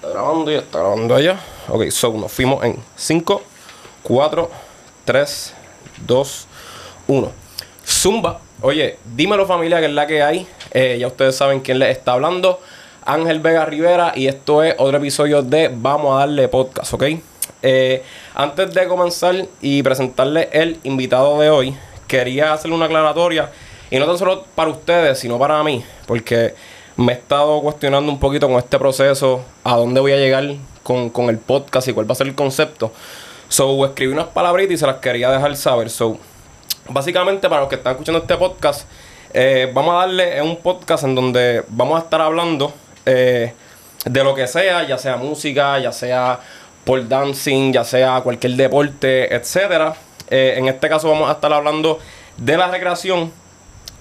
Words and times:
Está 0.00 0.12
grabando 0.12 0.50
y 0.50 0.54
está 0.54 0.78
grabando 0.78 1.14
allá. 1.14 1.38
Ok, 1.68 1.90
so 1.90 2.10
nos 2.14 2.32
fuimos 2.32 2.64
en 2.64 2.78
5, 2.96 3.42
4, 4.02 4.50
3, 5.04 5.54
2, 6.06 6.46
1. 7.06 7.32
Zumba. 7.86 8.40
Oye, 8.62 8.96
dímelo 9.14 9.44
familia 9.44 9.78
que 9.78 9.84
es 9.84 9.92
la 9.92 10.06
que 10.06 10.22
hay. 10.22 10.46
Eh, 10.70 10.96
ya 10.98 11.06
ustedes 11.06 11.36
saben 11.36 11.60
quién 11.60 11.78
les 11.78 11.94
está 11.94 12.12
hablando. 12.12 12.60
Ángel 13.04 13.40
Vega 13.40 13.66
Rivera 13.66 14.14
y 14.16 14.26
esto 14.26 14.62
es 14.62 14.74
otro 14.78 14.96
episodio 14.96 15.42
de 15.42 15.70
Vamos 15.70 16.16
a 16.16 16.20
darle 16.20 16.48
podcast, 16.48 16.94
¿ok? 16.94 17.04
Eh, 17.60 18.02
antes 18.34 18.72
de 18.72 18.88
comenzar 18.88 19.48
y 19.60 19.82
presentarle 19.82 20.48
el 20.50 20.80
invitado 20.82 21.38
de 21.38 21.50
hoy, 21.50 21.76
quería 22.08 22.54
hacerle 22.54 22.74
una 22.74 22.86
aclaratoria 22.86 23.50
y 23.90 23.98
no 23.98 24.06
tan 24.06 24.16
solo 24.16 24.46
para 24.54 24.70
ustedes, 24.70 25.18
sino 25.18 25.38
para 25.38 25.62
mí, 25.62 25.84
porque 26.06 26.54
me 27.00 27.14
he 27.14 27.16
estado 27.16 27.62
cuestionando 27.62 28.12
un 28.12 28.20
poquito 28.20 28.46
con 28.46 28.58
este 28.58 28.78
proceso, 28.78 29.42
a 29.64 29.74
dónde 29.76 30.00
voy 30.00 30.12
a 30.12 30.16
llegar 30.16 30.44
con, 30.82 31.30
el 31.30 31.38
podcast 31.38 31.88
y 31.88 31.94
cuál 31.94 32.08
va 32.08 32.12
a 32.12 32.14
ser 32.14 32.26
el 32.26 32.34
concepto. 32.34 32.92
So, 33.48 33.84
escribí 33.86 34.12
unas 34.12 34.26
palabritas 34.26 34.74
y 34.74 34.76
se 34.76 34.86
las 34.86 34.96
quería 34.96 35.30
dejar 35.30 35.56
saber. 35.56 35.88
So, 35.88 36.18
básicamente, 36.90 37.48
para 37.48 37.62
los 37.62 37.70
que 37.70 37.76
están 37.76 37.92
escuchando 37.92 38.20
este 38.20 38.36
podcast, 38.36 38.86
eh, 39.32 39.70
vamos 39.72 39.94
a 39.94 39.98
darle 40.06 40.42
un 40.42 40.56
podcast 40.56 41.04
en 41.04 41.14
donde 41.14 41.64
vamos 41.68 41.98
a 41.98 42.04
estar 42.04 42.20
hablando 42.20 42.70
eh, 43.06 43.54
de 44.04 44.24
lo 44.24 44.34
que 44.34 44.46
sea, 44.46 44.86
ya 44.86 44.98
sea 44.98 45.16
música, 45.16 45.78
ya 45.78 45.92
sea 45.92 46.38
por 46.84 47.08
dancing, 47.08 47.72
ya 47.72 47.84
sea 47.84 48.20
cualquier 48.20 48.52
deporte, 48.56 49.34
etcétera. 49.34 49.94
Eh, 50.28 50.54
en 50.58 50.68
este 50.68 50.86
caso 50.90 51.08
vamos 51.08 51.30
a 51.30 51.32
estar 51.32 51.50
hablando 51.50 51.98
de 52.36 52.56
la 52.58 52.68
recreación 52.68 53.32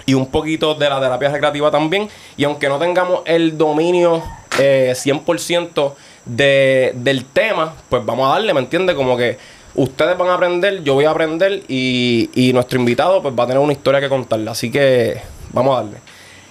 y 0.10 0.16
un 0.16 0.26
poquito 0.26 0.74
de 0.74 0.90
la 0.90 1.00
terapia 1.00 1.30
recreativa 1.30 1.70
también. 1.70 2.10
Y 2.36 2.44
aunque 2.44 2.68
no 2.68 2.80
tengamos 2.80 3.22
el 3.26 3.60
dominio 3.60 4.24
100% 4.58 5.94
eh, 6.40 6.92
del 6.96 7.26
tema, 7.26 7.76
pues 7.90 8.04
vamos 8.04 8.28
a 8.28 8.34
darle, 8.34 8.52
¿me 8.56 8.60
entiendes? 8.60 8.96
Como 8.96 9.16
que 9.16 9.38
ustedes 9.76 10.18
van 10.18 10.30
a 10.30 10.34
aprender, 10.34 10.84
yo 10.84 10.96
voy 10.96 11.06
a 11.06 11.12
aprender 11.12 11.62
y, 11.68 12.50
nuestro 12.56 12.80
invitado 12.80 13.22
pues 13.22 13.36
va 13.38 13.44
a 13.44 13.48
tener 13.48 13.62
una 13.62 13.72
historia 13.72 14.02
que 14.02 14.10
contarle. 14.10 14.50
Así 14.50 14.72
que 14.72 15.22
vamos 15.54 15.78
a 15.78 15.84
darle. 15.84 15.98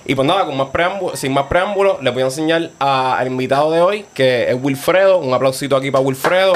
Y 0.07 0.15
pues 0.15 0.29
nada, 0.29 0.47
con 0.47 0.57
más 0.57 0.69
preámbulo, 0.69 1.17
sin 1.17 1.33
más 1.33 1.47
preámbulos, 1.47 2.01
les 2.01 2.15
voy 2.15 2.23
a 2.23 2.27
enseñar 2.27 2.71
al 2.79 3.27
invitado 3.27 3.73
de 3.73 3.81
hoy, 3.81 4.07
que 4.15 4.53
es 4.53 4.57
Wilfredo. 4.63 5.19
Un 5.19 5.35
aplausito 5.35 5.75
aquí 5.75 5.91
para 5.91 6.05
Wilfredo. 6.05 6.53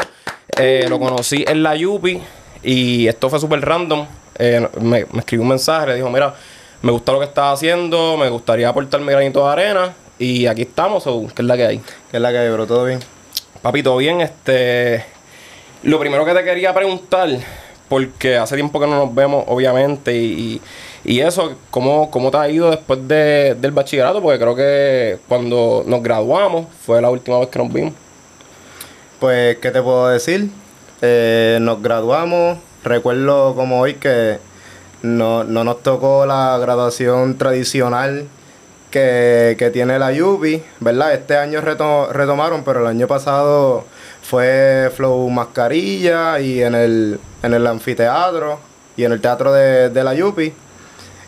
Eh, 0.57 0.87
lo 0.89 1.01
conocí 1.01 1.45
en 1.49 1.65
la 1.65 1.75
Yupi 1.75 2.21
y 2.63 3.09
esto 3.09 3.29
fue 3.29 3.41
súper 3.41 3.61
random. 3.61 4.07
Eh, 4.39 4.67
me, 4.81 5.05
me 5.13 5.19
escribió 5.19 5.43
un 5.43 5.49
mensaje, 5.49 5.89
le 5.89 5.97
dijo, 5.97 6.09
mira, 6.09 6.35
me 6.83 6.91
gusta 6.91 7.13
lo 7.13 7.21
que 7.21 7.27
estás 7.27 7.55
haciendo, 7.55 8.17
me 8.17 8.29
gustaría 8.29 8.69
aportar 8.69 9.01
mi 9.01 9.13
granito 9.13 9.45
de 9.45 9.53
arena. 9.53 9.95
Y 10.19 10.47
aquí 10.47 10.63
estamos, 10.63 11.07
o 11.07 11.27
¿qué 11.35 11.43
es 11.43 11.49
la 11.49 11.57
que 11.57 11.67
hay? 11.67 11.79
¿Qué 12.11 12.17
es 12.17 12.21
la 12.21 12.31
que 12.31 12.39
hay, 12.39 12.51
bro? 12.51 12.67
¿Todo 12.67 12.85
bien? 12.85 13.01
Papi, 13.63 13.83
todo 13.83 13.97
bien. 13.97 14.21
Este. 14.21 15.05
Lo 15.85 15.99
primero 15.99 16.25
que 16.25 16.33
te 16.33 16.45
quería 16.45 16.75
preguntar, 16.75 17.29
porque 17.89 18.37
hace 18.37 18.55
tiempo 18.55 18.79
que 18.79 18.87
no 18.87 18.97
nos 18.97 19.15
vemos, 19.15 19.45
obviamente, 19.49 20.17
y, 20.17 20.61
y 21.05 21.21
eso, 21.21 21.57
¿cómo, 21.71 22.11
¿cómo 22.11 22.31
te 22.31 22.37
ha 22.37 22.49
ido 22.49 22.71
después 22.71 23.07
del 23.09 23.73
bachillerato? 23.73 24.23
Porque 24.23 24.39
creo 24.39 24.55
que 24.55 25.19
cuando 25.29 25.83
nos 25.87 26.03
graduamos 26.03 26.67
fue 26.85 27.01
la 27.03 27.11
última 27.11 27.39
vez 27.39 27.49
que 27.49 27.59
nos 27.59 27.73
vimos. 27.73 27.95
Pues, 29.19 29.59
¿qué 29.59 29.71
te 29.71 29.83
puedo 29.83 30.09
decir? 30.09 30.51
Eh, 31.01 31.59
nos 31.61 31.83
graduamos, 31.83 32.59
recuerdo 32.85 33.55
como 33.57 33.81
hoy 33.81 33.95
que 33.95 34.39
no, 35.03 35.45
no 35.45 35.65
nos 35.65 35.83
tocó 35.83 36.27
la 36.27 36.59
graduación 36.59 37.37
tradicional 37.39 38.27
que, 38.91 39.71
tiene 39.73 39.99
la 39.99 40.13
Yubi, 40.13 40.63
¿verdad? 40.81 41.15
Este 41.15 41.37
año 41.37 41.61
retomaron, 41.61 42.63
pero 42.63 42.81
el 42.81 42.87
año 42.87 43.09
pasado 43.09 43.85
fue 44.23 44.91
Flow 44.95 45.29
Mascarilla 45.31 46.39
y 46.39 46.63
en 46.63 46.75
el, 46.75 47.21
en 47.43 47.55
el 47.55 47.67
anfiteatro 47.67 48.61
y 48.97 49.05
en 49.05 49.13
el 49.13 49.21
teatro 49.21 49.53
de, 49.53 50.05
la 50.05 50.15
Yupi. 50.15 50.53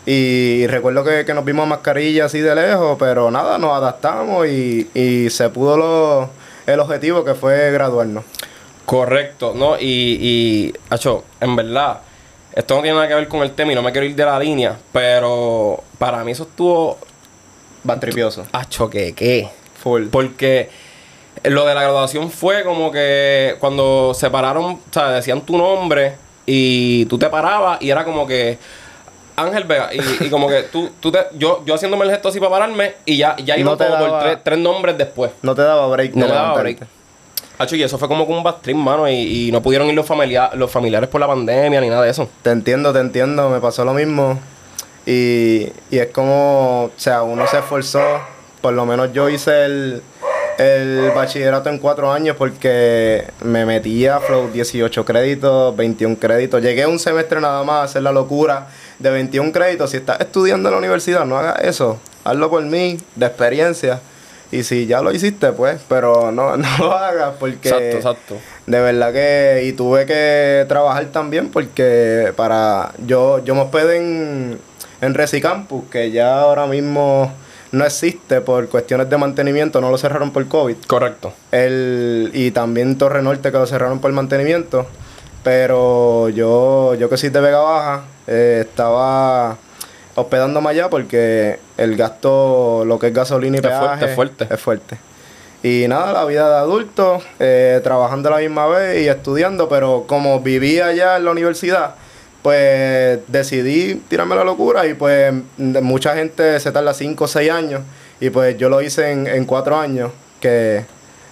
Y 0.05 0.67
recuerdo 0.67 1.03
que, 1.03 1.33
nos 1.33 1.43
vimos 1.43 1.67
mascarilla 1.67 2.25
así 2.25 2.39
de 2.39 2.53
lejos, 2.53 2.95
pero 2.99 3.31
nada, 3.31 3.57
nos 3.57 3.71
adaptamos 3.75 4.47
y, 4.47 4.89
y 4.93 5.29
se 5.31 5.49
pudo 5.49 5.75
lo, 5.77 6.29
el 6.67 6.79
objetivo 6.79 7.25
que 7.25 7.33
fue 7.33 7.71
graduarnos. 7.71 8.23
Correcto, 8.85 9.53
¿no? 9.55 9.77
Y, 9.79 10.17
y, 10.21 10.73
Acho, 10.91 11.23
en 11.41 11.55
verdad, 11.55 12.01
esto 12.55 12.75
no 12.75 12.81
tiene 12.81 12.95
nada 12.95 13.07
que 13.07 13.15
ver 13.15 13.27
con 13.27 13.41
el 13.41 13.51
tema 13.51 13.73
y 13.73 13.75
no 13.75 13.83
me 13.83 13.91
quiero 13.91 14.07
ir 14.07 14.15
de 14.15 14.25
la 14.25 14.39
línea, 14.39 14.77
pero 14.93 15.83
para 15.99 16.23
mí 16.23 16.31
eso 16.31 16.43
estuvo... 16.43 16.97
Bantripioso. 17.83 18.45
Acho, 18.53 18.89
¿qué? 18.89 19.13
¿Qué? 19.13 19.49
Full. 19.83 20.07
Porque 20.07 20.69
lo 21.43 21.65
de 21.65 21.75
la 21.75 21.81
graduación 21.83 22.31
fue 22.31 22.63
como 22.63 22.91
que 22.91 23.57
cuando 23.59 24.13
se 24.13 24.29
pararon, 24.29 24.65
o 24.65 24.79
sea, 24.89 25.09
decían 25.09 25.41
tu 25.41 25.57
nombre 25.57 26.15
y 26.45 27.05
tú 27.05 27.19
te 27.19 27.29
parabas 27.29 27.81
y 27.81 27.89
era 27.89 28.03
como 28.05 28.25
que... 28.25 28.57
Ángel 29.37 29.65
Vega, 29.65 29.89
y, 29.93 30.29
como 30.29 30.47
que 30.47 30.63
tú, 30.63 30.91
tú 31.01 31.11
te, 31.11 31.19
yo, 31.33 31.61
yo 31.65 31.75
haciéndome 31.75 32.05
el 32.05 32.11
gesto 32.11 32.29
así 32.29 32.39
para 32.39 32.51
pararme 32.51 32.93
y 33.03 33.17
ya, 33.17 33.35
ya 33.35 33.57
iba 33.57 33.75
como 33.77 33.97
por 33.97 34.19
tres, 34.19 34.37
tres, 34.41 34.59
nombres 34.59 34.97
después. 34.97 35.31
No 35.41 35.53
te 35.53 35.61
daba 35.61 35.87
break. 35.87 36.15
No 36.15 36.25
me 36.25 36.31
daba 36.31 36.53
break 36.53 36.87
y 37.71 37.83
eso 37.83 37.97
fue 37.97 38.07
como 38.07 38.25
con 38.25 38.37
un 38.37 38.43
bastrín, 38.43 38.77
mano, 38.77 39.09
y, 39.09 39.49
no 39.51 39.61
pudieron 39.61 39.87
ir 39.87 39.95
los, 39.95 40.07
los 40.53 40.71
familiares 40.71 41.09
por 41.09 41.21
la 41.21 41.27
pandemia 41.27 41.81
ni 41.81 41.89
nada 41.89 42.03
de 42.03 42.11
eso. 42.11 42.29
Te 42.41 42.51
entiendo, 42.51 42.93
te 42.93 42.99
entiendo, 42.99 43.49
me 43.49 43.59
pasó 43.59 43.85
lo 43.85 43.93
mismo. 43.93 44.39
Y, 45.05 45.67
y 45.91 45.99
es 45.99 46.07
como, 46.07 46.85
o 46.85 46.91
sea, 46.97 47.23
uno 47.23 47.45
se 47.47 47.59
esforzó, 47.59 48.03
por 48.61 48.73
lo 48.73 48.85
menos 48.85 49.13
yo 49.13 49.29
hice 49.29 49.65
el, 49.65 50.01
el 50.57 51.11
bachillerato 51.13 51.69
en 51.69 51.79
cuatro 51.79 52.11
años 52.11 52.35
porque 52.37 53.25
me 53.43 53.65
metía 53.65 54.19
Flow 54.19 54.49
18 54.51 55.05
créditos, 55.05 55.75
21 55.75 56.17
créditos. 56.17 56.61
Llegué 56.61 56.85
un 56.85 56.99
semestre 56.99 57.41
nada 57.41 57.63
más 57.63 57.75
a 57.75 57.83
hacer 57.83 58.03
la 58.03 58.11
locura 58.11 58.67
de 58.99 59.09
21 59.09 59.51
créditos. 59.51 59.91
Si 59.91 59.97
estás 59.97 60.19
estudiando 60.21 60.69
en 60.69 60.73
la 60.73 60.79
universidad, 60.79 61.25
no 61.25 61.37
hagas 61.37 61.59
eso. 61.61 61.99
Hazlo 62.23 62.49
por 62.49 62.63
mí, 62.63 62.97
de 63.15 63.25
experiencia. 63.25 64.01
Y 64.55 64.63
si 64.63 64.85
ya 64.85 65.01
lo 65.01 65.11
hiciste, 65.11 65.51
pues, 65.51 65.81
pero 65.89 66.31
no, 66.31 66.55
no 66.57 66.67
lo 66.79 66.93
hagas 66.93 67.35
porque... 67.39 67.69
Exacto, 67.69 67.97
exacto. 67.97 68.35
De 68.65 68.79
verdad 68.79 69.11
que... 69.11 69.63
Y 69.65 69.73
tuve 69.73 70.05
que 70.05 70.65
trabajar 70.67 71.05
también 71.07 71.49
porque 71.49 72.31
para... 72.35 72.93
Yo, 73.05 73.43
yo 73.43 73.53
me 73.53 73.61
hospedé 73.61 73.97
en, 73.97 74.59
en 75.01 75.13
Resicampus, 75.13 75.89
que 75.89 76.11
ya 76.11 76.39
ahora 76.39 76.67
mismo 76.67 77.33
no 77.71 77.85
existe 77.85 78.39
por 78.39 78.69
cuestiones 78.69 79.09
de 79.09 79.17
mantenimiento, 79.17 79.81
no 79.81 79.91
lo 79.91 79.97
cerraron 79.97 80.31
por 80.31 80.47
COVID. 80.47 80.77
Correcto. 80.87 81.33
El, 81.51 82.31
y 82.33 82.51
también 82.51 82.97
Torre 82.97 83.21
Norte 83.21 83.51
que 83.51 83.57
lo 83.57 83.67
cerraron 83.67 83.99
por 83.99 84.11
mantenimiento. 84.13 84.87
Pero 85.43 86.29
yo, 86.29 86.95
yo 86.95 87.09
que 87.09 87.17
soy 87.17 87.29
de 87.29 87.41
Vega 87.41 87.59
Baja, 87.59 88.05
eh, 88.25 88.63
estaba 88.67 89.57
hospedándome 90.15 90.69
allá 90.69 90.89
porque 90.89 91.59
el 91.77 91.95
gasto, 91.95 92.83
lo 92.85 92.99
que 92.99 93.07
es 93.07 93.13
gasolina 93.13 93.57
y 93.57 93.61
peaje, 93.61 94.05
es 94.05 94.15
fuerte, 94.15 94.47
es 94.49 94.59
fuerte. 94.59 94.97
Y 95.63 95.87
nada, 95.87 96.13
la 96.13 96.25
vida 96.25 96.49
de 96.49 96.55
adulto, 96.57 97.21
eh, 97.39 97.81
trabajando 97.83 98.29
a 98.29 98.33
la 98.33 98.37
misma 98.37 98.67
vez 98.67 99.03
y 99.03 99.07
estudiando, 99.07 99.67
pero 99.67 100.05
como 100.07 100.39
vivía 100.41 100.87
allá 100.87 101.17
en 101.17 101.25
la 101.25 101.31
universidad, 101.31 101.95
pues 102.43 103.19
decidí 103.27 103.95
tirarme 104.07 104.35
la 104.35 104.43
locura 104.43 104.85
y 104.85 104.93
pues 104.93 105.33
mucha 105.57 106.15
gente 106.15 106.59
se 106.59 106.71
tarda 106.71 106.93
5 106.93 107.23
o 107.23 107.27
6 107.27 107.51
años 107.51 107.81
y 108.19 108.29
pues 108.29 108.55
yo 108.57 108.69
lo 108.69 108.81
hice 108.81 109.09
en, 109.11 109.25
en 109.25 109.45
4 109.45 109.75
años, 109.75 110.11
que 110.39 110.85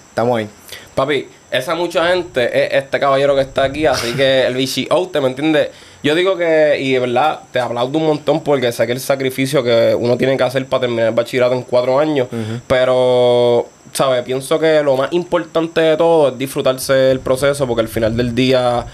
estamos 0.10 0.40
ahí. 0.40 0.50
Papi, 0.96 1.28
esa 1.52 1.76
mucha 1.76 2.08
gente 2.08 2.46
es 2.46 2.84
este 2.84 3.00
caballero 3.00 3.36
que 3.36 3.42
está 3.42 3.66
aquí, 3.66 3.86
así 3.86 4.16
que 4.16 4.48
el 4.48 4.56
VCO, 4.56 5.10
¿te 5.10 5.22
me 5.22 5.28
entiendes? 5.28 5.70
Yo 6.04 6.16
digo 6.16 6.36
que, 6.36 6.78
y 6.80 6.92
de 6.92 7.00
verdad, 7.00 7.40
te 7.52 7.60
aplaudo 7.60 7.98
un 7.98 8.06
montón 8.08 8.44
porque 8.44 8.72
sé 8.74 8.86
que 8.86 8.92
el 8.92 9.00
sacrificio 9.00 9.64
que 9.64 9.96
uno 9.98 10.18
tiene 10.18 10.36
que 10.36 10.44
hacer 10.44 10.66
para 10.66 10.82
terminar 10.82 11.08
el 11.08 11.14
bachillerato 11.14 11.56
en 11.56 11.62
cuatro 11.62 11.98
años, 11.98 12.28
pero, 12.68 13.68
¿sabes? 13.94 14.22
Pienso 14.24 14.60
que 14.60 14.84
lo 14.84 14.98
más 14.98 15.14
importante 15.14 15.80
de 15.80 15.96
todo 15.96 16.30
es 16.30 16.38
disfrutarse 16.38 17.10
el 17.10 17.22
proceso 17.22 17.66
porque 17.66 17.82
al 17.82 17.88
final 17.88 18.18
del 18.18 18.36
día 18.36 18.86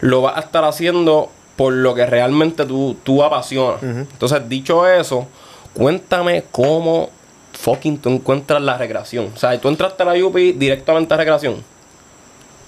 lo 0.00 0.22
vas 0.22 0.36
a 0.36 0.40
estar 0.40 0.64
haciendo 0.64 1.30
por 1.54 1.72
lo 1.72 1.94
que 1.94 2.04
realmente 2.04 2.66
tú, 2.66 2.96
tú 3.02 3.22
apasionas. 3.22 3.82
Entonces, 3.82 4.48
dicho 4.48 4.88
eso, 4.88 5.26
cuéntame 5.72 6.44
cómo 6.50 7.10
fucking 7.52 7.98
tú 7.98 8.10
encuentras 8.10 8.60
la 8.60 8.76
recreación. 8.76 9.30
O 9.34 9.38
sea, 9.38 9.58
tú 9.60 9.68
entraste 9.68 10.02
a 10.02 10.06
la 10.06 10.24
UPI 10.24 10.52
directamente 10.52 11.14
a 11.14 11.16
recreación. 11.16 11.75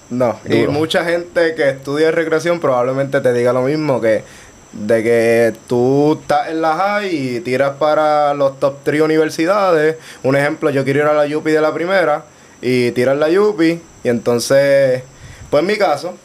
No, 0.09 0.39
y 0.49 0.67
mucha 0.67 1.05
gente 1.05 1.53
que 1.53 1.69
estudia 1.69 2.09
recreación 2.09 2.59
probablemente 2.59 3.21
te 3.21 3.31
diga 3.31 3.53
lo 3.53 3.61
mismo, 3.61 4.01
que 4.01 4.23
de 4.71 5.03
que 5.03 5.53
tú 5.67 6.19
estás 6.21 6.49
en 6.49 6.61
la 6.61 6.75
high 6.75 7.09
y 7.09 7.39
tiras 7.41 7.75
para 7.77 8.33
los 8.33 8.59
top 8.59 8.77
3 8.83 9.01
universidades. 9.01 9.97
Un 10.23 10.35
ejemplo, 10.35 10.69
yo 10.69 10.83
quiero 10.83 10.99
ir 10.99 11.05
a 11.05 11.13
la 11.13 11.37
UPI 11.37 11.51
de 11.51 11.61
la 11.61 11.73
primera 11.73 12.23
y 12.61 12.91
tiras 12.91 13.17
la 13.17 13.27
UPI 13.27 13.81
y 14.03 14.09
entonces, 14.09 15.03
pues 15.49 15.61
en 15.61 15.67
mi 15.67 15.77
caso, 15.77 16.15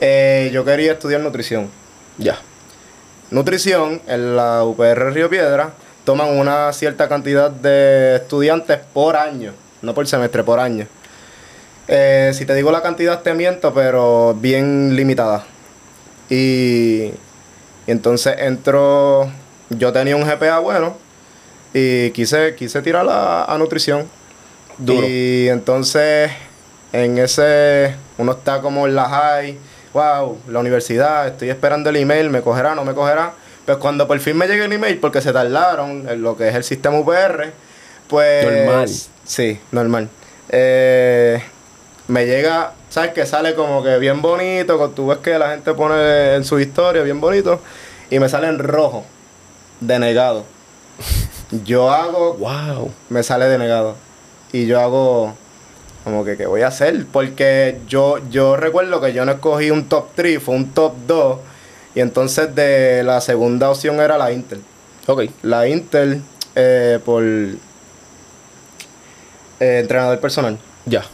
eh, 0.00 0.50
yo 0.52 0.64
quería 0.64 0.92
estudiar 0.92 1.20
nutrición. 1.20 1.68
Ya. 2.16 2.38
Nutrición 3.30 4.00
en 4.06 4.36
la 4.36 4.64
UPR 4.64 5.12
Río 5.12 5.28
Piedra 5.28 5.72
toman 6.04 6.38
una 6.38 6.72
cierta 6.72 7.08
cantidad 7.08 7.50
de 7.50 8.16
estudiantes 8.16 8.78
por 8.94 9.16
año, 9.16 9.52
no 9.82 9.92
por 9.92 10.06
semestre, 10.06 10.42
por 10.42 10.58
año. 10.58 10.86
Eh, 11.88 12.32
si 12.34 12.44
te 12.44 12.54
digo 12.54 12.70
la 12.70 12.82
cantidad 12.82 13.22
te 13.22 13.34
miento, 13.34 13.72
pero 13.72 14.34
bien 14.34 14.94
limitada. 14.94 15.44
Y, 16.28 17.12
y 17.86 17.90
entonces 17.90 18.36
entró, 18.38 19.30
yo 19.70 19.92
tenía 19.92 20.14
un 20.14 20.24
GPA 20.24 20.58
bueno 20.58 20.96
y 21.72 22.10
quise, 22.10 22.54
quise 22.54 22.82
tirar 22.82 23.06
a, 23.08 23.44
a 23.44 23.58
nutrición. 23.58 24.06
Duro. 24.76 25.06
Y 25.08 25.48
entonces 25.48 26.30
en 26.92 27.18
ese, 27.18 27.94
uno 28.16 28.32
está 28.32 28.60
como 28.60 28.86
en 28.86 28.94
la 28.94 29.08
high, 29.08 29.58
wow, 29.92 30.38
la 30.48 30.58
universidad, 30.60 31.26
estoy 31.26 31.50
esperando 31.50 31.90
el 31.90 31.96
email, 31.96 32.30
me 32.30 32.42
cogerá, 32.42 32.74
no 32.74 32.84
me 32.84 32.94
cogerá. 32.94 33.32
Pues 33.64 33.78
cuando 33.78 34.06
por 34.06 34.18
fin 34.20 34.36
me 34.36 34.46
llegue 34.46 34.64
el 34.64 34.72
email, 34.72 34.98
porque 34.98 35.20
se 35.20 35.32
tardaron 35.32 36.08
en 36.08 36.22
lo 36.22 36.36
que 36.36 36.48
es 36.48 36.54
el 36.54 36.64
sistema 36.64 36.98
UPR, 36.98 37.52
pues... 38.08 38.44
Normal. 38.44 38.88
Sí, 39.24 39.60
normal. 39.72 40.08
Eh, 40.48 41.42
me 42.08 42.26
llega, 42.26 42.72
¿sabes? 42.88 43.12
Que 43.12 43.26
sale 43.26 43.54
como 43.54 43.82
que 43.82 43.98
bien 43.98 44.20
bonito, 44.20 44.90
tú 44.90 45.08
ves 45.08 45.18
que 45.18 45.38
la 45.38 45.50
gente 45.50 45.72
pone 45.74 46.34
en 46.34 46.44
su 46.44 46.58
historia 46.58 47.02
bien 47.02 47.20
bonito, 47.20 47.60
y 48.10 48.18
me 48.18 48.28
sale 48.28 48.48
en 48.48 48.58
rojo, 48.58 49.04
denegado. 49.80 50.44
Yo 51.64 51.90
hago 51.90 52.34
Wow. 52.34 52.90
me 53.08 53.22
sale 53.22 53.46
denegado. 53.46 53.96
Y 54.52 54.66
yo 54.66 54.80
hago 54.80 55.34
como 56.04 56.24
que, 56.24 56.36
¿qué 56.36 56.46
voy 56.46 56.62
a 56.62 56.68
hacer? 56.68 57.06
Porque 57.12 57.78
yo, 57.86 58.18
yo 58.30 58.56
recuerdo 58.56 59.00
que 59.00 59.12
yo 59.12 59.24
no 59.24 59.32
escogí 59.32 59.70
un 59.70 59.88
top 59.88 60.08
3, 60.14 60.42
fue 60.42 60.54
un 60.54 60.70
top 60.72 60.94
2. 61.06 61.38
Y 61.94 62.00
entonces 62.00 62.54
de 62.54 63.02
la 63.02 63.20
segunda 63.20 63.70
opción 63.70 64.00
era 64.00 64.16
la 64.16 64.32
Intel. 64.32 64.62
Ok. 65.06 65.24
La 65.42 65.68
Intel 65.68 66.22
eh, 66.54 66.98
por 67.04 67.22
eh, 67.24 67.56
entrenador 69.60 70.18
personal. 70.20 70.58
Ya. 70.86 71.04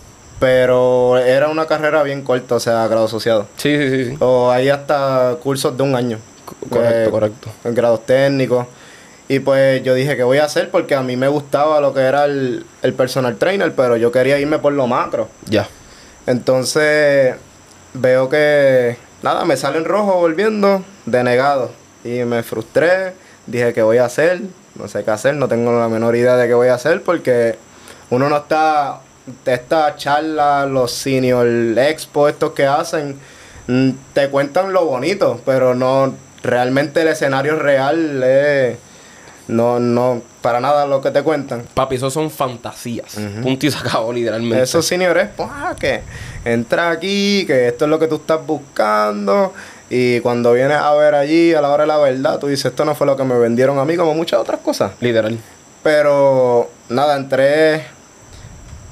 Pero 0.40 1.16
era 1.18 1.48
una 1.48 1.66
carrera 1.66 2.02
bien 2.02 2.22
corta, 2.22 2.56
o 2.56 2.60
sea, 2.60 2.86
grado 2.88 3.06
asociado. 3.06 3.46
Sí, 3.56 3.76
sí, 3.78 3.90
sí. 3.90 4.10
sí. 4.10 4.16
O 4.20 4.50
hay 4.50 4.68
hasta 4.68 5.36
cursos 5.42 5.76
de 5.76 5.82
un 5.82 5.94
año. 5.94 6.18
Correcto, 6.68 7.08
Eh, 7.08 7.10
correcto. 7.10 7.50
en 7.64 7.74
grados 7.74 8.04
técnicos. 8.04 8.66
Y 9.28 9.38
pues 9.38 9.82
yo 9.82 9.94
dije, 9.94 10.16
¿qué 10.16 10.22
voy 10.22 10.38
a 10.38 10.44
hacer? 10.44 10.70
Porque 10.70 10.94
a 10.94 11.02
mí 11.02 11.16
me 11.16 11.28
gustaba 11.28 11.80
lo 11.80 11.94
que 11.94 12.00
era 12.00 12.26
el, 12.26 12.66
el 12.82 12.92
personal 12.92 13.36
trainer, 13.36 13.72
pero 13.74 13.96
yo 13.96 14.12
quería 14.12 14.38
irme 14.38 14.58
por 14.58 14.72
lo 14.74 14.86
macro. 14.86 15.28
Ya. 15.48 15.66
Entonces 16.26 17.36
veo 17.94 18.28
que, 18.28 18.98
nada, 19.22 19.44
me 19.46 19.56
sale 19.56 19.78
en 19.78 19.84
rojo 19.86 20.14
volviendo, 20.16 20.84
denegado. 21.06 21.70
Y 22.04 22.24
me 22.24 22.42
frustré, 22.42 23.14
dije, 23.46 23.72
¿qué 23.72 23.82
voy 23.82 23.96
a 23.98 24.04
hacer? 24.04 24.42
No 24.74 24.88
sé 24.88 25.04
qué 25.04 25.10
hacer, 25.12 25.36
no 25.36 25.48
tengo 25.48 25.72
la 25.78 25.88
menor 25.88 26.16
idea 26.16 26.36
de 26.36 26.46
qué 26.48 26.54
voy 26.54 26.68
a 26.68 26.74
hacer 26.74 27.00
porque 27.02 27.56
uno 28.10 28.28
no 28.28 28.36
está, 28.36 29.00
estas 29.44 29.96
charlas, 29.96 30.68
los 30.68 30.92
senior 30.92 31.46
expo, 31.78 32.28
estos 32.28 32.52
que 32.52 32.66
hacen, 32.66 33.16
mm, 33.66 33.90
te 34.12 34.28
cuentan 34.28 34.72
lo 34.72 34.84
bonito, 34.84 35.40
pero 35.44 35.74
no, 35.74 36.14
realmente 36.42 37.02
el 37.02 37.08
escenario 37.08 37.56
real 37.56 38.22
es, 38.22 38.76
no, 39.48 39.78
no, 39.78 40.22
para 40.40 40.60
nada 40.60 40.86
lo 40.86 41.00
que 41.00 41.10
te 41.10 41.22
cuentan. 41.22 41.64
Papi, 41.74 41.96
eso 41.96 42.10
son 42.10 42.30
fantasías. 42.30 43.16
Punto 43.42 43.66
y 43.66 43.70
se 43.70 43.78
acabó, 43.78 44.12
literalmente. 44.12 44.62
Esos 44.62 44.86
seniores, 44.86 45.28
pues, 45.36 45.48
ah, 45.50 45.74
que 45.78 46.02
entra 46.44 46.90
aquí, 46.90 47.44
que 47.46 47.68
esto 47.68 47.84
es 47.86 47.90
lo 47.90 47.98
que 47.98 48.08
tú 48.08 48.16
estás 48.16 48.46
buscando. 48.46 49.52
Y 49.90 50.20
cuando 50.20 50.52
vienes 50.52 50.78
a 50.78 50.92
ver 50.94 51.14
allí, 51.14 51.54
a 51.54 51.60
la 51.60 51.70
hora 51.70 51.84
de 51.84 51.88
la 51.88 51.98
verdad, 51.98 52.38
tú 52.38 52.46
dices, 52.46 52.66
esto 52.66 52.84
no 52.84 52.94
fue 52.94 53.06
lo 53.06 53.16
que 53.16 53.24
me 53.24 53.38
vendieron 53.38 53.78
a 53.78 53.84
mí, 53.84 53.96
como 53.96 54.14
muchas 54.14 54.40
otras 54.40 54.60
cosas. 54.60 54.92
Literal. 55.00 55.38
Pero, 55.82 56.70
nada, 56.88 57.16
entré 57.16 57.84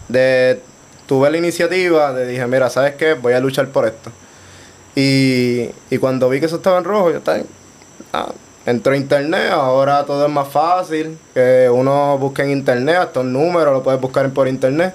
de... 0.08 0.60
Tuve 1.06 1.30
la 1.30 1.36
iniciativa 1.36 2.12
de 2.12 2.26
dije, 2.26 2.46
mira, 2.46 2.70
¿sabes 2.70 2.94
qué? 2.94 3.14
Voy 3.14 3.32
a 3.32 3.40
luchar 3.40 3.68
por 3.68 3.86
esto. 3.86 4.10
Y, 4.94 5.68
y 5.90 5.98
cuando 5.98 6.28
vi 6.28 6.40
que 6.40 6.46
eso 6.46 6.56
estaba 6.56 6.78
en 6.78 6.84
rojo, 6.84 7.10
yo 7.10 7.18
estaba... 7.18 7.40
Ah, 8.12 8.32
entró 8.64 8.92
a 8.92 8.96
internet, 8.96 9.50
ahora 9.50 10.04
todo 10.04 10.26
es 10.26 10.32
más 10.32 10.48
fácil. 10.48 11.18
Que 11.34 11.68
uno 11.70 12.16
busque 12.18 12.42
en 12.42 12.50
internet, 12.50 12.96
hasta 12.96 13.20
un 13.20 13.32
número 13.32 13.72
lo 13.72 13.82
puedes 13.82 14.00
buscar 14.00 14.30
por 14.30 14.48
internet. 14.48 14.94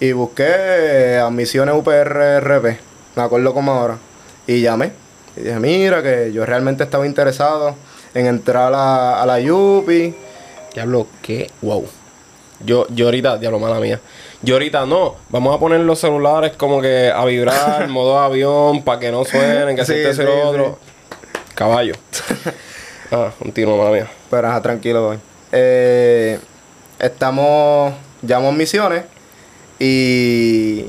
Y 0.00 0.12
busqué 0.12 0.46
eh, 0.46 1.18
admisiones 1.18 1.74
UPRRP, 1.74 2.78
me 3.16 3.22
acuerdo 3.22 3.52
como 3.52 3.72
ahora. 3.72 3.98
Y 4.46 4.60
llamé. 4.60 4.92
Y 5.36 5.40
dije, 5.40 5.58
mira, 5.58 6.02
que 6.02 6.30
yo 6.32 6.46
realmente 6.46 6.84
estaba 6.84 7.06
interesado 7.06 7.74
en 8.14 8.26
entrar 8.26 8.72
a, 8.74 9.22
a 9.22 9.26
la 9.26 9.38
UPI. 9.52 10.14
Diablo, 10.74 11.06
qué 11.22 11.50
wow. 11.62 11.84
Yo, 12.64 12.86
yo 12.90 13.06
ahorita, 13.06 13.38
diablo, 13.38 13.58
mala 13.58 13.80
mía. 13.80 14.00
Yo 14.42 14.54
ahorita 14.54 14.86
no. 14.86 15.16
Vamos 15.30 15.54
a 15.56 15.58
poner 15.58 15.80
los 15.80 15.98
celulares 15.98 16.52
como 16.56 16.80
que 16.80 17.10
a 17.14 17.24
vibrar, 17.24 17.88
modo 17.88 18.18
avión, 18.18 18.82
para 18.82 19.00
que 19.00 19.10
no 19.10 19.24
suenen, 19.24 19.76
que 19.76 19.84
Sí, 19.84 19.92
se 19.94 20.14
sí, 20.14 20.22
lo 20.22 20.48
otro. 20.48 20.78
Caballo. 21.54 21.94
ah, 23.12 23.30
continúa, 23.38 23.76
mala 23.76 23.90
mía. 23.90 24.08
Pero 24.30 24.48
ajá, 24.48 24.62
tranquilo, 24.62 25.02
voy. 25.08 25.18
Eh, 25.50 26.38
estamos, 27.00 27.92
llamamos 28.22 28.54
misiones 28.54 29.04
y, 29.78 30.86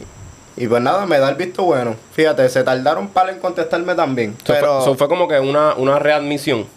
y 0.57 0.68
pues 0.68 0.81
nada, 0.81 1.06
me 1.07 1.18
da 1.18 1.30
el 1.30 1.36
visto 1.36 1.63
bueno. 1.63 1.95
Fíjate, 2.13 2.48
se 2.50 2.63
tardaron 2.63 3.07
para 3.07 3.31
en 3.31 3.40
contestarme 3.40 3.95
también. 3.95 4.36
Eso 4.44 4.54
pero 4.54 4.74
fue, 4.75 4.81
eso 4.84 4.95
fue 4.95 5.07
como 5.07 5.28
que 5.28 5.40
una, 5.40 5.74
una 5.75 5.98
readmisión. 5.98 6.68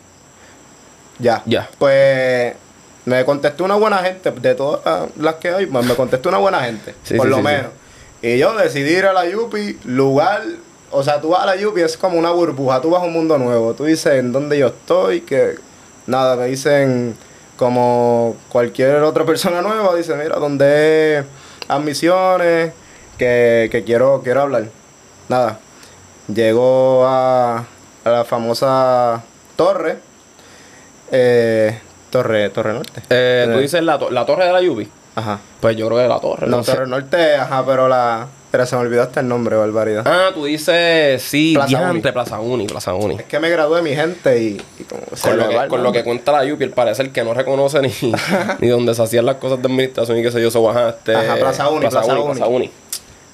ya, 1.18 1.42
Ya. 1.44 1.68
Pues 1.78 2.54
me 3.04 3.24
contestó 3.24 3.64
una 3.64 3.74
buena 3.74 3.98
gente, 3.98 4.30
de 4.30 4.54
todas 4.54 5.10
las- 5.16 5.34
que 5.36 5.48
hay, 5.50 5.66
me 5.66 5.94
contestó 5.94 6.28
una 6.28 6.38
buena 6.38 6.60
gente, 6.64 6.94
Sí, 7.02 7.14
por 7.16 7.26
sí, 7.26 7.30
lo 7.30 7.36
sí. 7.38 7.42
menos. 7.42 7.70
Y 8.22 8.38
yo 8.38 8.54
decidí 8.56 8.90
ir 8.92 9.06
a 9.06 9.12
la 9.12 9.26
Yupi, 9.28 9.78
lugar, 9.84 10.42
o 10.92 11.02
sea, 11.02 11.20
tú 11.20 11.30
vas 11.30 11.42
a 11.42 11.46
la 11.46 11.56
Yupi, 11.56 11.80
es 11.80 11.96
como 11.96 12.18
una 12.18 12.30
burbuja, 12.30 12.80
tú 12.80 12.90
vas 12.90 13.02
a 13.02 13.06
un 13.06 13.12
mundo 13.12 13.36
nuevo. 13.38 13.74
Tú 13.74 13.84
dices 13.84 14.14
en 14.14 14.30
dónde 14.30 14.58
yo 14.58 14.68
estoy, 14.68 15.22
que 15.22 15.56
nada, 16.06 16.36
me 16.36 16.46
dicen 16.46 17.16
como 17.56 18.36
cualquier 18.48 18.96
otra 19.02 19.24
persona 19.24 19.60
nueva, 19.62 19.94
dice, 19.96 20.14
mira, 20.14 20.36
donde 20.36 21.24
admisiones, 21.68 22.72
que, 23.18 23.68
que 23.72 23.82
quiero, 23.84 24.20
quiero 24.22 24.42
hablar. 24.42 24.64
Nada, 25.28 25.58
llego 26.32 27.04
a, 27.06 27.58
a 28.04 28.08
la 28.10 28.24
famosa 28.24 29.22
torre, 29.56 29.98
eh, 31.10 31.78
torre, 32.12 32.48
torre 32.50 32.72
norte. 32.74 33.02
Eh, 33.10 33.48
tú 33.52 33.58
Eh, 33.58 33.62
dices 33.62 33.82
la, 33.82 33.98
to- 33.98 34.10
la 34.12 34.24
torre 34.24 34.44
de 34.46 34.52
la 34.52 34.60
Yubi. 34.62 34.88
Ajá. 35.16 35.40
Pues 35.60 35.76
yo 35.76 35.88
creo 35.88 35.98
que 35.98 36.08
la 36.08 36.20
torre. 36.20 36.46
No, 36.46 36.58
no 36.58 36.62
sé. 36.64 36.72
torre 36.72 36.86
norte, 36.86 37.34
ajá, 37.34 37.64
pero 37.66 37.88
la... 37.88 38.28
Pero 38.52 38.66
se 38.66 38.76
me 38.76 38.82
olvidó 38.82 39.02
hasta 39.02 39.20
el 39.20 39.28
nombre, 39.28 39.56
barbaridad. 39.56 40.02
Ah, 40.06 40.28
tú 40.34 40.44
dices, 40.44 41.22
sí, 41.22 41.52
Plaza 41.54 41.90
Uni. 41.90 42.00
Plaza 42.02 42.38
Uni, 42.40 42.66
Plaza 42.66 42.92
Uni. 42.94 43.14
Es 43.16 43.22
que 43.24 43.40
me 43.40 43.48
gradué 43.48 43.80
mi 43.80 43.94
gente 43.96 44.42
y, 44.42 44.62
y 44.78 44.84
como 44.84 45.02
se 45.14 45.26
Con 45.30 45.38
lo, 45.38 45.48
que, 45.48 45.68
con 45.68 45.82
lo 45.82 45.90
que 45.92 46.04
cuenta 46.04 46.32
la 46.32 46.44
Yupi, 46.44 46.64
el 46.64 46.70
parecer 46.70 47.10
que 47.12 47.24
no 47.24 47.32
reconoce 47.32 47.80
ni, 47.80 47.90
ni 48.60 48.68
donde 48.68 48.94
se 48.94 49.02
hacían 49.02 49.24
las 49.24 49.36
cosas 49.36 49.62
de 49.62 49.68
administración 49.68 50.18
y 50.18 50.22
qué 50.22 50.30
sé 50.30 50.42
yo, 50.42 50.50
so, 50.50 50.68
ajá, 50.68 50.90
este, 50.90 51.16
Ajá, 51.16 51.36
Plaza 51.36 51.68
Uni, 51.70 51.86
Plaza 51.88 52.14
Uni. 52.14 52.24
Plaza 52.34 52.46
Uni. 52.46 52.70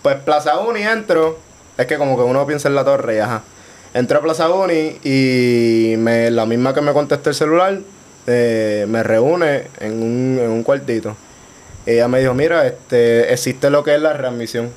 Pues 0.02 0.16
Plaza 0.24 0.58
Uni 0.60 0.82
entro, 0.82 1.36
es 1.76 1.86
que 1.86 1.96
como 1.98 2.16
que 2.16 2.22
uno 2.22 2.46
piensa 2.46 2.68
en 2.68 2.76
la 2.76 2.84
torre 2.84 3.16
y 3.16 3.18
ajá. 3.18 3.42
Entro 3.94 4.18
a 4.18 4.22
Plaza 4.22 4.48
Uni 4.50 4.98
y 5.02 5.96
me, 5.98 6.30
la 6.30 6.46
misma 6.46 6.74
que 6.74 6.80
me 6.80 6.92
contestó 6.92 7.30
el 7.30 7.34
celular 7.34 7.78
eh, 8.28 8.84
me 8.88 9.02
reúne 9.02 9.64
en 9.80 10.02
un, 10.02 10.38
en 10.40 10.50
un 10.50 10.62
cuartito. 10.62 11.16
Ella 11.86 12.06
me 12.08 12.20
dijo, 12.20 12.34
mira, 12.34 12.66
este, 12.66 13.32
existe 13.32 13.70
lo 13.70 13.82
que 13.82 13.94
es 13.94 14.00
la 14.02 14.12
readmisión. 14.12 14.70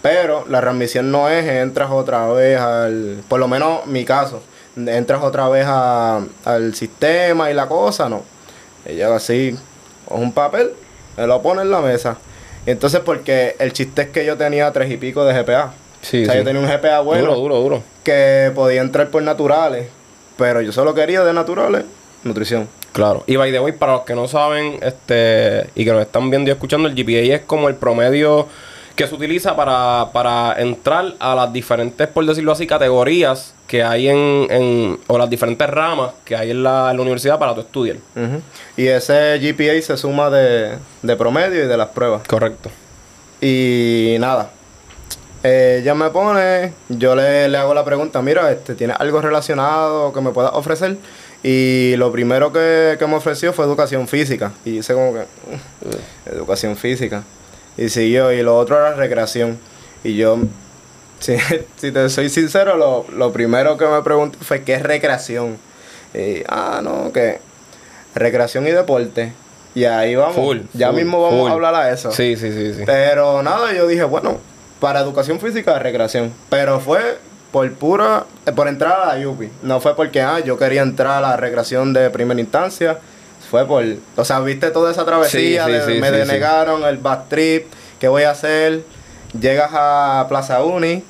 Pero 0.00 0.44
la 0.48 0.60
readmisión 0.60 1.10
no 1.10 1.28
es 1.28 1.44
entras 1.46 1.90
otra 1.90 2.26
vez 2.28 2.60
al, 2.60 3.22
por 3.28 3.40
lo 3.40 3.48
menos 3.48 3.84
mi 3.86 4.04
caso, 4.04 4.40
entras 4.76 5.22
otra 5.22 5.48
vez 5.48 5.64
a- 5.66 6.22
al 6.44 6.74
sistema 6.76 7.50
y 7.50 7.54
la 7.54 7.66
cosa, 7.66 8.08
no. 8.08 8.22
Ella 8.86 9.12
así, 9.14 9.58
un 10.08 10.32
papel, 10.32 10.70
me 11.16 11.26
lo 11.26 11.42
pone 11.42 11.62
en 11.62 11.70
la 11.72 11.80
mesa. 11.80 12.16
Entonces 12.64 13.00
porque 13.00 13.56
el 13.58 13.72
chiste 13.72 14.02
es 14.02 14.08
que 14.10 14.24
yo 14.24 14.36
tenía 14.36 14.70
tres 14.72 14.88
y 14.90 14.96
pico 14.98 15.24
de 15.24 15.34
GPA. 15.34 15.72
Sí, 16.00 16.22
o 16.22 16.26
sea, 16.26 16.34
sí. 16.34 16.38
yo 16.38 16.44
tenía 16.44 16.60
un 16.62 16.68
GPA 16.68 17.00
bueno 17.00 17.22
Duro, 17.22 17.34
duro, 17.40 17.54
duro. 17.60 17.82
que 18.04 18.52
podía 18.54 18.82
entrar 18.82 19.08
por 19.08 19.20
naturales, 19.24 19.88
pero 20.36 20.60
yo 20.60 20.70
solo 20.70 20.94
quería 20.94 21.24
de 21.24 21.32
naturales, 21.32 21.82
nutrición. 22.24 22.68
Claro. 22.92 23.22
Y 23.26 23.36
by 23.36 23.52
the 23.52 23.60
way, 23.60 23.72
para 23.72 23.92
los 23.92 24.02
que 24.02 24.14
no 24.14 24.26
saben, 24.28 24.78
este, 24.82 25.70
y 25.74 25.84
que 25.84 25.92
nos 25.92 26.02
están 26.02 26.30
viendo 26.30 26.50
y 26.50 26.52
escuchando, 26.52 26.88
el 26.88 26.94
GPA 26.94 27.34
es 27.34 27.42
como 27.42 27.68
el 27.68 27.76
promedio 27.76 28.48
que 28.96 29.06
se 29.06 29.14
utiliza 29.14 29.54
para, 29.54 30.08
para 30.12 30.60
entrar 30.60 31.14
a 31.20 31.34
las 31.36 31.52
diferentes, 31.52 32.08
por 32.08 32.26
decirlo 32.26 32.50
así, 32.50 32.66
categorías 32.66 33.54
que 33.68 33.84
hay 33.84 34.08
en, 34.08 34.46
en 34.50 34.98
o 35.06 35.16
las 35.16 35.30
diferentes 35.30 35.70
ramas 35.70 36.10
que 36.24 36.34
hay 36.34 36.50
en 36.50 36.64
la, 36.64 36.90
en 36.90 36.96
la 36.96 37.02
universidad 37.02 37.38
para 37.38 37.54
tu 37.54 37.60
estudiar. 37.60 37.98
Y 38.76 38.88
ese 38.88 39.38
GPA 39.38 39.80
se 39.82 39.96
suma 39.96 40.30
de, 40.30 40.78
de 41.02 41.16
promedio 41.16 41.64
y 41.64 41.68
de 41.68 41.76
las 41.76 41.88
pruebas. 41.90 42.26
Correcto. 42.26 42.70
Y 43.40 44.16
nada. 44.18 44.50
Eh, 45.44 45.78
ella 45.80 45.94
me 45.94 46.10
pone, 46.10 46.72
yo 46.88 47.14
le, 47.14 47.48
le 47.48 47.56
hago 47.56 47.72
la 47.72 47.84
pregunta, 47.84 48.20
mira, 48.20 48.50
este, 48.50 48.74
¿tienes 48.74 48.96
algo 48.98 49.20
relacionado 49.20 50.12
que 50.12 50.20
me 50.20 50.32
puedas 50.32 50.50
ofrecer? 50.54 50.96
Y 51.42 51.94
lo 51.96 52.10
primero 52.10 52.52
que, 52.52 52.96
que 52.98 53.06
me 53.06 53.14
ofreció 53.14 53.52
fue 53.52 53.64
educación 53.64 54.08
física. 54.08 54.52
Y 54.64 54.78
hice 54.78 54.94
como 54.94 55.14
que, 55.14 55.20
"Mm, 55.20 56.34
educación 56.34 56.76
física. 56.76 57.22
Y 57.76 57.88
siguió, 57.90 58.32
y 58.32 58.42
lo 58.42 58.56
otro 58.58 58.76
era 58.76 58.94
recreación. 58.94 59.58
Y 60.02 60.16
yo, 60.16 60.38
si, 61.20 61.36
si 61.76 61.92
te 61.92 62.08
soy 62.10 62.28
sincero, 62.28 62.76
lo, 62.76 63.06
lo 63.16 63.32
primero 63.32 63.76
que 63.76 63.86
me 63.86 64.02
pregunté 64.02 64.38
fue 64.40 64.62
qué 64.62 64.74
es 64.74 64.82
recreación. 64.82 65.58
Y, 66.14 66.42
ah, 66.48 66.80
no, 66.82 67.12
que 67.12 67.38
recreación 68.14 68.66
y 68.66 68.70
deporte. 68.72 69.32
Y 69.74 69.84
ahí 69.84 70.16
vamos. 70.16 70.34
Full, 70.34 70.58
ya 70.74 70.88
full, 70.88 70.96
mismo 70.96 71.22
vamos 71.22 71.40
full. 71.40 71.50
a 71.50 71.54
hablar 71.54 71.74
a 71.76 71.92
eso. 71.92 72.10
Sí, 72.10 72.34
sí, 72.36 72.50
sí, 72.52 72.74
sí. 72.74 72.82
Pero 72.84 73.42
nada, 73.44 73.72
yo 73.74 73.86
dije, 73.86 74.02
bueno, 74.02 74.38
para 74.80 75.00
educación 75.00 75.38
física, 75.38 75.78
recreación. 75.78 76.32
Pero 76.50 76.80
fue 76.80 77.18
por 77.52 77.70
pura, 77.72 78.24
eh, 78.46 78.52
por 78.52 78.68
entrar 78.68 79.00
a 79.08 79.14
la 79.16 79.28
UPI. 79.28 79.50
No 79.62 79.80
fue 79.80 79.96
porque, 79.96 80.20
ah, 80.20 80.40
yo 80.40 80.58
quería 80.58 80.82
entrar 80.82 81.18
a 81.18 81.20
la 81.20 81.36
recreación 81.36 81.92
de 81.92 82.10
primera 82.10 82.40
instancia. 82.40 82.98
Fue 83.50 83.66
por, 83.66 83.82
o 84.16 84.24
sea, 84.24 84.40
viste 84.40 84.70
toda 84.70 84.90
esa 84.92 85.04
travesía, 85.06 85.64
Sí, 85.64 85.70
sí, 85.72 85.78
de- 85.78 85.94
sí, 85.94 86.00
me 86.00 86.10
denegaron 86.10 86.84
el 86.84 86.98
back 86.98 87.28
trip, 87.28 87.66
¿qué 87.98 88.08
voy 88.08 88.24
a 88.24 88.32
hacer? 88.32 88.82
Llegas 89.40 89.70
a 89.72 90.26
Plaza 90.28 90.62
Uni, 90.62 91.02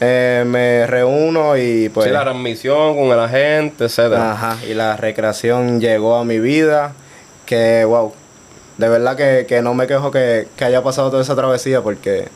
eh, 0.00 0.44
me 0.46 0.86
reúno 0.86 1.56
y 1.56 1.88
pues... 1.88 2.08
sí, 2.08 2.12
la 2.12 2.22
transmisión 2.22 2.94
con 2.96 3.06
el 3.06 3.18
agente, 3.18 3.84
etcétera. 3.84 4.32
Ajá, 4.32 4.56
y 4.68 4.74
la 4.74 4.96
recreación 4.98 5.80
llegó 5.80 6.16
a 6.16 6.24
mi 6.24 6.38
vida, 6.38 6.92
que 7.46 7.84
wow, 7.86 8.12
de 8.76 8.88
verdad 8.90 9.16
que, 9.16 9.46
que 9.48 9.62
no 9.62 9.72
me 9.72 9.86
quejo 9.86 10.10
que, 10.10 10.48
que 10.56 10.64
haya 10.66 10.82
pasado 10.82 11.08
toda 11.10 11.22
esa 11.22 11.36
travesía 11.36 11.80
porque 11.80 12.28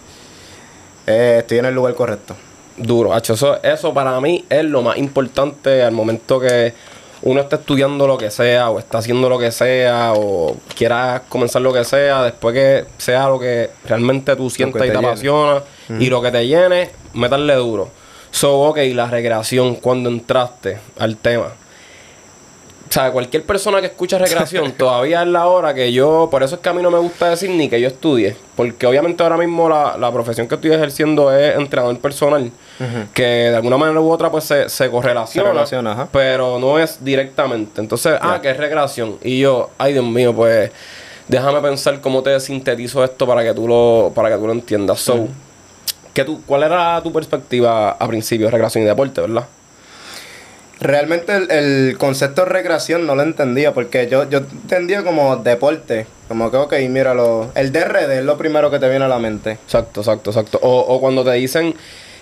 eh, 1.07 1.37
estoy 1.41 1.59
en 1.59 1.67
el 1.67 1.75
lugar 1.75 1.95
correcto. 1.95 2.35
Duro, 2.77 3.15
hacho, 3.15 3.35
eso, 3.35 3.63
eso 3.63 3.95
para 3.95 4.21
mí 4.21 4.45
es 4.51 4.65
lo 4.65 4.83
más 4.83 4.99
importante 4.99 5.83
al 5.83 5.93
momento 5.93 6.39
que 6.39 6.75
uno 7.23 7.41
está 7.41 7.57
estudiando 7.57 8.07
lo 8.07 8.19
que 8.19 8.31
sea 8.31 8.71
o 8.71 8.79
está 8.79 8.99
haciendo 8.99 9.29
lo 9.29 9.39
que 9.39 9.51
sea 9.51 10.13
o 10.15 10.57
quiera 10.77 11.23
comenzar 11.29 11.63
lo 11.63 11.73
que 11.73 11.85
sea, 11.85 12.23
después 12.23 12.55
que 12.55 12.85
sea 12.99 13.29
lo 13.29 13.39
que 13.39 13.71
realmente 13.87 14.37
tú 14.37 14.51
sientas 14.51 14.83
te 14.83 14.89
y 14.89 14.91
te 14.91 14.97
llene. 14.97 15.09
apasiona 15.09 15.63
y 15.99 16.07
lo 16.09 16.21
que 16.21 16.31
te 16.31 16.47
llene, 16.47 16.91
meterle 17.15 17.55
duro. 17.55 17.89
So, 18.31 18.61
ok, 18.61 18.79
la 18.93 19.07
recreación, 19.07 19.77
cuando 19.77 20.11
entraste 20.11 20.79
al 20.99 21.17
tema. 21.17 21.53
O 22.89 22.93
sea, 22.93 23.11
cualquier 23.11 23.43
persona 23.45 23.81
que 23.81 23.87
escucha 23.87 24.19
recreación 24.19 24.73
todavía 24.79 25.23
es 25.23 25.29
la 25.29 25.47
hora 25.47 25.75
que 25.75 25.93
yo, 25.93 26.29
por 26.31 26.43
eso 26.43 26.57
es 26.57 26.61
que 26.61 26.69
a 26.69 26.73
mí 26.73 26.83
no 26.83 26.91
me 26.91 26.99
gusta 26.99 27.31
decir 27.31 27.51
ni 27.51 27.69
que 27.69 27.81
yo 27.81 27.89
estudie, 27.89 28.37
porque 28.55 28.87
obviamente 28.87 29.23
ahora 29.23 29.37
mismo 29.37 29.69
la, 29.69 29.97
la 29.97 30.13
profesión 30.13 30.47
que 30.47 30.55
estoy 30.55 30.73
ejerciendo 30.73 31.33
es 31.33 31.57
entrenador 31.57 31.99
personal, 31.99 32.53
que 33.15 33.23
de 33.23 33.57
alguna 33.57 33.77
manera 33.77 34.01
u 34.01 34.11
otra 34.11 34.31
pues 34.31 34.45
se, 34.45 34.69
se 34.69 34.91
correlaciona, 34.91 35.49
Se 35.49 35.53
relaciona, 35.53 35.93
ajá. 35.93 36.09
pero 36.13 36.59
no 36.59 36.79
es 36.79 37.03
directamente. 37.03 37.81
Entonces, 37.81 38.19
ah, 38.21 38.41
que 38.43 38.51
es 38.51 38.57
recreación. 38.57 39.17
Y 39.23 39.41
yo, 39.41 39.71
ay 39.79 39.93
Dios 39.93 40.05
mío, 40.05 40.35
pues 40.35 40.71
déjame 41.29 41.61
pensar 41.61 42.01
cómo 42.01 42.23
te 42.23 42.39
sintetizo 42.41 43.03
esto 43.05 43.27
para 43.27 43.43
que 43.43 43.55
tú 43.55 43.67
lo, 43.67 44.13
para 44.15 44.31
que 44.31 44.37
tú 44.37 44.47
lo 44.47 44.53
entiendas. 44.53 45.01
So, 45.01 45.29
¿qué 46.15 46.25
tú, 46.25 46.43
¿cuál 46.47 46.63
era 46.65 47.01
tu 47.03 47.13
perspectiva 47.13 47.91
a 47.91 48.09
principio 48.09 48.47
de 48.47 48.53
recreación 48.53 48.85
y 48.85 48.87
deporte, 48.87 49.21
verdad? 49.21 49.47
Realmente 50.79 51.35
el, 51.35 51.51
el 51.51 51.97
concepto 51.99 52.45
de 52.45 52.51
recreación 52.51 53.07
no 53.07 53.15
lo 53.15 53.23
entendía 53.23 53.73
porque 53.73 54.09
yo, 54.09 54.29
yo 54.29 54.39
entendía 54.39 55.03
como 55.03 55.37
deporte, 55.37 56.07
como 56.29 56.51
que 56.51 56.59
ok, 56.59 56.75
míralo, 56.91 57.51
el 57.55 57.73
DRD 57.73 58.19
es 58.19 58.25
lo 58.25 58.37
primero 58.37 58.71
que 58.71 58.79
te 58.79 58.87
viene 58.89 59.07
a 59.07 59.09
la 59.09 59.19
mente. 59.19 59.53
Exacto, 59.53 60.01
exacto, 60.03 60.31
exacto. 60.31 60.59
O, 60.61 60.81
o 60.81 61.01
cuando 61.01 61.25
te 61.25 61.33
dicen, 61.33 61.75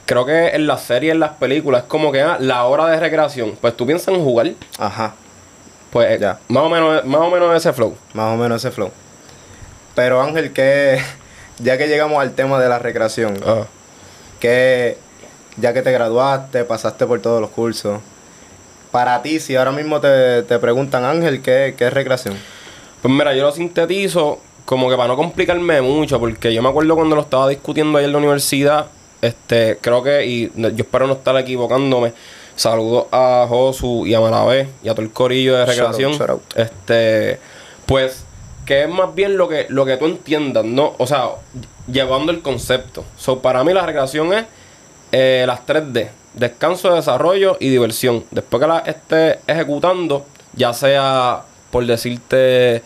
creo 0.07 0.25
que 0.27 0.49
en 0.49 0.67
las 0.67 0.83
series, 0.83 1.13
en 1.15 1.21
las 1.21 1.33
películas, 1.33 1.83
es 1.83 1.89
como 1.89 2.13
que 2.13 2.21
ah, 2.23 2.37
la 2.41 2.65
hora 2.65 2.87
de 2.87 3.01
recreación. 3.01 3.57
Pues 3.61 3.77
tú 3.77 3.87
piensas 3.87 4.15
en 4.15 4.23
jugar, 4.23 4.51
Ajá, 4.79 5.15
pues 5.91 6.19
Ya. 6.21 6.39
más 6.49 6.63
o 6.65 6.69
menos, 6.69 7.05
más 7.05 7.21
o 7.21 7.31
menos 7.31 7.55
ese 7.57 7.73
flow. 7.73 7.97
más 8.13 8.35
o 8.35 8.37
menos 8.37 8.65
ese 8.65 8.71
flow. 8.75 8.91
Pero 9.95 10.21
Ángel, 10.23 10.53
que 10.53 10.99
ya 11.59 11.79
que 11.79 11.87
llegamos 11.89 12.21
al 12.21 12.33
tema 12.33 12.61
de 12.61 12.69
la 12.69 12.79
recreación, 12.79 13.35
Ajá. 13.43 13.67
que 14.41 14.99
ya 15.57 15.73
que 15.73 15.83
te 15.83 15.93
graduaste, 15.93 16.65
pasaste 16.65 17.07
por 17.07 17.21
todos 17.21 17.41
los 17.41 17.51
cursos, 17.51 18.01
para 18.91 19.23
ti, 19.23 19.41
si 19.41 19.57
ahora 19.57 19.73
mismo 19.73 20.01
te, 20.01 20.43
te 20.45 20.59
preguntan, 20.59 21.05
Ángel, 21.05 21.43
¿qué, 21.43 21.75
qué 21.77 21.87
es 21.87 21.93
recreación? 21.93 22.37
Pues 23.03 23.13
mira, 23.13 23.35
yo 23.35 23.43
lo 23.43 23.53
sintetizo 23.53 24.39
como 24.65 24.89
que 24.89 24.97
para 24.97 25.09
no 25.09 25.17
complicarme 25.17 25.81
mucho, 25.83 26.19
porque 26.19 26.55
yo 26.55 26.63
me 26.63 26.69
acuerdo 26.69 26.95
cuando 26.97 27.15
lo 27.17 27.23
estaba 27.23 27.49
discutiendo 27.49 27.99
ayer 27.99 28.07
en 28.09 28.13
la 28.13 28.19
universidad, 28.19 28.87
este, 29.27 29.79
creo 29.81 30.03
que, 30.03 30.25
y 30.27 30.53
yo 30.55 30.69
espero 30.77 31.07
no 31.07 31.15
estar 31.15 31.37
equivocándome, 31.37 32.13
saludos 32.57 33.07
a 33.11 33.47
Josu 33.49 34.07
y 34.07 34.15
a 34.15 34.21
Malabé 34.21 34.69
y 34.83 34.89
a 34.89 34.93
todo 34.95 35.03
el 35.03 35.13
corillo 35.13 35.57
de 35.57 35.67
Shout 35.67 35.69
out, 35.69 35.77
recreación. 35.77 36.13
shout 36.13 36.31
out. 36.31 36.43
Este, 36.57 37.39
pues, 37.87 38.25
que 38.65 38.83
es 38.83 38.89
más 38.89 39.15
bien 39.15 39.37
lo 39.37 39.49
que, 39.49 39.67
lo 39.69 39.85
que 39.85 39.97
tú 39.97 40.07
entiendas, 40.07 40.65
¿no? 40.65 40.95
O 40.99 41.07
sea, 41.07 41.31
llevando 41.87 42.33
el 42.33 42.41
concepto. 42.43 43.05
So, 43.17 43.41
para 43.41 43.63
mí 43.65 43.73
la 43.73 43.85
recreación 43.85 44.33
es 44.33 44.45
eh, 45.13 45.45
las 45.47 45.67
3D. 45.67 46.09
Descanso, 46.35 46.95
desarrollo 46.95 47.57
y 47.61 47.69
diversión. 47.69 48.25
Después 48.31 48.61
que 48.61 48.67
la 48.67 48.79
estés 48.81 49.39
ejecutando, 49.47 50.25
ya 50.55 50.73
sea 50.73 51.45
por 51.71 51.87
decirte, 51.87 52.85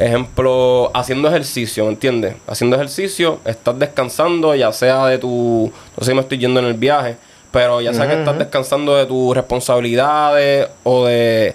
ejemplo, 0.00 0.90
haciendo 0.94 1.28
ejercicio, 1.28 1.84
¿me 1.84 1.90
entiendes? 1.90 2.34
Haciendo 2.46 2.76
ejercicio, 2.76 3.38
estás 3.44 3.78
descansando, 3.78 4.54
ya 4.54 4.72
sea 4.72 5.06
de 5.06 5.18
tu, 5.18 5.72
no 5.96 6.04
sé 6.04 6.10
si 6.10 6.14
me 6.14 6.22
estoy 6.22 6.38
yendo 6.38 6.60
en 6.60 6.66
el 6.66 6.74
viaje, 6.74 7.16
pero 7.50 7.80
ya 7.80 7.92
sea 7.92 8.06
que 8.06 8.18
estás 8.18 8.38
descansando 8.38 8.96
de 8.96 9.06
tus 9.06 9.34
responsabilidades 9.34 10.68
o 10.84 11.06
de, 11.06 11.54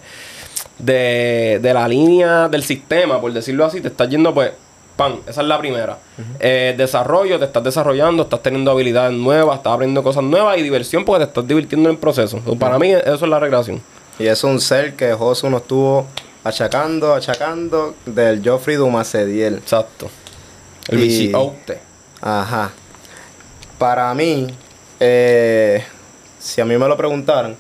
de, 0.80 1.60
de 1.62 1.74
la 1.74 1.88
línea 1.88 2.50
del 2.50 2.64
sistema, 2.64 3.20
por 3.20 3.32
decirlo 3.34 3.66
así, 3.66 3.82
te 3.82 3.88
estás 3.88 4.10
yendo 4.10 4.34
pues, 4.34 4.52
pan, 4.96 5.18
esa 5.28 5.42
es 5.42 5.48
la 5.48 5.58
primera. 5.58 5.98
Eh, 6.40 6.74
desarrollo, 6.78 7.40
te 7.40 7.46
estás 7.46 7.64
desarrollando, 7.64 8.24
estás 8.24 8.42
teniendo 8.42 8.72
habilidades 8.72 9.14
nuevas, 9.14 9.58
estás 9.58 9.74
aprendiendo 9.74 10.04
cosas 10.04 10.24
nuevas 10.24 10.58
y 10.58 10.64
diversión 10.64 11.06
porque 11.06 11.26
te 11.26 11.30
estás 11.30 11.48
divirtiendo 11.48 11.90
en 11.90 11.96
el 11.96 12.00
proceso. 12.00 12.40
So, 12.46 12.56
Para 12.56 12.80
mí 12.80 12.92
eso 12.92 13.14
es 13.14 13.30
la 13.30 13.40
recreación. 13.40 13.82
Y 14.18 14.28
es 14.28 14.44
un 14.44 14.62
ser 14.62 14.96
que 14.96 15.14
Josu 15.14 15.50
nos 15.50 15.62
estuvo 15.62 16.08
achacando, 16.46 17.14
achacando 17.16 17.96
del 18.06 18.48
Joffrey 18.48 18.78
Dumacediel. 18.78 19.56
Exacto. 19.56 20.10
El 20.88 21.04
Y-. 21.04 21.34
Ajá. 22.22 22.72
Para 23.78 24.14
mí, 24.14 24.48
eh, 25.00 25.84
si 26.40 26.62
a 26.62 26.66
mí 26.66 26.78
me 26.78 26.88
lo 26.88 26.96
preguntaran, 26.96 27.58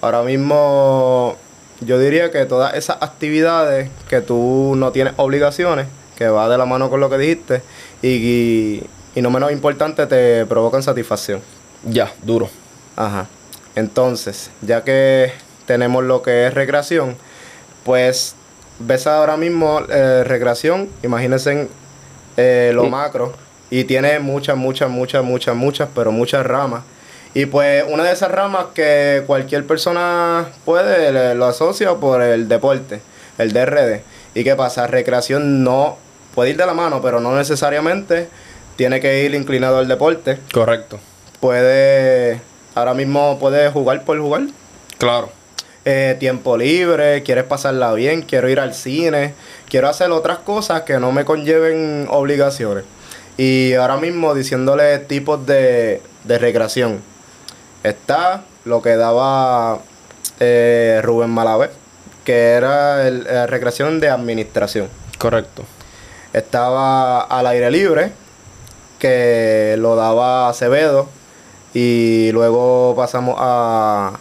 ahora 0.00 0.22
mismo 0.22 1.36
yo 1.80 1.98
diría 1.98 2.30
que 2.30 2.46
todas 2.46 2.74
esas 2.74 2.96
actividades 3.00 3.90
que 4.08 4.22
tú 4.22 4.74
no 4.76 4.90
tienes 4.92 5.12
obligaciones, 5.16 5.86
que 6.16 6.28
va 6.28 6.48
de 6.48 6.58
la 6.58 6.64
mano 6.64 6.90
con 6.90 7.00
lo 7.00 7.10
que 7.10 7.18
dijiste, 7.18 7.62
y, 8.02 8.08
y, 8.08 8.86
y 9.14 9.22
no 9.22 9.30
menos 9.30 9.52
importante, 9.52 10.06
te 10.06 10.46
provocan 10.46 10.82
satisfacción. 10.82 11.42
Ya, 11.84 12.12
duro. 12.22 12.48
Ajá. 12.96 13.28
Entonces, 13.76 14.50
ya 14.62 14.84
que 14.84 15.32
tenemos 15.66 16.02
lo 16.02 16.22
que 16.22 16.46
es 16.46 16.54
recreación, 16.54 17.16
pues 17.84 18.34
ves 18.78 19.06
ahora 19.06 19.36
mismo 19.36 19.80
eh, 19.88 20.24
recreación, 20.24 20.88
imagínense 21.02 21.68
eh, 22.36 22.72
lo 22.74 22.84
Mm. 22.84 22.90
macro, 22.90 23.32
y 23.70 23.84
tiene 23.84 24.18
muchas, 24.18 24.56
muchas, 24.56 24.88
muchas, 24.90 25.22
muchas, 25.24 25.54
muchas, 25.54 25.88
pero 25.94 26.12
muchas 26.12 26.44
ramas. 26.46 26.82
Y 27.34 27.46
pues 27.46 27.84
una 27.88 28.02
de 28.04 28.12
esas 28.12 28.30
ramas 28.30 28.66
que 28.74 29.22
cualquier 29.26 29.66
persona 29.66 30.48
puede, 30.64 31.12
le- 31.12 31.34
lo 31.34 31.46
asocia 31.46 31.94
por 31.94 32.22
el 32.22 32.48
deporte, 32.48 33.00
el 33.38 33.52
DRD. 33.52 34.02
¿Y 34.34 34.42
qué 34.44 34.56
pasa? 34.56 34.86
Recreación 34.86 35.62
no 35.62 35.96
puede 36.34 36.50
ir 36.50 36.56
de 36.56 36.66
la 36.66 36.74
mano, 36.74 37.00
pero 37.02 37.20
no 37.20 37.36
necesariamente 37.36 38.28
tiene 38.76 38.98
que 39.00 39.22
ir 39.24 39.34
inclinado 39.34 39.78
al 39.78 39.86
deporte 39.88 40.38
Correcto. 40.52 40.98
puede 41.40 42.40
ahora 42.74 42.94
mismo 42.94 43.38
puedes 43.38 43.72
jugar 43.72 44.04
por 44.04 44.18
jugar 44.18 44.42
Claro. 44.98 45.30
Eh, 45.86 46.16
tiempo 46.20 46.58
libre 46.58 47.22
quieres 47.22 47.44
pasarla 47.44 47.94
bien 47.94 48.20
quiero 48.20 48.50
ir 48.50 48.60
al 48.60 48.74
cine 48.74 49.32
quiero 49.66 49.88
hacer 49.88 50.10
otras 50.10 50.38
cosas 50.40 50.82
que 50.82 50.98
no 51.00 51.10
me 51.10 51.24
conlleven 51.24 52.06
obligaciones. 52.10 52.84
Y 53.38 53.72
ahora 53.72 53.96
mismo 53.96 54.34
diciéndole 54.34 54.98
tipos 54.98 55.46
de, 55.46 56.02
de 56.24 56.38
recreación. 56.38 57.00
Está 57.82 58.42
lo 58.66 58.82
que 58.82 58.96
daba 58.96 59.78
eh, 60.38 61.00
Rubén 61.02 61.30
Malavé 61.30 61.70
que 62.24 62.50
era 62.50 63.08
el- 63.08 63.24
la 63.24 63.46
recreación 63.46 64.00
de 64.00 64.10
administración. 64.10 64.88
Correcto. 65.16 65.64
estaba 66.34 67.22
al 67.22 67.46
aire 67.46 67.70
libre, 67.70 68.12
que 68.98 69.76
lo 69.78 69.96
daba 69.96 70.48
Acevedo, 70.50 71.08
y 71.72 72.30
luego 72.32 72.94
pasamos 72.96 73.36
a 73.38 74.18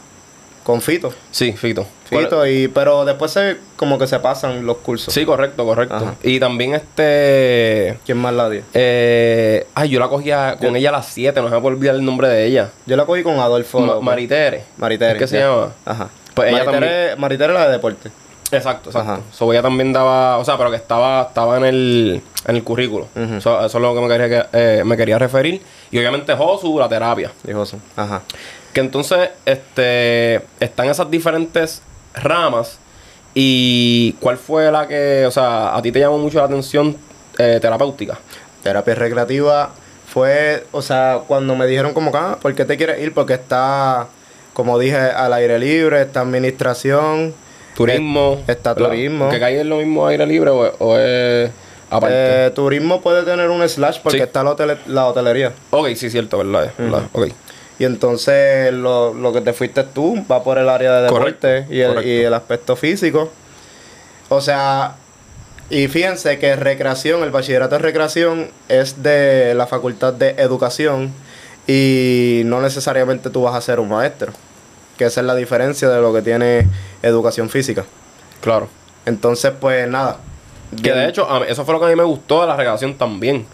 con 0.69 0.81
Fito. 0.81 1.11
Sí, 1.31 1.53
Fito. 1.53 1.83
Fito, 2.07 2.45
y, 2.45 2.67
pero 2.67 3.03
después 3.05 3.31
se, 3.31 3.57
como 3.75 3.97
que 3.97 4.05
se 4.05 4.19
pasan 4.19 4.65
los 4.67 4.77
cursos. 4.77 5.11
Sí, 5.11 5.25
correcto, 5.25 5.65
correcto. 5.65 5.95
Ajá. 5.95 6.13
Y 6.21 6.39
también 6.39 6.75
este... 6.75 7.97
¿Quién 8.05 8.19
más 8.19 8.33
la 8.35 8.49
dio? 8.51 8.61
Eh, 8.75 9.65
ay, 9.73 9.89
yo 9.89 9.99
la 9.99 10.07
cogía 10.09 10.57
con 10.59 10.75
ella 10.75 10.89
a 10.89 10.91
las 10.91 11.07
7, 11.07 11.41
no 11.41 11.49
se 11.49 11.55
me 11.55 11.61
puede 11.61 11.75
olvidar 11.75 11.95
el 11.95 12.05
nombre 12.05 12.27
de 12.27 12.45
ella. 12.45 12.69
Yo 12.85 12.95
la 12.97 13.05
cogí 13.07 13.23
con 13.23 13.39
Adolfo. 13.39 13.79
Ma-. 13.79 13.99
Maritere. 13.99 14.63
Maritere. 14.77 15.17
¿Qué 15.17 15.25
se 15.27 15.39
llama? 15.39 15.71
Ajá. 15.85 16.09
Pues 16.35 16.49
ella 16.53 16.65
Maritere, 16.65 17.15
Maritere 17.15 17.53
la 17.53 17.65
de 17.65 17.71
deporte. 17.71 18.11
Exacto, 18.51 18.89
exacto. 18.89 19.11
Ajá. 19.11 19.21
So, 19.31 19.51
ella 19.51 19.63
también 19.63 19.91
daba, 19.91 20.38
o 20.38 20.45
sea, 20.45 20.55
pero 20.57 20.69
que 20.69 20.75
estaba, 20.77 21.23
estaba 21.23 21.57
en 21.57 21.65
el, 21.65 22.21
en 22.47 22.55
el 22.55 22.63
currículo. 22.63 23.07
So, 23.39 23.63
eso 23.65 23.77
es 23.77 23.81
lo 23.81 23.93
que 23.95 24.01
me 24.01 24.07
quería, 24.07 24.29
que- 24.29 24.47
eh, 24.53 24.83
me 24.83 24.97
quería 24.97 25.17
referir. 25.19 25.61
Y 25.91 25.97
obviamente 25.99 26.33
Josu, 26.35 26.77
la 26.79 26.88
terapia. 26.89 27.31
Dijo 27.43 27.63
eso. 27.63 27.77
Ajá. 27.95 28.21
Que 28.73 28.79
entonces, 28.81 29.29
este, 29.45 30.41
están 30.59 30.89
esas 30.89 31.09
diferentes 31.09 31.81
ramas. 32.13 32.77
¿Y 33.33 34.13
cuál 34.19 34.38
fue 34.38 34.71
la 34.71 34.88
que, 34.88 35.25
o 35.27 35.31
sea, 35.31 35.75
a 35.75 35.81
ti 35.81 35.91
te 35.91 35.99
llamó 35.99 36.17
mucho 36.17 36.39
la 36.39 36.45
atención 36.45 36.95
eh, 37.38 37.59
terapéutica? 37.61 38.17
Terapia 38.63 38.95
recreativa 38.95 39.69
fue, 40.07 40.65
o 40.71 40.81
sea, 40.81 41.21
cuando 41.27 41.55
me 41.55 41.65
dijeron 41.67 41.93
como 41.93 42.11
ah, 42.15 42.38
¿por 42.41 42.53
qué 42.55 42.65
te 42.65 42.75
quieres 42.77 42.99
ir? 43.01 43.13
Porque 43.13 43.33
está, 43.35 44.07
como 44.53 44.77
dije, 44.79 44.97
al 44.97 45.31
aire 45.33 45.59
libre, 45.59 46.01
está 46.01 46.21
administración. 46.21 47.33
Turismo. 47.75 48.41
está 48.47 48.73
¿verdad? 48.73 48.89
turismo. 48.89 49.29
¿Que 49.29 49.39
cae 49.39 49.61
en 49.61 49.69
lo 49.69 49.77
mismo 49.77 50.05
aire 50.07 50.25
libre 50.25 50.49
o, 50.49 50.73
o 50.79 50.97
es 50.97 51.49
aparte? 51.89 52.15
Eh, 52.47 52.51
turismo 52.53 52.99
puede 52.99 53.23
tener 53.23 53.49
un 53.49 53.67
slash 53.69 53.99
porque 54.03 54.17
Sí. 54.17 54.23
está 54.23 54.43
la, 54.43 54.51
hotele- 54.55 54.77
la 54.88 55.05
hotelería. 55.07 55.53
ok, 55.69 55.89
sí, 55.95 56.09
cierto, 56.09 56.38
¿verdad? 56.39 56.73
¿verdad? 56.77 57.03
Ok. 57.13 57.27
Y 57.79 57.86
entonces 57.86 58.74
lo, 58.74 59.13
lo 59.13 59.31
que 59.31 59.41
te 59.41 59.53
fuiste 59.53 59.83
tú 59.83 60.24
va 60.29 60.43
por 60.43 60.57
el 60.57 60.67
área 60.67 60.98
de 60.98 61.03
deporte 61.03 61.65
y 61.69 61.79
el, 61.79 62.05
y 62.05 62.24
el 62.24 62.33
aspecto 62.33 62.75
físico. 62.75 63.31
O 64.27 64.41
sea, 64.41 64.95
y 65.69 65.88
fíjense 65.88 66.39
que 66.39 66.55
recreación, 66.55 67.24
el 67.24 67.31
bachillerato 67.31 67.75
de 67.75 67.79
recreación 67.79 68.51
es 68.67 69.01
de 69.01 69.53
la 69.55 69.65
facultad 69.65 70.13
de 70.13 70.31
educación 70.31 71.13
y 71.67 72.41
no 72.45 72.62
necesariamente 72.62 73.29
tú 73.29 73.43
vas 73.43 73.55
a 73.55 73.62
ser 73.62 73.79
un 73.79 73.89
maestro. 73.89 74.33
Que 74.98 75.05
esa 75.05 75.21
es 75.21 75.27
la 75.27 75.36
diferencia 75.36 75.88
de 75.88 76.01
lo 76.01 76.13
que 76.13 76.21
tiene 76.21 76.67
educación 77.01 77.50
física. 77.50 77.86
Claro. 78.41 78.67
Entonces, 79.05 79.53
pues 79.59 79.88
nada. 79.88 80.17
Que 80.83 80.91
de 80.91 81.07
hecho, 81.07 81.45
eso 81.45 81.63
fue 81.63 81.74
lo 81.74 81.79
que 81.79 81.86
a 81.86 81.89
mí 81.89 81.95
me 81.95 82.03
gustó 82.03 82.41
de 82.41 82.48
la 82.48 82.55
recreación 82.55 82.98
también. 82.98 83.45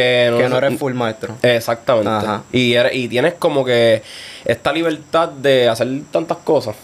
Que 0.00 0.28
no, 0.30 0.36
que 0.38 0.48
no 0.50 0.58
eres 0.58 0.78
full 0.78 0.92
maestro. 0.92 1.36
Exactamente. 1.42 2.10
Ajá. 2.10 2.42
Y, 2.52 2.74
eres- 2.74 2.94
y 2.94 3.08
tienes 3.08 3.32
como 3.34 3.64
que 3.64 4.02
esta 4.44 4.70
libertad 4.72 5.28
de 5.30 5.68
hacer 5.68 5.88
tantas 6.10 6.36
cosas. 6.38 6.76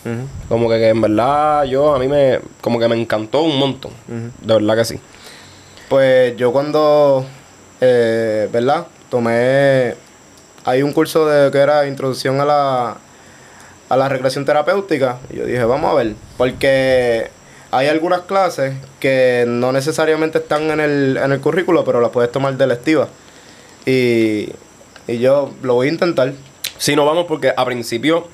Como 0.48 0.68
que, 0.68 0.76
que 0.78 0.88
en 0.88 1.00
verdad 1.00 1.64
yo, 1.64 1.94
a 1.94 1.98
mí 1.98 2.08
me, 2.08 2.40
como 2.62 2.78
que 2.78 2.88
me 2.88 2.96
encantó 2.98 3.42
un 3.42 3.58
montón. 3.58 3.92
De 4.40 4.54
verdad 4.54 4.76
que 4.76 4.84
sí. 4.86 5.00
Pues 5.88 6.36
yo 6.38 6.52
cuando, 6.52 7.26
eh, 7.82 8.48
¿verdad? 8.50 8.86
Tomé, 9.10 9.94
hay 10.64 10.82
un 10.82 10.92
curso 10.94 11.26
de 11.26 11.50
que 11.50 11.58
era 11.58 11.86
introducción 11.86 12.40
a 12.40 12.46
la, 12.46 12.96
a 13.90 13.96
la 13.98 14.08
recreación 14.08 14.46
terapéutica. 14.46 15.18
Y 15.30 15.36
yo 15.36 15.44
dije, 15.44 15.64
vamos 15.64 15.90
a 15.90 15.94
ver, 15.94 16.14
porque 16.38 17.30
hay 17.72 17.88
algunas 17.88 18.20
clases 18.20 18.74
que 19.00 19.44
no 19.48 19.72
necesariamente 19.72 20.38
están 20.38 20.70
en 20.70 20.78
el, 20.78 21.16
en 21.16 21.32
el 21.32 21.40
currículo, 21.40 21.84
pero 21.84 22.02
las 22.02 22.10
puedes 22.10 22.30
tomar 22.30 22.54
de 22.56 22.64
electiva. 22.64 23.08
Y, 23.86 24.50
y 25.08 25.18
yo 25.18 25.50
lo 25.62 25.74
voy 25.74 25.88
a 25.88 25.90
intentar. 25.90 26.34
Sí, 26.76 26.94
no 26.94 27.06
vamos 27.06 27.24
porque 27.26 27.50
a 27.56 27.64
principio, 27.64 28.28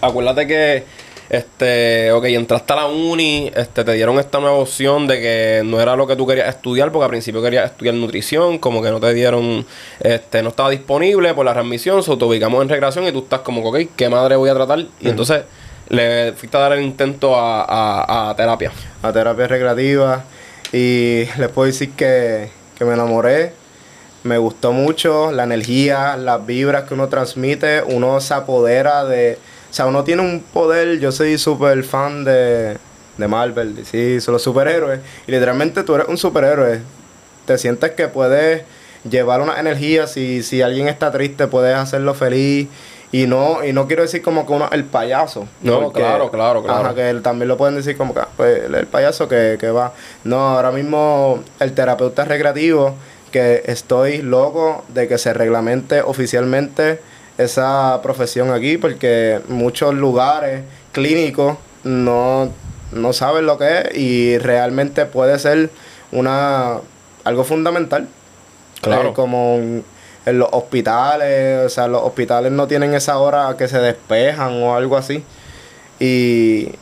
acuérdate 0.00 0.48
que, 0.48 0.82
este, 1.30 2.10
ok, 2.10 2.24
entraste 2.24 2.72
a 2.72 2.76
la 2.76 2.86
uni, 2.86 3.52
este, 3.54 3.84
te 3.84 3.92
dieron 3.92 4.18
esta 4.18 4.40
nueva 4.40 4.56
opción 4.56 5.06
de 5.06 5.20
que 5.20 5.62
no 5.64 5.80
era 5.80 5.94
lo 5.94 6.08
que 6.08 6.16
tú 6.16 6.26
querías 6.26 6.48
estudiar, 6.48 6.90
porque 6.90 7.04
al 7.04 7.10
principio 7.10 7.40
querías 7.40 7.70
estudiar 7.70 7.94
nutrición, 7.94 8.58
como 8.58 8.82
que 8.82 8.90
no 8.90 8.98
te 8.98 9.14
dieron, 9.14 9.64
este, 10.00 10.42
no 10.42 10.48
estaba 10.48 10.70
disponible 10.70 11.32
por 11.34 11.44
la 11.44 11.54
readmisión, 11.54 12.02
so 12.02 12.18
te 12.18 12.24
ubicamos 12.24 12.60
en 12.62 12.68
recreación 12.68 13.06
y 13.06 13.12
tú 13.12 13.20
estás 13.20 13.40
como 13.40 13.62
ok, 13.62 13.78
¿qué 13.94 14.08
madre 14.08 14.34
voy 14.34 14.50
a 14.50 14.54
tratar? 14.54 14.80
Y 15.00 15.08
entonces 15.08 15.42
le 15.88 16.32
fuiste 16.32 16.56
a 16.56 16.60
dar 16.60 16.72
el 16.72 16.82
intento 16.82 17.36
a, 17.36 18.30
a- 18.30 18.36
terapia. 18.36 18.72
a 19.02 19.12
terapia 19.12 19.46
recreativa 19.46 20.24
y 20.72 21.24
les 21.38 21.48
puedo 21.50 21.66
decir 21.66 21.90
que, 21.92 22.50
que 22.76 22.84
me 22.84 22.94
enamoré. 22.94 23.52
Me 24.24 24.38
gustó 24.38 24.72
mucho 24.72 25.30
la 25.30 25.44
energía, 25.44 26.16
las 26.16 26.44
vibras 26.44 26.84
que 26.84 26.94
uno 26.94 27.08
transmite, 27.08 27.82
uno 27.86 28.20
se 28.20 28.34
apodera 28.34 29.04
de... 29.04 29.38
O 29.70 29.74
sea, 29.76 29.86
uno 29.86 30.02
tiene 30.04 30.22
un 30.22 30.40
poder, 30.40 30.98
yo 30.98 31.12
soy 31.12 31.38
súper 31.38 31.84
fan 31.84 32.24
de, 32.24 32.76
de 33.18 33.28
Marvel, 33.28 33.84
sí, 33.84 34.20
son 34.20 34.32
los 34.32 34.42
superhéroes. 34.42 35.00
Y 35.28 35.32
literalmente 35.32 35.82
tú 35.84 35.94
eres 35.94 36.08
un 36.08 36.16
superhéroe. 36.18 36.80
Te 37.44 37.58
sientes 37.58 37.92
que 37.92 38.08
puedes 38.08 38.62
llevar 39.08 39.40
una 39.40 39.60
energía, 39.60 40.08
si, 40.08 40.42
si 40.42 40.62
alguien 40.62 40.88
está 40.88 41.12
triste 41.12 41.46
puedes 41.46 41.76
hacerlo 41.76 42.14
feliz. 42.14 42.66
Y 43.12 43.26
no, 43.26 43.64
y 43.64 43.72
no 43.72 43.86
quiero 43.86 44.02
decir 44.02 44.20
como 44.20 44.46
que 44.46 44.52
uno 44.52 44.68
el 44.72 44.84
payaso. 44.84 45.46
No, 45.62 45.92
claro, 45.92 46.30
claro, 46.30 46.62
claro. 46.62 46.86
Ajá, 46.86 46.94
que 46.94 47.08
él 47.08 47.22
también 47.22 47.48
lo 47.48 47.56
pueden 47.56 47.76
decir 47.76 47.96
como 47.96 48.12
que 48.12 48.20
ah, 48.20 48.28
pues, 48.36 48.64
el 48.64 48.86
payaso 48.86 49.28
que, 49.28 49.56
que 49.60 49.70
va. 49.70 49.92
No, 50.24 50.38
ahora 50.56 50.72
mismo 50.72 51.42
el 51.60 51.72
terapeuta 51.72 52.24
recreativo, 52.24 52.94
que 53.30 53.62
estoy 53.66 54.22
loco 54.22 54.84
de 54.88 55.08
que 55.08 55.18
se 55.18 55.32
reglamente 55.32 56.02
oficialmente 56.02 57.00
esa 57.38 58.00
profesión 58.02 58.50
aquí, 58.50 58.76
porque 58.76 59.40
muchos 59.48 59.94
lugares 59.94 60.62
clínicos 60.92 61.58
no, 61.84 62.50
no 62.92 63.12
saben 63.12 63.46
lo 63.46 63.58
que 63.58 63.78
es 63.78 63.96
y 63.96 64.38
realmente 64.38 65.06
puede 65.06 65.38
ser 65.38 65.70
una 66.12 66.78
algo 67.24 67.44
fundamental. 67.44 68.08
Claro. 68.80 69.10
Eh, 69.10 69.12
como 69.12 69.58
en 70.26 70.38
los 70.38 70.48
hospitales, 70.52 71.64
o 71.64 71.68
sea, 71.68 71.88
los 71.88 72.02
hospitales 72.02 72.52
no 72.52 72.66
tienen 72.66 72.94
esa 72.94 73.18
hora 73.18 73.56
que 73.56 73.68
se 73.68 73.78
despejan 73.78 74.62
o 74.62 74.74
algo 74.74 74.96
así. 74.96 75.24
Y, 75.98 76.72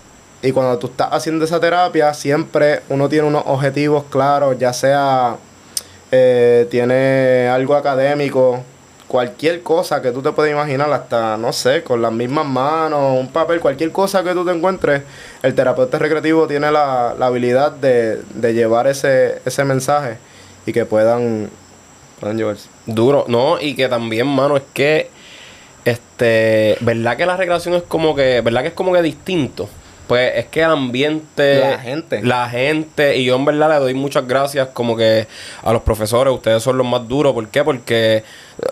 y 0.43 0.53
cuando 0.53 0.79
tú 0.79 0.89
estás 0.89 1.09
haciendo 1.13 1.45
esa 1.45 1.61
terapia, 1.61 2.13
siempre 2.15 2.81
uno 2.89 3.09
tiene 3.09 3.29
unos 3.29 3.45
objetivos 3.47 4.05
claros, 4.11 4.59
ya 4.59 4.73
sea 4.73 5.37
eh, 6.11 6.67
tiene 6.71 7.49
algo 7.49 7.75
académico, 7.75 8.63
cualquier 9.09 9.63
cosa 9.63 10.01
que 10.03 10.11
tú 10.11 10.23
te 10.23 10.33
puedas 10.33 10.51
imaginar, 10.51 10.93
hasta, 10.93 11.37
no 11.37 11.53
sé, 11.53 11.83
con 11.83 12.03
las 12.03 12.13
mismas 12.13 12.47
manos, 12.47 13.19
un 13.19 13.29
papel, 13.29 13.61
cualquier 13.61 13.93
cosa 13.93 14.23
que 14.25 14.33
tú 14.33 14.45
te 14.45 14.53
encuentres, 14.53 15.03
el 15.43 15.55
terapeuta 15.55 15.99
recreativo 15.99 16.47
tiene 16.47 16.71
la, 16.71 17.15
la 17.19 17.27
habilidad 17.27 17.73
de, 17.73 18.23
de 18.35 18.55
llevar 18.55 18.87
ese, 18.87 19.41
ese 19.45 19.65
mensaje 19.65 20.19
y 20.67 20.73
que 20.73 20.85
puedan, 20.87 21.51
llevarse. 22.33 22.69
Duro, 22.87 23.25
no, 23.29 23.61
y 23.61 23.75
que 23.75 23.89
también, 23.89 24.27
mano, 24.27 24.57
es 24.57 24.63
que, 24.73 25.11
este, 25.85 26.77
¿verdad 26.81 27.17
que 27.17 27.27
la 27.27 27.37
recreación 27.37 27.75
es 27.75 27.83
como 27.83 28.15
que, 28.15 28.41
¿verdad 28.41 28.63
que 28.63 28.69
es 28.69 28.75
como 28.75 28.93
que 28.93 29.03
distinto? 29.03 29.69
Pues 30.07 30.33
es 30.37 30.47
que 30.47 30.61
el 30.61 30.71
ambiente, 30.71 31.61
La 31.61 31.79
gente. 31.79 32.23
la 32.23 32.49
gente, 32.49 33.17
y 33.17 33.25
yo 33.25 33.37
en 33.37 33.45
verdad 33.45 33.71
le 33.71 33.77
doy 33.77 33.95
muchas 33.95 34.27
gracias 34.27 34.69
como 34.69 34.97
que 34.97 35.27
a 35.63 35.73
los 35.73 35.83
profesores, 35.83 36.33
ustedes 36.33 36.63
son 36.63 36.77
los 36.77 36.87
más 36.87 37.09
duros, 37.09 37.33
¿por 37.33 37.49
qué? 37.49 37.65
Porque 37.65 38.23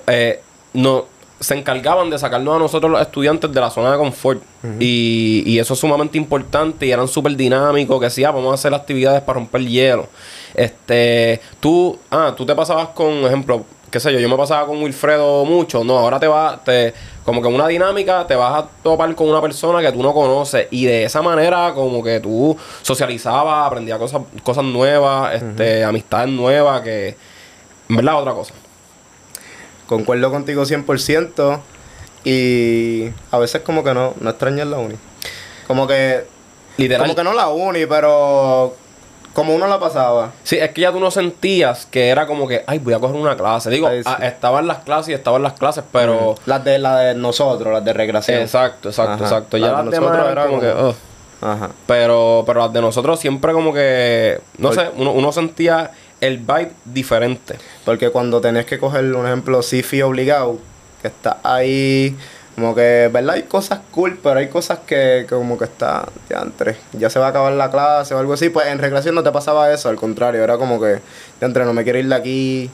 eh, 0.07 0.41
no, 0.75 1.07
se 1.43 1.55
encargaban 1.59 2.09
de 2.09 2.19
sacarnos 2.19 2.57
a 2.57 2.59
nosotros 2.59 2.91
los 2.91 3.01
estudiantes 3.01 3.53
de 3.53 3.61
la 3.61 3.71
zona 3.71 3.93
de 3.93 3.99
confort. 3.99 4.43
y, 4.79 5.43
y 5.45 5.59
eso 5.59 5.75
es 5.75 5.81
sumamente 5.81 6.17
importante 6.17 6.87
y 6.87 6.93
eran 6.93 7.09
súper 7.09 7.37
dinámicos, 7.37 7.99
que 7.99 8.07
decía, 8.07 8.31
vamos 8.31 8.53
a 8.53 8.55
hacer 8.55 8.73
actividades 8.73 9.23
para 9.23 9.39
romper 9.39 9.67
hielo. 9.67 10.09
Este, 10.55 11.41
tú, 11.61 11.99
ah, 12.11 12.35
tú 12.37 12.45
te 12.45 12.55
pasabas 12.55 12.89
con, 12.89 13.25
ejemplo, 13.25 13.65
qué 13.93 14.01
sé 14.01 14.11
yo, 14.13 14.19
yo 14.19 14.29
me 14.29 14.37
pasaba 14.37 14.67
con 14.67 14.83
Wilfredo 14.83 15.45
mucho, 15.45 15.85
no, 15.85 15.99
ahora 15.99 16.19
te 16.19 16.27
vas, 16.27 16.65
te, 16.65 16.95
como 17.25 17.43
que 17.43 17.49
una 17.49 17.69
dinámica, 17.69 18.27
te 18.27 18.35
vas 18.35 18.65
a 18.65 18.69
topar 18.83 19.15
con 19.15 19.29
una 19.29 19.41
persona 19.43 19.83
que 19.83 19.93
tú 19.93 20.03
no 20.03 20.15
conoces 20.15 20.67
y 20.71 20.87
de 20.87 21.05
esa 21.05 21.21
manera 21.21 21.73
como 21.75 22.03
que 22.03 22.19
tú 22.19 22.57
socializabas, 22.81 23.67
aprendías 23.67 23.99
cosas, 23.99 24.23
cosas 24.43 24.65
nuevas, 24.65 25.35
este, 25.35 25.85
amistades 25.85 26.31
nuevas, 26.31 26.81
que, 26.81 27.17
en 27.89 27.97
verdad, 27.97 28.19
otra 28.19 28.33
cosa. 28.33 28.55
Concuerdo 29.87 30.31
contigo 30.31 30.65
100% 30.65 31.61
y 32.25 33.11
a 33.31 33.39
veces 33.39 33.61
como 33.61 33.85
que 33.85 33.93
no, 33.93 34.15
no 34.21 34.31
extrañas 34.31 34.67
la 34.69 34.79
uni. 34.79 34.95
Como 35.67 35.87
que, 35.87 36.25
Literal. 36.79 37.03
como 37.03 37.15
que 37.15 37.25
no 37.25 37.35
la 37.35 37.49
uni, 37.49 37.85
pero 37.85 38.75
como 39.33 39.55
uno 39.55 39.67
la 39.67 39.79
pasaba. 39.79 40.33
Sí, 40.43 40.57
es 40.57 40.71
que 40.71 40.83
ya 40.83 40.93
tú 40.93 41.01
no 41.01 41.11
sentías 41.11 41.87
que 41.87 42.09
era 42.09 42.27
como 42.27 42.47
que, 42.47 42.65
ay, 42.67 42.79
voy 42.79 42.95
a 42.95 42.99
coger 42.99 43.17
una 43.17 43.37
clase. 43.37 43.71
Digo, 43.71 43.87
Ay, 43.89 44.03
sí. 44.03 44.09
ah, 44.11 44.27
estaban 44.27 44.67
las 44.67 44.79
clases 44.79 45.11
y 45.11 45.13
estaban 45.15 45.43
las 45.43 45.55
clases, 45.55 45.85
pero... 45.91 46.35
Las 46.47 46.63
de, 46.65 46.79
la 46.79 46.99
de 46.99 47.15
nosotros, 47.15 47.73
las 47.73 47.85
de 47.85 47.93
recreación. 47.93 48.41
Exacto, 48.41 48.91
exacto, 48.91 49.13
Ajá. 49.15 49.25
exacto. 49.25 49.57
Ya 49.57 49.73
Las 49.73 49.85
las 49.85 49.95
de 49.95 50.01
nosotros 50.01 50.21
eran 50.21 50.33
era 50.33 50.47
como 50.47 50.61
que... 50.61 50.73
ugh. 50.73 50.95
Ajá. 51.41 51.71
Pero, 51.87 52.45
pero 52.47 52.61
las 52.61 52.73
de 52.73 52.81
nosotros 52.81 53.19
siempre 53.19 53.53
como 53.53 53.75
que, 53.75 54.41
no 54.59 54.73
sé, 54.73 54.91
uno, 54.97 55.11
uno 55.13 55.33
sentía 55.33 55.91
el 56.21 56.39
vibe 56.39 56.73
diferente. 56.85 57.57
Porque 57.85 58.11
cuando 58.11 58.41
tenés 58.41 58.65
que 58.65 58.79
coger 58.79 59.13
un 59.15 59.27
ejemplo 59.27 59.61
CIFI 59.63 60.03
obligado, 60.03 60.59
que 61.01 61.09
está 61.09 61.39
ahí, 61.43 62.17
como 62.55 62.75
que, 62.75 63.09
¿verdad? 63.13 63.37
Hay 63.37 63.45
cosas 63.45 63.81
cool, 63.91 64.19
pero 64.23 64.39
hay 64.39 64.49
cosas 64.49 64.81
que, 64.81 65.25
que 65.29 65.35
como 65.35 65.57
que 65.57 65.65
está, 65.65 66.07
ya 66.29 66.41
entre, 66.41 66.77
ya 66.93 67.09
se 67.09 67.19
va 67.19 67.27
a 67.27 67.29
acabar 67.31 67.53
la 67.55 67.71
clase 67.71 68.15
o 68.15 68.19
algo 68.19 68.35
así. 68.35 68.51
Pues 68.51 68.67
en 68.67 68.79
recreación 68.79 69.15
no 69.15 69.23
te 69.23 69.33
pasaba 69.33 69.73
eso, 69.73 69.89
al 69.89 69.97
contrario, 69.97 70.45
era 70.45 70.59
como 70.59 70.81
que, 70.81 71.01
ya 71.41 71.47
entre, 71.47 71.65
no 71.65 71.73
me 71.73 71.85
quiero 71.85 71.99
ir 71.99 72.09
de 72.09 72.15
aquí. 72.15 72.71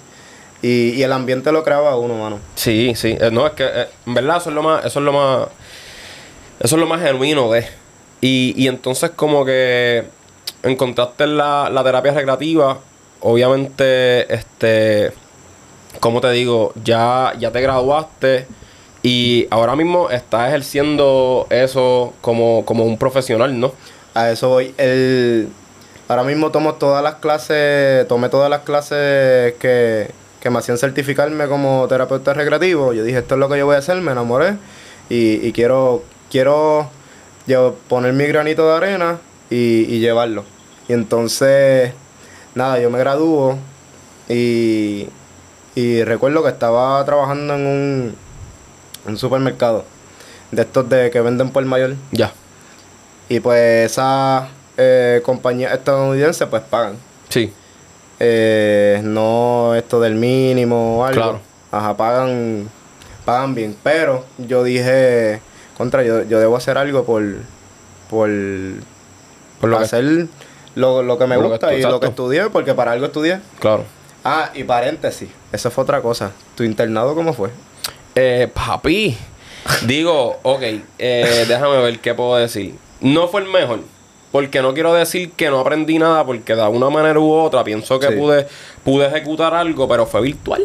Y, 0.60 0.90
y 0.90 1.02
el 1.04 1.12
ambiente 1.12 1.52
lo 1.52 1.62
creaba 1.62 1.96
uno, 1.96 2.14
mano. 2.18 2.40
Sí, 2.56 2.92
sí. 2.96 3.16
Eh, 3.20 3.30
no, 3.30 3.46
es 3.46 3.52
que 3.52 3.64
eh, 3.64 3.86
en 4.06 4.14
verdad 4.14 4.38
eso 4.38 4.50
es 4.50 4.54
lo 4.56 4.62
más, 4.64 4.84
eso 4.84 4.98
es 4.98 5.04
lo 5.04 5.12
más, 5.12 5.48
eso 6.58 6.74
es 6.74 6.80
lo 6.80 6.86
más 6.86 7.00
genuino 7.00 7.50
de. 7.52 7.64
Y, 8.20 8.54
y 8.56 8.66
entonces 8.66 9.10
como 9.10 9.44
que 9.44 10.04
encontraste 10.64 11.28
la, 11.28 11.70
la 11.70 11.84
terapia 11.84 12.12
recreativa. 12.12 12.78
Obviamente, 13.20 14.32
este, 14.34 15.12
como 16.00 16.20
te 16.20 16.30
digo, 16.32 16.72
ya, 16.84 17.32
ya 17.38 17.52
te 17.52 17.60
graduaste 17.60 18.46
y 19.02 19.46
ahora 19.50 19.76
mismo 19.76 20.11
estás 20.11 20.48
ejerciendo 20.48 21.46
eso 21.50 22.14
como, 22.20 22.64
como 22.64 22.84
un 22.84 22.98
profesional, 22.98 23.58
¿no? 23.58 23.72
A 24.14 24.30
eso 24.30 24.48
voy. 24.48 24.74
El, 24.76 25.48
ahora 26.08 26.24
mismo 26.24 26.50
tomo 26.50 26.74
todas 26.74 27.02
las 27.02 27.16
clases, 27.16 28.08
tomé 28.08 28.28
todas 28.28 28.50
las 28.50 28.62
clases 28.62 29.54
que, 29.54 30.11
que 30.40 30.50
me 30.50 30.58
hacían 30.58 30.78
certificarme 30.78 31.46
como 31.46 31.87
terapeuta 31.88 32.34
recreativo. 32.34 32.92
Yo 32.92 33.04
dije, 33.04 33.18
esto 33.18 33.34
es 33.34 33.38
lo 33.38 33.48
que 33.48 33.58
yo 33.58 33.66
voy 33.66 33.76
a 33.76 33.78
hacer, 33.78 34.00
me 34.00 34.12
enamoré 34.12 34.56
y, 35.08 35.46
y 35.46 35.52
quiero, 35.52 36.02
quiero 36.30 36.90
yo, 37.46 37.76
poner 37.88 38.12
mi 38.12 38.26
granito 38.26 38.68
de 38.68 38.76
arena 38.76 39.18
y, 39.50 39.87
y 39.88 40.00
llevarlo. 40.00 40.44
Y 40.88 40.92
entonces, 40.94 41.92
nada, 42.54 42.80
yo 42.80 42.90
me 42.90 42.98
gradúo 42.98 43.58
y, 44.28 45.08
y 45.74 46.02
recuerdo 46.02 46.42
que 46.42 46.48
estaba 46.48 47.04
trabajando 47.04 47.54
en 47.54 47.66
un, 47.66 48.16
un 49.08 49.18
supermercado 49.18 49.84
de 50.50 50.62
estos 50.62 50.88
de 50.88 51.10
que 51.10 51.20
venden 51.20 51.50
por 51.50 51.64
mayor. 51.64 51.94
Ya. 52.12 52.32
Y 53.28 53.40
pues 53.40 53.90
esas 53.92 54.48
eh, 54.76 55.20
compañías 55.24 55.72
estadounidenses 55.72 56.46
pues 56.48 56.62
pagan. 56.62 56.94
Sí. 57.28 57.52
Eh, 58.20 59.00
no 59.04 59.74
esto 59.74 60.00
del 60.00 60.14
mínimo 60.14 60.98
o 61.00 61.04
algo. 61.04 61.20
Claro. 61.20 61.40
Ajá, 61.70 61.96
pagan, 61.96 62.68
pagan 63.24 63.54
bien. 63.54 63.76
Pero 63.82 64.24
yo 64.38 64.64
dije, 64.64 65.40
contra, 65.76 66.02
yo, 66.02 66.22
yo 66.22 66.40
debo 66.40 66.56
hacer 66.56 66.78
algo 66.78 67.04
por, 67.04 67.22
por, 68.08 68.30
Por 69.60 69.70
lo 69.70 69.78
que- 69.78 69.84
hacer 69.84 70.26
lo, 70.74 71.02
lo 71.02 71.18
que 71.18 71.26
me 71.26 71.36
que 71.36 71.42
gusta 71.42 71.74
y 71.74 71.82
lo 71.82 72.00
que 72.00 72.06
estudié, 72.06 72.48
porque 72.50 72.74
para 72.74 72.92
algo 72.92 73.06
estudié. 73.06 73.40
Claro. 73.60 73.84
Ah, 74.24 74.50
y 74.54 74.64
paréntesis, 74.64 75.28
eso 75.52 75.70
fue 75.70 75.84
otra 75.84 76.00
cosa. 76.00 76.32
¿Tu 76.56 76.62
internado 76.64 77.14
cómo 77.14 77.32
fue? 77.32 77.50
Eh, 78.20 78.48
papi. 78.52 79.16
Digo, 79.87 80.38
ok, 80.42 80.62
eh, 80.98 81.44
déjame 81.48 81.76
ver 81.83 82.00
qué 82.00 82.14
puedo 82.14 82.35
decir. 82.37 82.74
No 83.00 83.28
fue 83.28 83.42
el 83.42 83.48
mejor. 83.48 83.81
Porque 84.33 84.61
no 84.61 84.74
quiero 84.74 84.92
decir 84.92 85.31
que 85.33 85.48
no 85.50 85.61
aprendí 85.61 85.98
nada, 86.00 86.24
porque 86.26 86.54
de 86.57 86.66
una 86.66 86.90
manera 86.90 87.18
u 87.20 87.31
otra 87.33 87.62
pienso 87.62 87.98
que 88.00 88.09
Sí. 88.09 88.14
pude, 88.16 88.46
pude 88.85 89.07
ejecutar 89.07 89.54
algo, 89.54 89.87
pero 89.87 90.04
fue 90.04 90.20
virtual. 90.20 90.64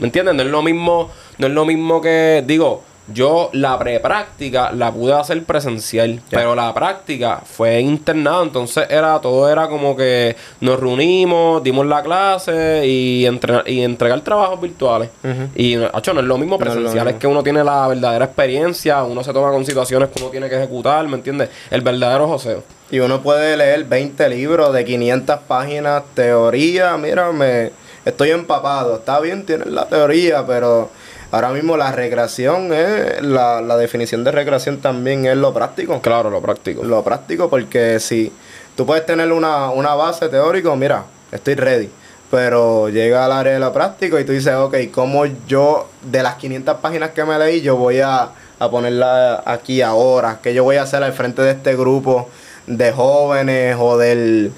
¿Me 0.00 0.06
entiendes? 0.08 0.34
No 0.34 0.42
es 0.42 0.48
lo 0.48 0.60
mismo, 0.62 1.10
no 1.38 1.46
es 1.46 1.52
lo 1.52 1.64
mismo 1.64 2.00
que, 2.00 2.42
digo, 2.46 2.82
yo 3.12 3.50
la 3.52 3.78
prepráctica 3.78 4.72
la 4.72 4.92
pude 4.92 5.14
hacer 5.14 5.42
presencial, 5.44 6.20
pero 6.30 6.54
la 6.54 6.72
práctica 6.74 7.42
fue 7.44 7.80
internado, 7.80 8.42
entonces 8.42 8.86
era, 8.90 9.18
todo 9.20 9.48
era 9.50 9.68
como 9.68 9.96
que 9.96 10.36
nos 10.60 10.78
reunimos, 10.78 11.62
dimos 11.62 11.86
la 11.86 12.02
clase 12.02 12.86
y, 12.86 13.24
entrenar, 13.26 13.68
y 13.68 13.82
entregar 13.82 14.20
trabajos 14.20 14.60
virtuales. 14.60 15.10
Ujú. 15.24 15.48
Y, 15.54 15.74
hecho, 15.74 16.12
no 16.12 16.20
es 16.20 16.26
lo 16.26 16.38
mismo 16.38 16.58
No 16.58 16.64
presencial, 16.64 17.08
es 17.08 17.14
que 17.14 17.26
uno 17.26 17.42
tiene 17.42 17.64
la 17.64 17.88
verdadera 17.88 18.26
experiencia, 18.26 19.02
uno 19.04 19.24
se 19.24 19.32
toma 19.32 19.50
con 19.50 19.64
situaciones 19.64 20.10
que 20.10 20.22
uno 20.22 20.30
tiene 20.30 20.48
que 20.48 20.56
ejecutar, 20.56 21.06
¿me 21.08 21.16
entiendes? 21.16 21.48
El 21.70 21.80
verdadero 21.80 22.28
joseo. 22.28 22.62
Y 22.90 23.00
uno 23.00 23.20
puede 23.20 23.56
leer 23.56 23.84
20 23.84 24.28
libros 24.30 24.72
de 24.72 24.84
500 24.84 25.40
páginas, 25.46 26.02
teoría, 26.14 26.96
mira, 26.96 27.32
me 27.32 27.70
estoy 28.04 28.30
empapado. 28.30 28.96
Está 28.96 29.20
bien, 29.20 29.44
tienes 29.44 29.68
la 29.68 29.86
teoría, 29.86 30.46
pero 30.46 30.90
ahora 31.30 31.50
mismo 31.50 31.76
la 31.76 31.92
recreación 31.92 32.72
es, 32.72 33.22
la, 33.22 33.60
la 33.60 33.76
definición 33.76 34.24
de 34.24 34.32
recreación 34.32 34.78
también 34.78 35.26
es 35.26 35.36
lo 35.36 35.52
práctico. 35.52 36.00
Claro, 36.00 36.30
lo 36.30 36.40
práctico. 36.40 36.84
Lo 36.84 37.02
práctico, 37.02 37.48
porque 37.48 38.00
si 38.00 38.32
tú 38.76 38.86
puedes 38.86 39.04
tener 39.06 39.32
una, 39.32 39.70
una 39.70 39.94
base 39.94 40.28
teórica, 40.28 40.74
mira, 40.76 41.04
estoy 41.32 41.54
ready. 41.54 41.90
Pero 42.30 42.90
llega 42.90 43.24
al 43.24 43.32
área 43.32 43.54
de 43.54 43.58
lo 43.58 43.72
práctico 43.72 44.18
y 44.18 44.24
tú 44.24 44.32
dices, 44.32 44.54
ok, 44.54 44.76
¿cómo 44.92 45.24
yo, 45.46 45.88
de 46.02 46.22
las 46.22 46.34
500 46.34 46.76
páginas 46.76 47.10
que 47.10 47.24
me 47.24 47.38
leí, 47.38 47.62
yo 47.62 47.76
voy 47.76 48.00
a, 48.00 48.30
a 48.58 48.70
ponerla 48.70 49.42
aquí 49.46 49.80
ahora? 49.80 50.40
¿Qué 50.42 50.52
yo 50.52 50.64
voy 50.64 50.76
a 50.76 50.82
hacer 50.82 51.02
al 51.02 51.14
frente 51.14 51.40
de 51.40 51.52
este 51.52 51.74
grupo 51.74 52.28
de 52.66 52.92
jóvenes 52.92 53.76
o 53.78 53.96
del, 53.96 54.52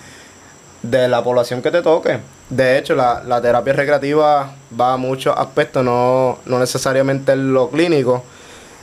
de 0.82 1.08
la 1.08 1.22
población 1.22 1.62
que 1.62 1.70
te 1.70 1.80
toque? 1.80 2.18
De 2.50 2.76
hecho, 2.78 2.94
la, 2.96 3.22
la 3.26 3.40
terapia 3.40 3.72
recreativa 3.72 4.52
va 4.78 4.92
a 4.94 4.96
muchos 4.96 5.34
aspectos, 5.36 5.84
no, 5.84 6.38
no 6.46 6.58
necesariamente 6.58 7.32
en 7.32 7.52
lo 7.52 7.70
clínico. 7.70 8.24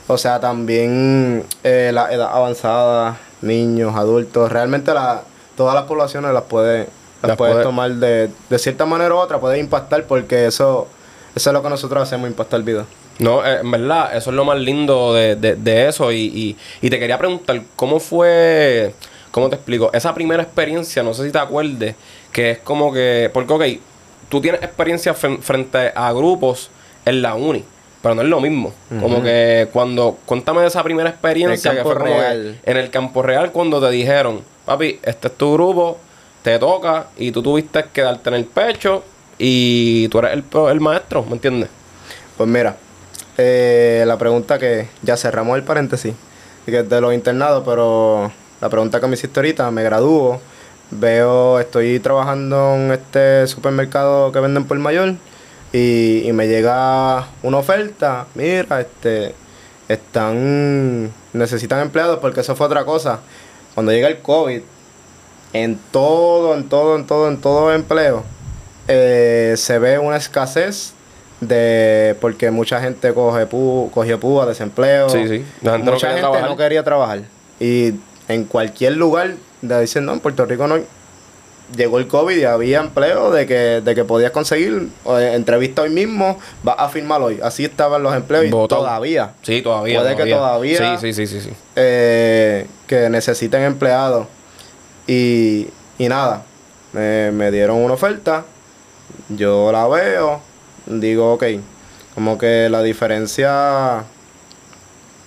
O 0.06 0.16
sea, 0.16 0.40
también 0.40 1.44
eh, 1.62 1.90
la 1.92 2.10
edad 2.12 2.30
avanzada, 2.32 3.18
niños, 3.42 3.94
adultos, 3.94 4.50
realmente 4.50 4.94
la, 4.94 5.20
todas 5.54 5.74
las 5.74 5.84
poblaciones 5.84 6.32
las 6.32 6.44
puede, 6.44 6.88
las 7.22 7.36
puede- 7.36 7.62
tomar 7.62 7.90
de, 7.92 8.30
de 8.48 8.58
cierta 8.58 8.86
manera 8.86 9.14
u 9.14 9.18
otra, 9.18 9.38
puede 9.38 9.58
impactar 9.58 10.04
porque 10.04 10.46
eso, 10.46 10.88
eso 11.34 11.50
es 11.50 11.54
lo 11.54 11.62
que 11.62 11.68
nosotros 11.68 12.02
hacemos, 12.02 12.26
impactar 12.30 12.62
vida. 12.62 12.86
No, 13.18 13.44
eh, 13.44 13.58
en 13.60 13.70
verdad, 13.70 14.16
eso 14.16 14.30
es 14.30 14.36
lo 14.36 14.44
más 14.46 14.58
lindo 14.58 15.12
de, 15.12 15.36
de- 15.36 15.56
de 15.56 15.88
eso. 15.88 16.10
Y, 16.10 16.20
y- 16.34 16.56
y 16.80 16.88
te 16.88 16.98
quería 16.98 17.18
preguntar, 17.18 17.60
¿cómo 17.76 18.00
fue, 18.00 18.94
cómo 19.38 19.48
te 19.50 19.56
explico? 19.56 19.90
Esa 19.92 20.14
primera 20.14 20.42
experiencia, 20.42 21.02
no 21.02 21.14
sé 21.14 21.24
si 21.24 21.32
te 21.32 21.38
acuerdes, 21.38 21.94
que 22.32 22.50
es 22.52 22.58
como 22.58 22.92
que, 22.92 23.30
porque, 23.32 23.52
ok, 23.52 23.64
tú 24.28 24.40
tienes 24.40 24.62
experiencia 24.62 25.14
fren- 25.14 25.40
frente 25.40 25.92
a 25.94 26.12
grupos 26.12 26.70
en 27.04 27.22
la 27.22 27.34
uni, 27.34 27.64
pero 28.02 28.14
no 28.14 28.22
es 28.22 28.28
lo 28.28 28.40
mismo. 28.40 28.72
Como 29.00 29.22
que 29.22 29.68
cuando, 29.72 30.18
cuéntame 30.26 30.60
de 30.62 30.66
esa 30.68 30.82
primera 30.82 31.08
experiencia 31.10 31.70
En 31.72 31.76
el 31.78 31.82
que 31.82 31.88
fue 31.88 31.98
como 31.98 32.14
real. 32.14 32.58
en 32.64 32.76
el 32.76 32.90
campo 32.90 33.22
real 33.22 33.52
cuando 33.52 33.80
te 33.80 33.90
dijeron, 33.90 34.42
papi, 34.66 34.98
este 35.02 35.28
es 35.28 35.34
tu 35.36 35.54
grupo, 35.54 35.98
te 36.42 36.58
toca 36.58 37.06
y 37.16 37.32
tú 37.32 37.42
tuviste 37.42 37.84
que 37.92 38.02
darte 38.02 38.28
en 38.30 38.34
el 38.36 38.44
pecho 38.44 39.02
y 39.38 40.08
tú 40.08 40.18
eres 40.18 40.32
el, 40.32 40.44
el 40.70 40.80
maestro, 40.80 41.22
¿me 41.24 41.32
entiendes? 41.32 41.68
Pues 42.36 42.48
mira, 42.48 42.76
eh, 43.36 44.04
la 44.06 44.16
pregunta 44.18 44.58
que 44.58 44.88
ya 45.02 45.16
cerramos 45.16 45.56
el 45.56 45.64
paréntesis, 45.64 46.14
que 46.66 46.80
es 46.80 46.88
de 46.88 47.00
los 47.00 47.14
internados, 47.14 47.62
pero 47.64 48.30
la 48.60 48.68
pregunta 48.68 49.00
que 49.00 49.06
me 49.06 49.14
hiciste 49.14 49.38
ahorita, 49.40 49.70
me 49.70 49.82
gradúo, 49.82 50.40
veo, 50.90 51.60
estoy 51.60 52.00
trabajando 52.00 52.74
en 52.74 52.92
este 52.92 53.46
supermercado 53.46 54.32
que 54.32 54.40
venden 54.40 54.64
por 54.64 54.78
mayor 54.78 55.14
y, 55.72 56.22
y 56.28 56.32
me 56.32 56.48
llega 56.48 57.28
una 57.42 57.58
oferta, 57.58 58.26
mira, 58.34 58.80
este, 58.80 59.34
están, 59.88 61.12
necesitan 61.32 61.80
empleados 61.80 62.18
porque 62.18 62.40
eso 62.40 62.54
fue 62.54 62.66
otra 62.66 62.84
cosa. 62.84 63.20
Cuando 63.74 63.92
llega 63.92 64.08
el 64.08 64.18
COVID, 64.18 64.60
en 65.52 65.78
todo, 65.90 66.54
en 66.54 66.68
todo, 66.68 66.96
en 66.96 67.06
todo, 67.06 67.28
en 67.28 67.40
todo 67.40 67.72
empleo, 67.72 68.24
eh, 68.86 69.54
se 69.56 69.78
ve 69.78 69.98
una 69.98 70.16
escasez 70.16 70.94
de 71.40 72.16
porque 72.20 72.50
mucha 72.50 72.80
gente 72.80 73.14
coge 73.14 73.46
pu, 73.46 73.90
cogió 73.92 74.18
púa, 74.18 74.46
desempleo. 74.46 75.08
Sí, 75.08 75.28
sí. 75.28 75.44
Mucha 75.62 76.08
gente 76.08 76.20
trabajar. 76.20 76.48
no 76.48 76.56
quería 76.56 76.82
trabajar. 76.82 77.20
Y 77.60 77.94
en 78.28 78.44
cualquier 78.44 78.94
lugar 78.96 79.34
de 79.62 79.80
dicen, 79.80 80.04
no, 80.04 80.12
en 80.12 80.20
Puerto 80.20 80.44
Rico 80.46 80.66
no 80.66 80.76
llegó 81.76 81.98
el 81.98 82.06
COVID 82.08 82.34
y 82.36 82.44
había 82.44 82.80
empleo 82.80 83.30
de 83.30 83.46
que, 83.46 83.82
de 83.82 83.94
que 83.94 84.04
podías 84.04 84.30
conseguir 84.30 84.88
eh, 85.06 85.32
entrevista 85.34 85.82
hoy 85.82 85.90
mismo, 85.90 86.38
vas 86.62 86.76
a 86.78 86.88
firmar 86.88 87.20
hoy. 87.20 87.40
Así 87.42 87.64
estaban 87.64 88.02
los 88.02 88.14
empleos 88.14 88.46
y 88.46 88.50
todavía. 88.76 89.32
Sí, 89.42 89.60
todavía. 89.60 90.00
Puede 90.00 90.16
que 90.16 90.22
todavía- 90.38 90.98
Sí, 90.98 91.12
sí, 91.12 91.26
sí, 91.26 91.40
sí. 91.40 91.40
sí. 91.48 91.50
eh, 91.76 92.66
que 92.86 93.10
necesiten 93.10 93.62
empleados. 93.62 94.26
Y, 95.06 95.68
y 95.98 96.08
nada, 96.08 96.42
me, 96.92 97.30
me 97.32 97.50
dieron 97.50 97.78
una 97.78 97.94
oferta, 97.94 98.44
yo 99.30 99.70
la 99.72 99.86
veo, 99.88 100.40
digo, 100.86 101.34
ok, 101.34 101.44
como 102.14 102.36
que 102.38 102.68
la 102.70 102.82
diferencia, 102.82 104.04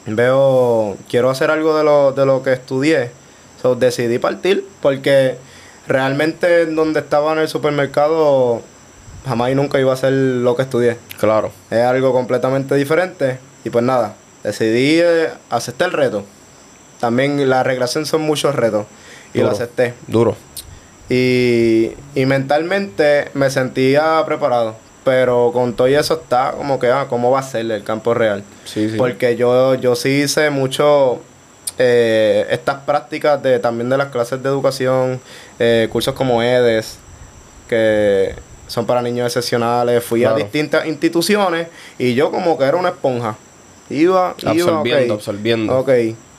veo, 0.06 0.98
quiero 1.10 1.30
hacer 1.30 1.52
algo 1.52 1.78
de 1.78 1.84
lo, 1.84 2.12
de 2.12 2.26
lo 2.26 2.44
que 2.44 2.54
estudié, 2.54 3.12
so, 3.62 3.76
decidí 3.76 4.18
partir 4.20 4.66
porque 4.82 5.38
realmente 5.88 6.64
en 6.64 6.76
donde 6.76 7.00
estaba 7.00 7.34
en 7.34 7.40
el 7.40 7.48
supermercado 7.48 8.62
jamás 9.26 9.52
y 9.52 9.56
nunca 9.56 9.80
iba 9.80 9.92
a 9.92 9.94
hacer 9.94 10.14
lo 10.14 10.56
que 10.56 10.64
estudié 10.64 10.98
Claro. 11.20 11.52
es 11.70 11.80
algo 11.80 12.12
completamente 12.14 12.76
diferente. 12.76 13.40
Y 13.64 13.70
pues 13.70 13.84
nada, 13.86 14.16
decidí 14.44 15.00
eh, 15.00 15.30
aceptar 15.52 15.90
el 15.90 15.94
reto. 15.94 16.24
También 17.00 17.48
la 17.50 17.62
recreación 17.64 18.06
son 18.06 18.22
muchos 18.22 18.56
retos. 18.56 18.86
Y 19.34 19.40
lo 19.40 19.52
acepté. 19.52 19.94
Duro. 20.08 20.36
Y, 21.10 21.92
y 22.16 22.26
mentalmente 22.26 23.30
me 23.34 23.50
sentía 23.50 24.24
preparado. 24.26 24.76
Pero 25.04 25.50
con 25.52 25.74
todo 25.74 25.88
y 25.88 25.96
eso 25.96 26.14
está 26.22 26.52
como 26.52 26.78
que, 26.80 26.88
ah, 26.88 27.08
¿cómo 27.10 27.32
va 27.32 27.40
a 27.40 27.44
ser 27.44 27.70
el 27.72 27.84
campo 27.84 28.14
real? 28.14 28.44
Sí, 28.66 28.90
sí. 28.90 28.98
Porque 28.98 29.36
yo, 29.36 29.74
yo 29.76 29.96
sí 29.96 30.10
hice 30.24 30.50
mucho 30.52 31.20
eh, 31.80 32.46
estas 32.52 32.82
prácticas 32.82 33.42
de 33.42 33.58
también 33.58 33.90
de 33.90 33.98
las 33.98 34.10
clases 34.10 34.44
de 34.44 34.50
educación, 34.50 35.20
eh, 35.58 35.88
cursos 35.92 36.14
como 36.14 36.44
EDES, 36.44 36.98
que 37.68 38.36
son 38.68 38.86
para 38.86 39.02
niños 39.02 39.26
excepcionales. 39.26 40.04
Fui 40.04 40.22
Claro. 40.22 40.36
a 40.36 40.38
distintas 40.40 40.86
instituciones 40.86 41.68
y 41.98 42.14
yo 42.14 42.30
como 42.32 42.58
que 42.58 42.66
era 42.66 42.78
una 42.78 42.90
esponja. 42.90 43.36
Iba, 43.90 44.36
iba, 44.40 44.52
Absorbiendo, 44.52 45.14
ok. 45.16 45.20
absorbiendo. 45.20 45.80
Ok. 45.80 45.90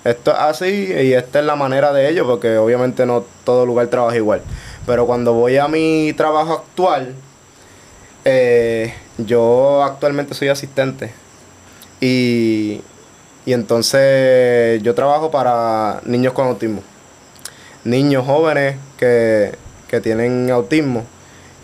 esto 0.05 0.31
es 0.33 0.39
así 0.39 0.93
y 1.01 1.13
esta 1.13 1.41
es 1.41 1.45
la 1.45 1.55
manera 1.57 1.93
de 1.93 2.09
ello, 2.09 2.27
porque 2.27 2.57
obviamente 2.57 3.05
no 3.07 3.25
todo 3.45 3.67
lugar 3.67 3.89
trabaja 3.89 4.17
igual. 4.17 4.41
Pero 4.87 5.07
cuando 5.07 5.33
voy 5.33 5.57
a 5.59 5.69
mi 5.69 6.13
trabajo 6.17 6.53
actual, 6.55 7.15
eh, 8.25 8.95
yo 9.19 9.83
actualmente 9.83 10.35
soy 10.35 10.49
asistente 10.49 11.13
y, 12.01 12.81
y 13.47 13.53
entonces 13.53 14.83
yo 14.83 14.95
trabajo 14.95 15.31
para 15.31 16.01
niños 16.05 16.33
con 16.33 16.47
autismo. 16.47 16.83
Niños 17.85 18.25
jóvenes 18.27 18.77
que, 18.97 19.57
que 19.89 20.01
tienen 20.01 20.51
autismo. 20.51 21.05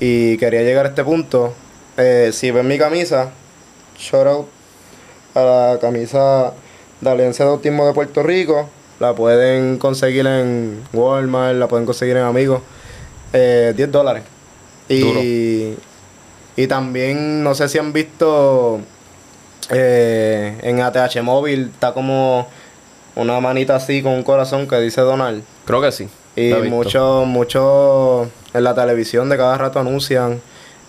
Y 0.01 0.37
quería 0.37 0.63
llegar 0.63 0.87
a 0.87 0.91
este 0.91 1.03
punto. 1.03 1.55
Eh, 1.97 2.31
si 2.33 2.51
ven 2.51 2.69
mi 2.69 2.79
camisa, 2.79 3.31
shout 3.99 4.27
out 4.27 4.47
a 5.35 5.41
la 5.41 5.79
camisa 5.81 6.53
de 7.01 7.11
Alianza 7.11 7.45
de 7.45 7.51
Autismo 7.51 7.87
de 7.87 7.93
Puerto 7.93 8.23
Rico. 8.23 8.69
La 9.01 9.15
pueden 9.15 9.79
conseguir 9.79 10.27
en 10.27 10.83
Walmart, 10.93 11.57
la 11.57 11.69
pueden 11.69 11.87
conseguir 11.87 12.17
en 12.17 12.25
Amigos. 12.25 12.63
Eh, 13.33 13.73
10 13.77 13.91
dólares. 13.91 14.23
Y, 14.89 15.75
y 16.59 16.67
también, 16.67 17.45
no 17.45 17.55
sé 17.55 17.69
si 17.69 17.79
han 17.79 17.93
visto 17.93 18.81
eh, 19.71 20.59
en 20.63 20.81
ATH 20.81 21.23
Móvil, 21.23 21.71
está 21.73 21.93
como 21.93 22.49
una 23.15 23.39
manita 23.39 23.77
así 23.77 24.03
con 24.03 24.15
un 24.15 24.25
corazón 24.25 24.67
que 24.67 24.75
dice 24.81 25.03
Donald. 25.03 25.45
Creo 25.67 25.81
que 25.81 25.93
sí. 25.93 26.09
Y 26.35 26.53
muchos, 26.69 27.29
muchos 27.29 28.27
en 28.53 28.65
la 28.65 28.75
televisión 28.75 29.29
de 29.29 29.37
cada 29.37 29.57
rato 29.57 29.79
anuncian 29.79 30.41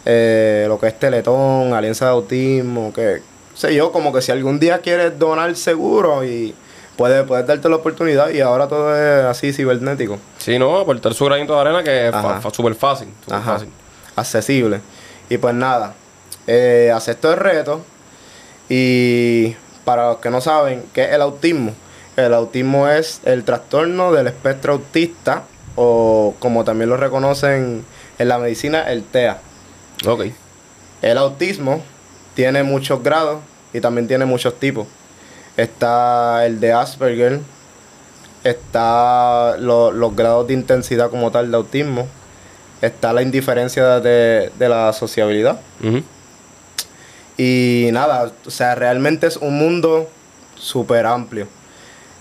eh, 0.06 0.66
lo 0.68 0.80
que 0.80 0.88
es 0.88 0.98
Teletón, 0.98 1.72
Alianza 1.72 2.06
de 2.06 2.12
Autismo, 2.14 2.92
que 2.92 3.22
sé 3.54 3.76
yo, 3.76 3.92
como 3.92 4.12
que 4.12 4.24
si 4.24 4.32
algún 4.32 4.60
día 4.60 4.80
quieres 4.80 5.20
donar 5.20 5.56
seguro 5.56 6.26
y 6.26 6.56
puedes, 6.98 7.28
puedes 7.28 7.46
darte 7.46 7.70
la 7.70 7.76
oportunidad 7.76 8.32
y 8.32 8.42
ahora 8.42 8.68
todo 8.68 8.96
es 8.96 9.24
así 9.26 9.54
cibernético, 9.54 10.18
Sí, 10.40 10.58
no, 10.58 10.80
aportar 10.80 11.14
su 11.14 11.26
granito 11.26 11.54
de 11.54 11.62
arena 11.62 11.84
que 11.84 12.08
es 12.08 12.16
súper 12.56 12.74
fácil. 12.74 13.10
súper 13.24 13.38
Ajá. 13.38 13.52
fácil. 13.52 13.70
accesible. 14.16 14.82
Y 15.30 15.38
pues 15.38 15.54
nada, 15.54 15.94
eh, 16.48 16.92
acepto 16.94 17.32
el 17.32 17.38
reto 17.38 17.82
y 18.68 19.56
para 19.86 20.10
los 20.10 20.18
que 20.18 20.30
no 20.30 20.42
saben, 20.42 20.84
¿qué 20.94 21.04
es 21.06 21.12
el 21.14 21.22
autismo? 21.22 21.74
El 22.16 22.34
autismo 22.34 22.88
es 22.90 23.22
el 23.26 23.44
trastorno 23.44 24.12
del 24.12 24.28
espectro 24.28 24.74
autista 24.74 25.44
o 25.76 26.36
como 26.40 26.64
también 26.64 26.90
lo 26.90 26.98
reconocen 26.98 27.86
en 28.18 28.28
la 28.28 28.38
medicina, 28.38 28.90
el 28.92 29.04
TEA. 29.04 29.40
Ok. 30.06 30.26
El 31.02 31.18
autismo 31.18 31.82
tiene 32.36 32.64
muchos 32.64 33.02
grados 33.04 33.40
y 33.74 33.80
también 33.80 34.08
tiene 34.08 34.26
muchos 34.26 34.60
tipos. 34.60 34.88
Está 35.56 36.46
el 36.46 36.60
de 36.60 36.74
Asperger, 36.74 37.40
está 38.44 39.56
lo- 39.58 39.92
los 39.92 40.16
grados 40.16 40.48
de 40.48 40.54
intensidad 40.54 41.10
como 41.10 41.32
tal 41.32 41.52
de 41.52 41.58
autismo, 41.58 42.08
está 42.82 43.14
la 43.14 43.22
indiferencia 43.22 44.00
de, 44.00 44.52
de 44.58 44.70
la 44.70 44.94
sociabilidad. 44.94 45.60
Y 47.38 47.90
nada, 47.94 48.32
o 48.46 48.50
sea, 48.50 48.76
realmente 48.76 49.28
es 49.28 49.38
un 49.38 49.58
mundo 49.58 50.10
súper 50.56 51.06
amplio. 51.06 51.48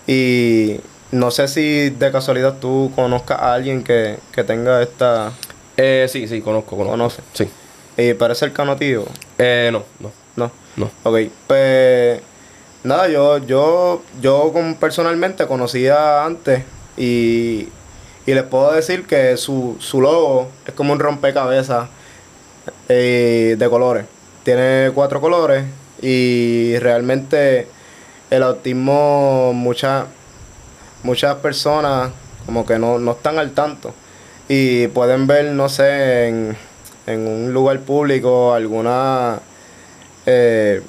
Y 0.07 0.79
no 1.11 1.29
sé 1.31 1.47
si 1.47 1.89
de 1.89 2.11
casualidad 2.11 2.55
tú 2.59 2.91
conozcas 2.95 3.39
a 3.39 3.53
alguien 3.53 3.83
que, 3.83 4.17
que 4.31 4.43
tenga 4.43 4.81
esta... 4.81 5.33
Eh, 5.77 6.07
sí, 6.09 6.27
sí, 6.27 6.41
conozco, 6.41 6.77
conozco. 6.77 6.91
Conoce. 6.91 7.21
Sí. 7.33 7.49
Y 7.97 8.13
parece 8.13 8.39
cercano 8.39 8.73
a 8.73 8.75
ti, 8.77 8.95
¿o? 8.95 9.05
Eh, 9.37 9.69
no, 9.71 9.83
no, 9.99 10.11
¿no? 10.35 10.51
no. 10.77 10.91
Ok, 11.03 11.17
pues 11.47 12.21
nada, 12.83 13.09
yo, 13.09 13.39
yo, 13.39 14.01
yo 14.21 14.53
personalmente 14.79 15.45
conocía 15.47 16.23
antes 16.23 16.63
y, 16.95 17.67
y 18.25 18.33
les 18.33 18.43
puedo 18.43 18.71
decir 18.71 19.05
que 19.05 19.37
su, 19.37 19.77
su 19.79 20.01
logo 20.01 20.49
es 20.67 20.73
como 20.73 20.93
un 20.93 20.99
rompecabezas 20.99 21.89
eh, 22.87 23.55
de 23.57 23.69
colores. 23.69 24.05
Tiene 24.43 24.91
cuatro 24.93 25.19
colores 25.21 25.63
y 26.01 26.77
realmente 26.79 27.67
el 28.29 28.43
autismo 28.43 29.51
muchas 29.53 30.05
muchas 31.03 31.35
personas 31.35 32.11
como 32.45 32.65
que 32.65 32.77
no, 32.77 32.99
no 32.99 33.11
están 33.11 33.39
al 33.39 33.51
tanto 33.51 33.93
y 34.47 34.87
pueden 34.87 35.27
ver, 35.27 35.45
no 35.51 35.69
sé, 35.69 36.27
en, 36.27 36.57
en 37.07 37.27
un 37.27 37.53
lugar 37.53 37.79
público 37.79 38.53
alguna 38.53 39.39
eh, 40.25 40.81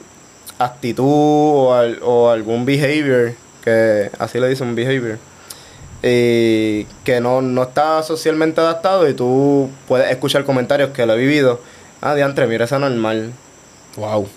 actitud 0.58 1.04
o, 1.06 1.74
al- 1.74 2.00
o 2.02 2.30
algún 2.30 2.64
behavior, 2.64 3.32
que 3.62 4.10
así 4.18 4.38
le 4.40 4.48
dicen 4.48 4.74
behavior, 4.74 5.18
y 6.02 6.84
que 7.04 7.20
no, 7.20 7.42
no 7.42 7.62
está 7.64 8.02
socialmente 8.02 8.60
adaptado 8.60 9.08
y 9.08 9.14
tú 9.14 9.68
puedes 9.86 10.10
escuchar 10.10 10.44
comentarios 10.44 10.90
que 10.90 11.04
lo 11.06 11.14
he 11.14 11.18
vivido. 11.18 11.60
Ah, 12.00 12.14
diantre, 12.14 12.46
mira 12.46 12.64
esa 12.64 12.78
normal. 12.78 13.32
Wow. 13.96 14.28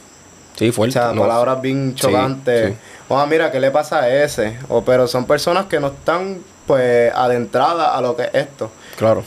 Sí, 0.56 0.70
O 0.70 0.74
fuerte. 0.74 0.94
sea, 0.94 1.14
no. 1.14 1.22
palabras 1.22 1.62
bien 1.62 1.94
Sí, 1.96 2.02
chocantes. 2.02 2.72
sí. 2.72 2.78
O 3.10 3.18
ah, 3.18 3.26
mira, 3.26 3.52
¿qué 3.52 3.60
le 3.60 3.72
pasa 3.72 4.02
a 4.02 4.24
ese? 4.24 4.58
O, 4.70 4.84
pero 4.84 5.08
son 5.08 5.26
personas 5.26 5.66
que 5.66 5.80
no 5.80 5.88
están, 5.88 6.40
pues, 6.68 7.12
adentradas 7.14 7.90
a 7.96 8.02
lo 8.02 8.16
que 8.16 8.24
es 8.24 8.30
esto. 8.34 8.70
Claro. 8.98 9.24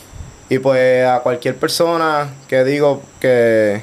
Y 0.49 0.59
pues 0.61 1.05
a 1.07 1.20
cualquier 1.20 1.57
persona 1.57 2.29
que 2.49 2.62
digo 2.64 3.03
que, 3.20 3.83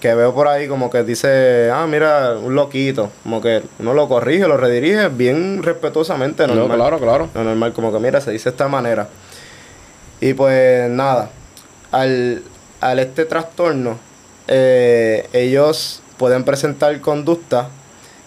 que 0.00 0.14
veo 0.14 0.34
por 0.34 0.48
ahí 0.48 0.66
como 0.66 0.90
que 0.90 1.02
dice, 1.04 1.70
ah, 1.72 1.86
mira, 1.86 2.32
un 2.38 2.54
loquito, 2.54 3.10
como 3.22 3.40
que 3.40 3.62
uno 3.78 3.92
lo 3.94 4.08
corrige, 4.08 4.48
lo 4.48 4.56
redirige 4.56 5.08
bien 5.08 5.62
respetuosamente, 5.62 6.46
No, 6.46 6.54
normal. 6.54 6.78
claro, 6.78 6.98
claro. 6.98 7.28
Lo 7.34 7.44
normal, 7.44 7.72
como 7.74 7.92
que 7.92 7.98
mira, 7.98 8.20
se 8.20 8.30
dice 8.30 8.44
de 8.50 8.54
esta 8.54 8.66
manera. 8.68 9.08
Y 10.20 10.32
pues 10.34 10.88
nada, 10.90 11.30
al, 11.92 12.42
al 12.80 12.98
este 12.98 13.24
trastorno, 13.26 13.98
eh, 14.48 15.28
ellos 15.32 16.02
pueden 16.16 16.44
presentar 16.44 16.98
conductas 17.00 17.66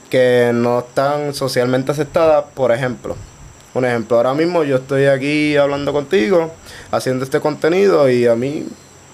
que 0.10 0.52
no 0.54 0.80
están 0.80 1.34
socialmente 1.34 1.92
aceptadas, 1.92 2.46
por 2.54 2.72
ejemplo. 2.72 3.16
Un 3.74 3.86
ejemplo, 3.86 4.18
ahora 4.18 4.36
mismo 4.36 4.64
yo 4.64 4.76
estoy 4.76 5.06
aquí 5.06 5.58
hablando 5.58 5.92
contigo, 5.92 6.52
haciendo 6.92 7.24
este 7.26 7.40
contenido 7.40 8.08
y 8.10 8.28
a 8.28 8.36
mí 8.36 8.68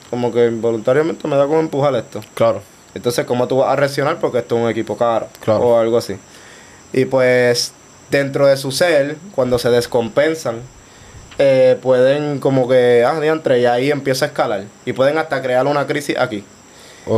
como 0.09 0.31
que 0.31 0.49
voluntariamente 0.49 1.27
me 1.27 1.35
da 1.35 1.45
como 1.45 1.59
empujar 1.59 1.95
esto. 1.95 2.21
Claro. 2.33 2.61
Entonces, 2.93 3.25
¿cómo 3.25 3.47
tú 3.47 3.57
vas 3.57 3.71
a 3.71 3.75
reaccionar? 3.75 4.19
Porque 4.19 4.39
esto 4.39 4.57
es 4.57 4.63
un 4.63 4.69
equipo 4.69 4.97
caro. 4.97 5.27
Claro. 5.41 5.61
O 5.61 5.79
algo 5.79 5.97
así. 5.97 6.17
Y 6.91 7.05
pues, 7.05 7.73
dentro 8.09 8.47
de 8.47 8.57
su 8.57 8.71
ser, 8.71 9.17
cuando 9.35 9.59
se 9.59 9.69
descompensan, 9.69 10.61
eh, 11.37 11.77
pueden 11.81 12.39
como 12.39 12.67
que, 12.67 13.05
ah, 13.05 13.19
diantre, 13.19 13.59
y 13.59 13.65
ahí 13.65 13.91
empieza 13.91 14.25
a 14.25 14.27
escalar. 14.29 14.63
Y 14.85 14.93
pueden 14.93 15.17
hasta 15.17 15.41
crear 15.41 15.67
una 15.67 15.85
crisis 15.87 16.17
aquí. 16.17 16.43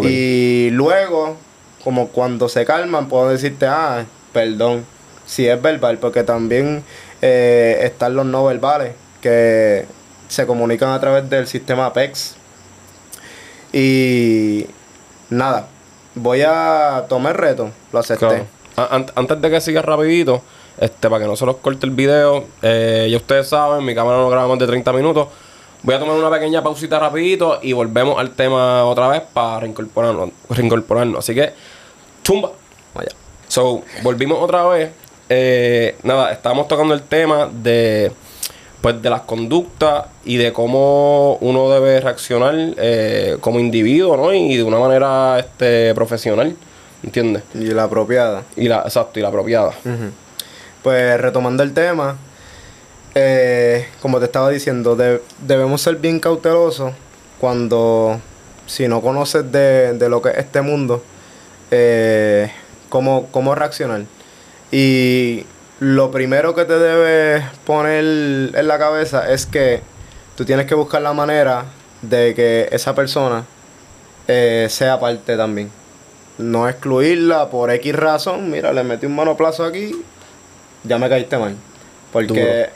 Y 0.04 0.70
luego, 0.72 1.38
como 1.84 2.10
cuando 2.10 2.48
se 2.48 2.66
calman, 2.66 3.10
puedo 3.10 3.30
decirte, 3.30 3.66
ah, 3.66 4.06
perdón, 4.32 4.86
si 5.26 5.48
es 5.48 5.62
verbal, 5.62 5.98
porque 5.98 6.24
también 6.24 6.84
eh, 7.22 7.80
están 7.84 8.16
los 8.16 8.26
no 8.26 8.46
verbales, 8.46 8.94
que 9.22 9.86
se 10.28 10.46
comunican 10.46 10.90
a 10.90 11.00
través 11.00 11.30
del 11.30 11.48
sistema 11.48 11.92
PEX. 11.92 12.36
Y 13.74 14.66
nada, 15.30 15.68
voy 16.16 16.42
a 16.42 17.06
tomar 17.08 17.34
el 17.34 17.38
reto, 17.38 17.72
lo 17.92 18.00
acepté. 18.00 18.46
Claro. 18.76 19.06
Antes 19.16 19.42
de 19.42 19.50
que 19.50 19.62
siga 19.62 19.82
rapidito, 19.82 20.42
este, 20.78 21.10
para 21.10 21.22
que 21.22 21.28
no 21.28 21.36
se 21.36 21.46
los 21.46 21.58
corte 21.58 21.86
el 21.86 21.92
video, 21.92 22.46
eh, 22.62 23.08
ya 23.10 23.18
ustedes 23.18 23.48
saben, 23.50 23.86
mi 23.86 23.94
cámara 23.94 24.18
no 24.18 24.30
graba 24.30 24.48
más 24.48 24.60
de 24.60 24.68
30 24.68 24.94
minutos. 24.94 25.28
Voy 25.84 25.96
a 25.96 26.00
tomar 26.00 26.16
una 26.16 26.30
pequeña 26.30 26.62
pausita 26.62 27.00
rapidito 27.00 27.60
y 27.62 27.74
volvemos 27.74 28.20
al 28.20 28.32
tema 28.32 28.86
otra 28.86 29.08
vez 29.08 29.24
para 29.34 29.62
reincorporarnos. 29.62 30.30
reincorporarnos. 30.50 31.20
Así 31.20 31.34
que, 31.34 31.54
chumba. 32.24 32.52
Vaya. 32.94 33.10
So, 33.48 33.82
volvimos 34.04 34.38
otra 34.42 34.66
vez. 34.68 34.92
Eh, 35.28 35.98
nada, 36.04 36.32
estábamos 36.32 36.68
tocando 36.68 36.94
el 36.94 37.02
tema 37.02 37.50
de 37.52 38.12
pues 38.82 39.02
de 39.02 39.10
las 39.10 39.22
conductas 39.22 40.06
y 40.26 40.38
de 40.38 40.52
cómo 40.52 41.38
uno 41.42 41.70
debe 41.70 42.00
reaccionar 42.02 42.56
eh, 42.78 43.38
como 43.40 43.60
individuo, 43.60 44.18
¿no? 44.18 44.34
Y 44.34 44.58
de 44.58 44.64
una 44.64 44.80
manera 44.80 45.38
este 45.40 45.94
profesional, 45.94 46.56
¿entiendes? 47.04 47.44
Y 47.54 47.66
la 47.68 47.84
apropiada. 47.84 48.44
Y 48.56 48.68
la, 48.68 48.80
exacto, 48.80 49.20
y 49.20 49.22
la 49.22 49.28
apropiada. 49.28 49.74
Pues 50.82 51.22
retomando 51.22 51.62
el 51.62 51.74
tema, 51.76 52.18
eh, 53.14 53.86
como 54.02 54.20
te 54.20 54.26
estaba 54.26 54.50
diciendo, 54.50 54.96
de- 54.96 55.22
debemos 55.46 55.82
ser 55.82 55.98
bien 55.98 56.20
cautelosos 56.20 56.94
cuando, 57.40 58.20
si 58.66 58.88
no 58.88 59.02
conoces 59.02 59.52
de, 59.52 59.94
de 59.94 60.10
lo 60.10 60.22
que 60.24 60.30
es 60.30 60.38
este 60.38 60.62
mundo, 60.62 61.04
eh, 61.70 62.52
cómo, 62.90 63.28
cómo 63.32 63.54
reaccionar. 63.54 64.02
Y 64.72 65.46
lo 65.82 66.12
primero 66.12 66.54
que 66.54 66.66
te 66.66 66.78
debes 66.78 67.44
poner 67.66 68.04
en 68.56 68.68
la 68.68 68.78
cabeza 68.78 69.34
es 69.34 69.48
que 69.48 69.82
tú 70.38 70.46
tienes 70.46 70.68
que 70.68 70.76
buscar 70.76 71.02
la 71.02 71.12
manera 71.14 71.66
de 72.04 72.36
que 72.36 72.70
esa 72.72 72.94
persona 72.94 73.46
eh, 74.28 74.68
sea 74.70 75.00
parte 75.00 75.36
también. 75.36 75.72
No 76.38 76.70
excluirla 76.70 77.50
por 77.50 77.72
X 77.72 77.96
razón. 77.96 78.52
Mira, 78.52 78.72
le 78.74 78.84
metí 78.84 79.08
un 79.08 79.16
monoplazo 79.16 79.66
aquí. 79.66 80.00
ya 80.84 81.00
me 81.00 81.10
caíste 81.10 81.40
mal. 81.40 81.56
Porque 82.14 82.70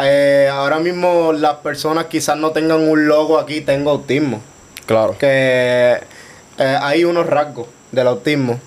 eh, 0.00 0.48
ahora 0.48 0.78
mismo 0.78 1.32
las 1.32 1.56
personas 1.56 2.04
quizás 2.04 2.36
no 2.36 2.52
tengan 2.52 2.88
un 2.88 3.08
logo 3.08 3.40
aquí, 3.40 3.60
tengo 3.60 3.90
autismo. 3.90 4.40
Claro. 4.86 5.18
Que 5.18 5.98
eh, 6.58 6.78
hay 6.80 7.04
unos 7.04 7.26
rasgos 7.26 7.66
del 7.90 8.06
autismo 8.06 8.60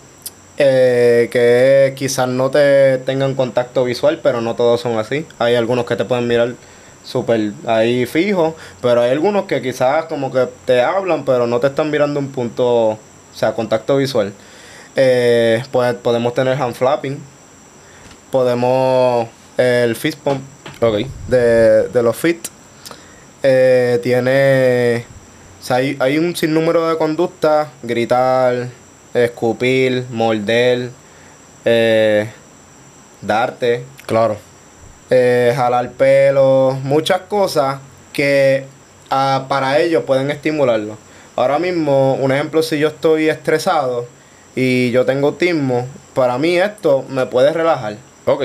eh, 0.60 1.30
que 1.32 1.93
quizás 1.95 2.28
no 2.28 2.52
te 2.52 3.00
tengan 3.00 3.34
contacto 3.34 3.84
visual, 3.86 4.19
pero 4.22 4.41
no 4.41 4.56
todos 4.56 4.82
son 4.82 4.98
así. 5.00 5.26
Hay 5.39 5.56
algunos 5.56 5.86
que 5.86 5.95
te 5.95 6.06
pueden 6.06 6.28
mirar 6.28 6.54
súper 7.04 7.54
ahí 7.65 8.06
fijo, 8.06 8.56
pero 8.82 9.02
hay 9.02 9.10
algunos 9.12 9.45
que 9.45 9.62
quizás 9.62 10.06
como 10.06 10.32
que 10.32 10.48
te 10.65 10.82
hablan, 10.82 11.26
pero 11.26 11.48
no 11.48 11.60
te 11.60 11.67
están 11.67 11.89
mirando 11.89 12.19
un 12.19 12.30
punto, 12.30 12.65
o 12.89 13.00
sea, 13.34 13.54
contacto 13.54 13.98
visual. 13.98 14.34
Eh, 14.95 15.63
pues 15.72 15.93
podemos 15.95 16.34
tener 16.34 16.62
hand 16.62 16.76
flapping, 16.76 17.17
podemos 18.32 19.28
el 19.58 19.95
fist 19.95 20.19
pump 20.19 20.41
Ok. 20.82 21.06
de, 21.28 21.88
de 21.89 22.04
los 22.04 22.15
fit. 22.15 22.48
Eh, 23.43 24.00
tiene. 24.04 25.06
O 25.62 25.63
sea, 25.63 25.78
hay, 25.78 25.98
hay 26.00 26.17
un 26.17 26.36
sinnúmero 26.36 26.88
de 26.89 26.98
conductas: 26.98 27.67
gritar, 27.84 28.67
escupir, 29.13 30.06
morder, 30.10 30.89
eh, 31.65 32.30
darte, 33.22 33.84
Claro. 34.06 34.38
eh, 35.10 35.54
jalar 35.56 35.89
pelo, 35.91 36.78
muchas 36.84 37.22
cosas 37.22 37.80
que 38.13 38.65
ah, 39.10 39.45
para 39.50 39.80
ellos 39.80 40.04
pueden 40.04 40.30
estimularlo. 40.32 40.98
Ahora 41.36 41.58
mismo, 41.60 42.15
un 42.15 42.32
ejemplo, 42.32 42.62
si 42.62 42.78
yo 42.80 42.89
estoy 42.89 43.30
estresado 43.30 44.06
y 44.56 44.91
yo 44.91 45.06
tengo 45.06 45.28
autismo, 45.28 45.88
para 46.13 46.38
mí 46.38 46.58
esto 46.58 47.06
me 47.10 47.26
puede 47.26 47.54
relajar. 47.54 47.95
Ok. 48.26 48.43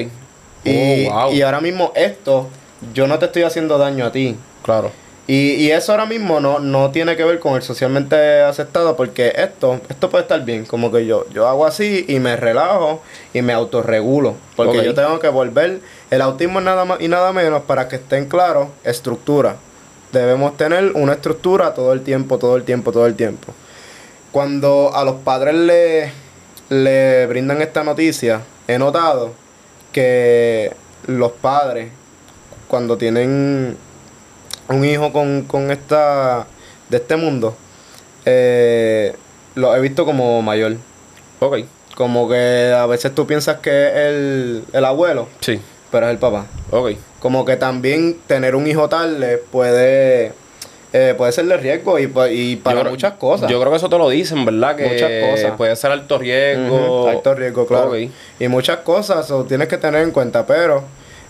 Y, 0.64 1.06
Oh, 1.08 1.12
wow. 1.12 1.32
y 1.34 1.42
ahora 1.42 1.60
mismo 1.60 1.92
esto, 1.94 2.48
yo 2.94 3.06
no 3.06 3.18
te 3.18 3.26
estoy 3.26 3.42
haciendo 3.42 3.76
daño 3.78 4.06
a 4.06 4.12
ti. 4.12 4.36
Claro. 4.62 4.90
Y, 5.26 5.54
y 5.54 5.70
eso 5.70 5.92
ahora 5.92 6.04
mismo 6.04 6.38
no, 6.38 6.58
no 6.58 6.90
tiene 6.90 7.16
que 7.16 7.24
ver 7.24 7.38
con 7.38 7.54
el 7.54 7.62
socialmente 7.62 8.42
aceptado 8.42 8.94
porque 8.94 9.32
esto, 9.36 9.80
esto 9.88 10.10
puede 10.10 10.22
estar 10.22 10.44
bien. 10.44 10.66
Como 10.66 10.92
que 10.92 11.06
yo, 11.06 11.26
yo 11.30 11.48
hago 11.48 11.64
así 11.64 12.04
y 12.08 12.18
me 12.20 12.36
relajo 12.36 13.02
y 13.32 13.40
me 13.40 13.54
autorregulo. 13.54 14.34
Porque 14.54 14.84
yo 14.84 14.94
tengo 14.94 15.18
que 15.20 15.28
volver. 15.28 15.80
El 16.10 16.20
autismo 16.20 16.58
es 16.58 16.64
nada 16.66 16.84
más 16.84 17.00
y 17.00 17.08
nada 17.08 17.32
menos 17.32 17.62
para 17.62 17.88
que 17.88 17.96
estén 17.96 18.26
claros, 18.26 18.68
estructura. 18.84 19.56
Debemos 20.12 20.56
tener 20.56 20.92
una 20.94 21.14
estructura 21.14 21.72
todo 21.74 21.92
el 21.92 22.02
tiempo, 22.02 22.38
todo 22.38 22.56
el 22.56 22.64
tiempo, 22.64 22.92
todo 22.92 23.06
el 23.06 23.14
tiempo. 23.14 23.52
Cuando 24.30 24.94
a 24.94 25.04
los 25.04 25.16
padres 25.16 25.54
le, 25.54 26.12
le 26.68 27.26
brindan 27.26 27.62
esta 27.62 27.82
noticia, 27.82 28.42
he 28.68 28.78
notado 28.78 29.32
que 29.90 30.72
los 31.06 31.32
padres, 31.32 31.90
cuando 32.68 32.98
tienen 32.98 33.76
un 34.68 34.84
hijo 34.84 35.12
con, 35.12 35.42
con 35.42 35.70
esta 35.70 36.46
de 36.88 36.96
este 36.98 37.16
mundo, 37.16 37.54
eh, 38.24 39.14
lo 39.54 39.74
he 39.76 39.80
visto 39.80 40.04
como 40.04 40.40
mayor. 40.42 40.76
Ok. 41.40 41.58
Como 41.96 42.28
que 42.28 42.72
a 42.76 42.86
veces 42.86 43.14
tú 43.14 43.26
piensas 43.26 43.58
que 43.58 43.86
es 43.88 43.94
el, 43.94 44.64
el 44.72 44.84
abuelo, 44.84 45.28
Sí. 45.40 45.60
pero 45.92 46.06
es 46.06 46.12
el 46.12 46.18
papá. 46.18 46.46
Ok. 46.70 46.92
Como 47.20 47.44
que 47.44 47.56
también 47.56 48.18
tener 48.26 48.56
un 48.56 48.66
hijo 48.66 48.88
tarde 48.88 49.38
puede, 49.52 50.32
eh, 50.92 51.14
puede 51.16 51.30
ser 51.32 51.46
de 51.46 51.56
riesgo 51.56 51.98
y, 51.98 52.06
pa- 52.08 52.30
y 52.30 52.56
para 52.56 52.80
creo- 52.80 52.90
muchas 52.90 53.12
cosas. 53.14 53.48
Yo 53.50 53.60
creo 53.60 53.70
que 53.70 53.76
eso 53.76 53.88
te 53.88 53.96
lo 53.98 54.08
dicen, 54.08 54.44
¿verdad? 54.44 54.74
Que 54.76 54.88
Muchas 54.88 55.10
cosas. 55.30 55.56
puede 55.56 55.76
ser 55.76 55.92
alto 55.92 56.18
riesgo. 56.18 57.08
Alto 57.08 57.34
riesgo, 57.34 57.66
claro. 57.66 57.96
Y 57.96 58.10
muchas 58.48 58.78
cosas, 58.78 59.30
o 59.30 59.44
tienes 59.44 59.68
que 59.68 59.78
tener 59.78 60.02
en 60.02 60.10
cuenta, 60.10 60.46
pero 60.46 60.82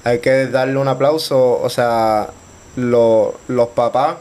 hay 0.02 0.18
que 0.20 0.46
darle 0.46 0.78
un 0.78 0.88
aplauso, 0.88 1.60
o 1.60 1.68
sea, 1.68 2.28
lo- 2.76 3.34
los 3.48 3.68
papás 3.68 4.16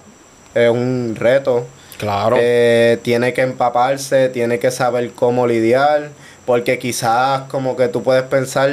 es 0.53 0.69
un 0.69 1.15
reto. 1.17 1.65
Claro. 1.97 2.35
Eh, 2.39 2.99
tiene 3.03 3.33
que 3.33 3.41
empaparse, 3.41 4.29
tiene 4.29 4.59
que 4.59 4.71
saber 4.71 5.11
cómo 5.13 5.47
lidiar, 5.47 6.09
porque 6.45 6.77
quizás 6.79 7.43
como 7.49 7.77
que 7.77 7.87
tú 7.87 8.03
puedes 8.03 8.23
pensar, 8.23 8.69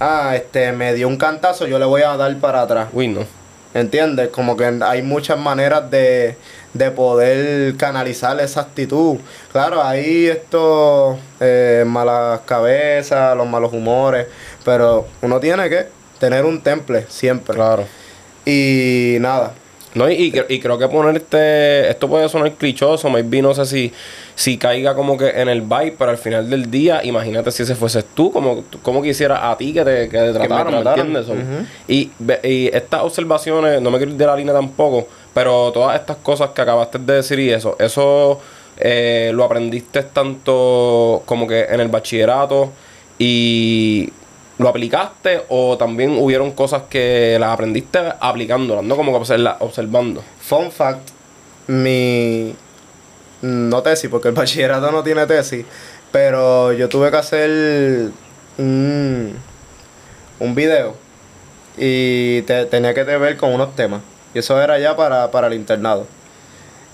ah, 0.00 0.32
este, 0.34 0.72
me 0.72 0.94
dio 0.94 1.08
un 1.08 1.16
cantazo, 1.16 1.66
yo 1.66 1.78
le 1.78 1.84
voy 1.86 2.02
a 2.02 2.16
dar 2.16 2.36
para 2.38 2.62
atrás. 2.62 2.88
Uy, 2.92 3.08
no. 3.08 3.20
¿Entiendes? 3.74 4.28
Como 4.30 4.56
que 4.56 4.64
hay 4.82 5.02
muchas 5.02 5.38
maneras 5.38 5.90
de, 5.90 6.36
de 6.74 6.90
poder 6.90 7.76
canalizar 7.76 8.38
esa 8.40 8.62
actitud. 8.62 9.18
Claro, 9.52 9.82
hay 9.82 10.26
estos 10.26 11.18
eh, 11.38 11.84
malas 11.86 12.40
cabezas, 12.46 13.36
los 13.36 13.46
malos 13.46 13.72
humores, 13.72 14.26
pero 14.64 15.06
uno 15.22 15.38
tiene 15.38 15.68
que 15.68 15.86
tener 16.18 16.44
un 16.44 16.60
temple 16.62 17.06
siempre. 17.08 17.54
Claro. 17.54 17.84
Y 18.50 19.18
nada, 19.20 19.52
No, 19.94 20.08
y, 20.10 20.14
y 20.14 20.54
y 20.54 20.60
creo 20.60 20.78
que 20.78 20.88
ponerte. 20.88 21.88
Esto 21.90 22.08
puede 22.08 22.28
sonar 22.28 22.52
clichoso, 22.52 23.08
maybe 23.10 23.42
no 23.42 23.52
sé 23.54 23.66
si, 23.66 23.92
si 24.34 24.56
caiga 24.56 24.94
como 24.94 25.16
que 25.18 25.28
en 25.28 25.48
el 25.48 25.60
vibe, 25.62 25.96
pero 25.98 26.10
al 26.10 26.18
final 26.18 26.48
del 26.48 26.70
día, 26.70 27.00
imagínate 27.04 27.50
si 27.50 27.62
ese 27.64 27.74
fueses 27.74 28.04
tú, 28.14 28.30
como, 28.30 28.64
como 28.82 29.02
quisiera 29.02 29.50
a 29.50 29.56
ti 29.58 29.72
que 29.72 29.84
te, 29.84 30.08
que 30.08 30.18
te 30.18 30.32
trataran, 30.32 30.72
¿me 30.84 30.90
entiendes? 30.90 31.26
Son- 31.26 31.38
ujú. 31.38 31.66
y, 31.88 32.10
y 32.42 32.70
estas 32.72 33.02
observaciones, 33.02 33.82
no 33.82 33.90
me 33.90 33.98
quiero 33.98 34.12
ir 34.12 34.18
de 34.18 34.26
la 34.26 34.36
línea 34.36 34.54
tampoco, 34.54 35.08
pero 35.34 35.70
todas 35.72 35.98
estas 36.00 36.16
cosas 36.18 36.50
que 36.50 36.62
acabaste 36.62 36.98
de 36.98 37.14
decir 37.14 37.38
y 37.40 37.50
eso, 37.50 37.76
eso 37.80 38.40
eh, 38.78 39.30
lo 39.34 39.44
aprendiste 39.44 40.02
tanto 40.04 41.22
como 41.26 41.46
que 41.48 41.62
en 41.68 41.80
el 41.80 41.88
bachillerato 41.88 42.70
y 43.18 44.12
lo 44.58 44.68
aplicaste 44.68 45.42
o 45.48 45.76
también 45.78 46.16
hubieron 46.18 46.50
cosas 46.52 46.82
que 46.90 47.36
las 47.40 47.50
aprendiste 47.50 48.00
aplicándolas, 48.20 48.84
¿no? 48.84 48.96
Como 48.96 49.12
que 49.12 49.18
observa- 49.18 49.56
observando. 49.60 50.22
fun 50.40 50.70
fact, 50.70 51.08
mi... 51.68 52.54
No 53.40 53.82
tesis, 53.82 54.10
porque 54.10 54.28
el 54.28 54.34
bachillerato 54.34 54.90
no 54.90 55.02
tiene 55.04 55.26
tesis, 55.26 55.64
pero 56.10 56.72
yo 56.72 56.88
tuve 56.88 57.10
que 57.10 57.16
hacer 57.18 58.10
un, 58.58 59.34
un 60.40 60.54
video 60.56 60.96
y 61.76 62.42
te- 62.42 62.66
tenía 62.66 62.92
que 62.94 63.04
ver 63.04 63.36
con 63.36 63.52
unos 63.52 63.76
temas. 63.76 64.00
Y 64.34 64.40
eso 64.40 64.60
era 64.60 64.78
ya 64.80 64.96
para, 64.96 65.30
para 65.30 65.46
el 65.46 65.54
internado. 65.54 66.06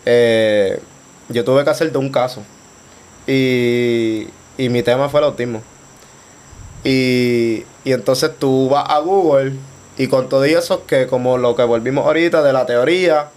Eh, 0.04 0.78
yo 1.30 1.44
tuve 1.44 1.64
que 1.64 1.70
hacer 1.70 1.90
de 1.90 1.96
un 1.98 2.10
caso. 2.10 2.42
Y, 3.26 4.28
y 4.58 4.68
mi 4.68 4.82
tema 4.82 5.08
fue 5.08 5.20
el 5.20 5.26
autismo. 5.26 5.62
Y, 6.84 7.64
y 7.84 7.92
entonces 7.92 8.30
tú 8.38 8.68
vas 8.68 8.84
a 8.88 8.98
Google 8.98 9.52
y 9.96 10.08
con 10.08 10.28
todo 10.28 10.44
eso 10.44 10.86
que 10.86 11.06
como 11.06 11.38
lo 11.38 11.54
que 11.54 11.62
volvimos 11.64 12.04
ahorita 12.04 12.42
de 12.42 12.52
la 12.52 12.66
teoría, 12.66 13.28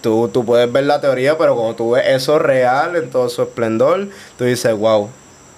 tú, 0.00 0.28
tú 0.28 0.44
puedes 0.44 0.70
ver 0.70 0.84
la 0.84 1.00
teoría, 1.00 1.38
pero 1.38 1.54
cuando 1.56 1.74
tú 1.74 1.90
ves 1.92 2.04
eso 2.06 2.38
real 2.38 2.96
en 2.96 3.10
todo 3.10 3.28
su 3.28 3.42
esplendor, 3.42 4.08
tú 4.36 4.44
dices, 4.44 4.74
wow. 4.74 5.08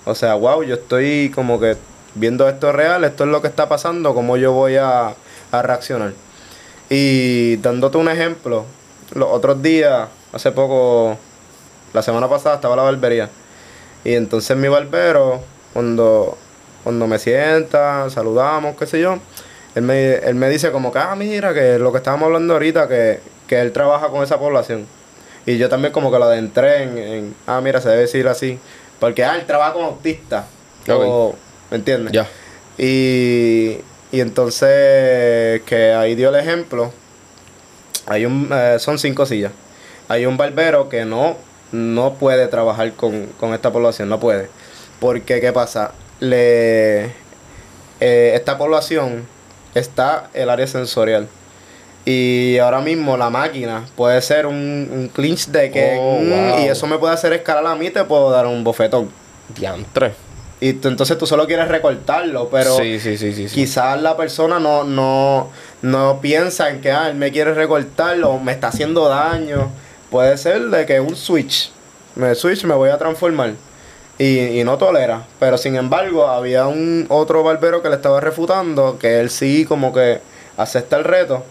O 0.05 0.15
sea, 0.15 0.35
wow, 0.35 0.63
yo 0.63 0.77
estoy 0.77 1.31
como 1.35 1.61
que 1.61 1.77
viendo 2.15 2.49
esto 2.49 2.73
real, 2.73 3.05
esto 3.05 3.25
es 3.25 3.31
lo 3.31 3.43
que 3.43 3.49
está 3.49 3.69
pasando, 3.69 4.15
cómo 4.15 4.37
yo 4.37 4.53
voy 4.53 4.77
a, 4.77 5.15
a 5.53 5.63
reaccionar. 5.63 6.13
Y 6.89 7.57
dándote 7.57 7.99
un 7.99 8.09
ejemplo, 8.09 8.65
los 9.15 9.29
otros 9.31 9.63
días, 9.63 10.09
hace 10.33 10.53
poco, 10.53 11.17
la 11.93 12.03
semana 12.03 12.29
pasada 12.29 12.57
estaba 12.57 12.77
la 12.77 12.83
barbería. 12.83 13.29
Y 14.05 14.15
entonces 14.15 14.57
mi 14.57 14.69
barbero, 14.69 15.41
cuando, 15.73 16.39
cuando 16.83 17.07
me 17.07 17.19
sienta, 17.19 18.09
saludamos, 18.11 18.77
qué 18.77 18.87
sé 18.87 19.01
yo, 19.01 19.19
él 19.75 19.83
me, 19.83 20.15
él 20.15 20.35
me 20.35 20.49
dice 20.49 20.73
como 20.73 20.93
que, 20.93 20.99
ah, 20.99 21.15
mira, 21.17 21.55
que 21.55 21.79
lo 21.79 21.93
que 21.93 21.99
estábamos 21.99 22.27
hablando 22.27 22.55
ahorita, 22.55 22.89
que, 22.89 23.21
que 23.47 23.61
él 23.61 23.73
trabaja 23.73 24.09
con 24.09 24.23
esa 24.23 24.39
población. 24.39 24.87
Y 25.47 25.59
yo 25.59 25.69
también 25.69 25.93
como 25.93 26.11
que 26.11 26.19
lo 26.19 26.25
adentré 26.25 26.83
en, 26.83 26.99
en, 26.99 27.35
ah, 27.47 27.61
mira, 27.61 27.81
se 27.81 27.89
debe 27.89 28.03
decir 28.03 28.29
así. 28.29 28.59
Porque, 28.99 29.25
ah, 29.25 29.37
él 29.37 29.47
trabaja 29.47 29.73
con 29.73 29.85
autistas. 29.85 30.45
O, 30.89 31.35
¿Me 31.71 31.77
entiendes? 31.79 32.13
Ya. 32.13 32.27
Y, 32.77 33.79
y 34.13 34.21
entonces, 34.21 35.63
que 35.63 35.93
ahí 35.97 36.15
dio 36.15 36.29
el 36.29 36.35
ejemplo. 36.35 36.93
Hay 38.07 38.27
un, 38.27 38.51
eh, 38.53 38.77
son 38.79 38.99
cinco 38.99 39.25
sillas. 39.25 39.53
Hay 40.09 40.27
un 40.27 40.37
barbero 40.37 40.89
que 40.89 41.05
no, 41.05 41.37
no 41.73 42.15
puede 42.15 42.49
trabajar 42.49 42.93
con, 42.93 43.27
con 43.39 43.55
esta 43.55 43.73
población, 43.73 44.09
no 44.09 44.19
puede. 44.19 44.49
Porque, 44.99 45.41
¿qué 45.41 45.53
pasa? 45.53 45.93
Le, 46.21 47.05
eh, 48.01 48.33
esta 48.35 48.57
población 48.59 49.27
está 49.75 50.29
el 50.35 50.51
área 50.51 50.67
sensorial. 50.67 51.29
Y 52.05 52.59
ahora 52.59 52.81
mismo 52.81 53.17
la 53.17 53.29
máquina 53.31 53.85
puede 53.97 54.21
ser 54.23 54.47
un, 54.47 54.55
un 54.91 55.09
clinch 55.15 55.47
de 55.49 55.71
que... 55.71 55.97
Oh, 55.99 56.19
mm, 56.21 56.31
wow. 56.31 56.61
Y 56.65 56.69
eso 56.69 56.87
me 56.87 56.99
puede 56.99 57.13
hacer 57.15 57.33
escalar 57.33 57.67
a 57.67 57.75
mí 57.75 57.91
te 57.91 58.03
puedo 58.05 58.31
dar 58.31 58.47
un 58.47 58.65
bofetón. 58.65 59.11
Diantre. 59.57 60.13
Y 60.61 60.75
tú- 60.75 60.89
entonces 60.89 61.17
tú 61.19 61.27
solo 61.27 61.47
quieres 61.47 61.69
recortarlo, 61.69 62.49
pero 62.51 62.77
sí, 62.77 63.01
sí. 63.01 63.17
sí. 63.17 63.47
quizás 63.47 64.01
la 64.01 64.17
persona 64.17 64.59
no, 64.61 64.85
no, 64.85 65.49
no 65.83 66.21
piensa 66.21 66.69
en 66.71 66.81
que 66.83 66.91
ah, 66.93 67.09
él 67.09 67.17
me 67.17 67.33
quiere 67.33 67.55
recortarlo, 67.55 68.39
me 68.39 68.53
está 68.53 68.69
haciendo 68.69 69.09
daño. 69.09 69.71
Puede 70.11 70.37
ser 70.37 70.63
de 70.69 70.85
que 70.87 71.01
un 71.01 71.17
switch, 71.17 71.71
me 72.15 72.35
switch 72.35 72.65
me 72.65 72.75
voy 72.75 72.91
a 72.91 72.99
transformar. 72.99 73.53
Y, 74.21 74.61
y 74.61 74.65
no 74.65 74.77
tolera. 74.77 75.25
Pero 75.41 75.57
sin 75.57 75.77
embargo, 75.77 76.29
había 76.29 76.67
un 76.67 77.07
otro 77.09 77.43
barbero 77.43 77.83
que 77.83 77.89
le 77.89 77.97
estaba 77.97 78.21
refutando, 78.21 78.99
que 78.99 79.19
él 79.19 79.31
sí 79.31 79.65
como 79.65 79.95
que 79.95 80.21
acepta 80.59 80.99
el 80.99 81.05
reto. 81.05 81.43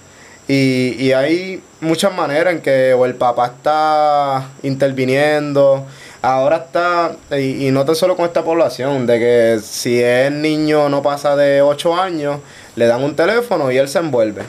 Y, 0.48 0.96
y 1.00 1.14
hay 1.14 1.64
muchas 1.82 2.14
maneras 2.14 2.54
en 2.54 2.62
que 2.62 2.94
o 2.94 3.06
el 3.06 3.16
papá 3.16 3.48
está 3.48 4.50
interviniendo, 4.64 5.86
ahora 6.22 6.58
está, 6.58 7.16
y, 7.38 7.68
y 7.68 7.72
no 7.72 7.86
tan 7.86 7.96
solo 7.96 8.16
con 8.16 8.26
esta 8.26 8.44
población, 8.44 9.08
de 9.08 9.20
que 9.20 9.60
si 9.64 10.02
el 10.02 10.42
niño 10.42 10.90
no 10.90 11.02
pasa 11.02 11.36
de 11.36 11.62
8 11.64 11.96
años, 12.00 12.40
le 12.76 12.86
dan 12.86 13.04
un 13.04 13.16
teléfono 13.16 13.72
y 13.72 13.78
él 13.78 13.88
se 13.90 14.00
envuelve, 14.00 14.44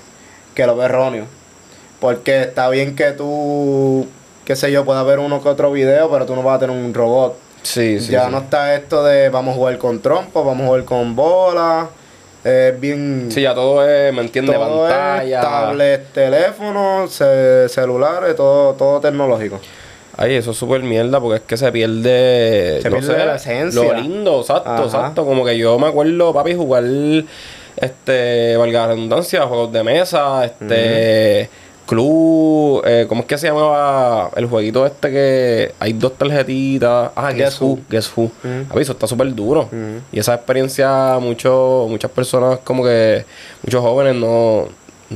que 0.54 0.66
lo 0.66 0.76
ve 0.76 0.84
erróneo. 0.86 1.24
Porque 2.00 2.42
está 2.42 2.68
bien 2.70 2.96
que 2.96 3.12
tú, 3.12 4.06
qué 4.44 4.56
sé 4.56 4.72
yo, 4.72 4.84
puedas 4.84 5.06
ver 5.06 5.18
uno 5.20 5.42
que 5.42 5.48
otro 5.48 5.72
video, 5.72 6.10
pero 6.10 6.26
tú 6.26 6.34
no 6.36 6.42
vas 6.42 6.56
a 6.56 6.60
tener 6.60 6.76
un 6.76 6.94
robot. 6.94 7.49
Sí, 7.62 8.00
sí. 8.00 8.12
ya 8.12 8.26
sí. 8.26 8.32
no 8.32 8.38
está 8.38 8.74
esto 8.74 9.04
de 9.04 9.28
vamos 9.28 9.52
a 9.54 9.56
jugar 9.56 9.78
con 9.78 10.00
trompo, 10.00 10.44
vamos 10.44 10.64
a 10.64 10.66
jugar 10.68 10.84
con 10.84 11.14
bola. 11.16 11.88
Es 12.42 12.80
bien. 12.80 13.28
Sí, 13.30 13.42
ya 13.42 13.54
todo 13.54 13.86
es, 13.86 14.14
¿me 14.14 14.22
entiendes? 14.22 14.56
Pantalla. 14.56 15.40
tablet, 15.42 16.12
teléfono, 16.12 17.06
ce- 17.06 17.68
celulares, 17.68 18.34
todo, 18.34 18.72
todo 18.74 18.98
tecnológico. 19.00 19.60
Ay, 20.16 20.34
eso 20.36 20.50
es 20.52 20.56
súper 20.56 20.82
mierda 20.82 21.20
porque 21.20 21.36
es 21.36 21.42
que 21.42 21.56
se 21.58 21.70
pierde. 21.70 22.80
Se 22.82 22.88
no 22.88 22.96
pierde 22.96 23.14
sé, 23.20 23.26
la 23.26 23.34
esencia. 23.36 23.82
Lo 23.82 23.94
lindo, 23.94 24.40
exacto, 24.40 24.70
Ajá. 24.70 24.84
exacto. 24.84 25.24
Como 25.26 25.44
que 25.44 25.56
yo 25.58 25.78
me 25.78 25.88
acuerdo, 25.88 26.32
papi, 26.32 26.54
jugar. 26.54 26.84
Este, 27.76 28.56
valga 28.56 28.80
la 28.82 28.86
redundancia, 28.88 29.42
juegos 29.42 29.72
de 29.72 29.84
mesa, 29.84 30.44
este. 30.44 31.48
Club, 31.90 32.82
eh, 32.86 33.06
¿cómo 33.08 33.22
es 33.22 33.26
que 33.26 33.36
se 33.36 33.48
llamaba 33.48 34.30
el 34.36 34.46
jueguito 34.46 34.86
este 34.86 35.10
que 35.10 35.74
hay 35.80 35.92
dos 35.92 36.16
tarjetitas? 36.16 37.10
Ah, 37.16 37.32
Guess, 37.32 37.58
Guess 37.58 37.60
Who. 37.62 37.78
Guess 37.90 38.12
Who. 38.16 38.30
Papi, 38.68 38.80
eso 38.82 38.92
está 38.92 39.08
súper 39.08 39.34
duro. 39.34 39.62
Ujú. 39.62 40.00
Y 40.12 40.20
esa 40.20 40.34
experiencia, 40.34 41.18
mucho, 41.20 41.86
muchas 41.88 42.12
personas, 42.12 42.60
como 42.62 42.84
que, 42.84 43.24
muchos 43.64 43.80
jóvenes 43.80 44.14
no, 44.14 44.68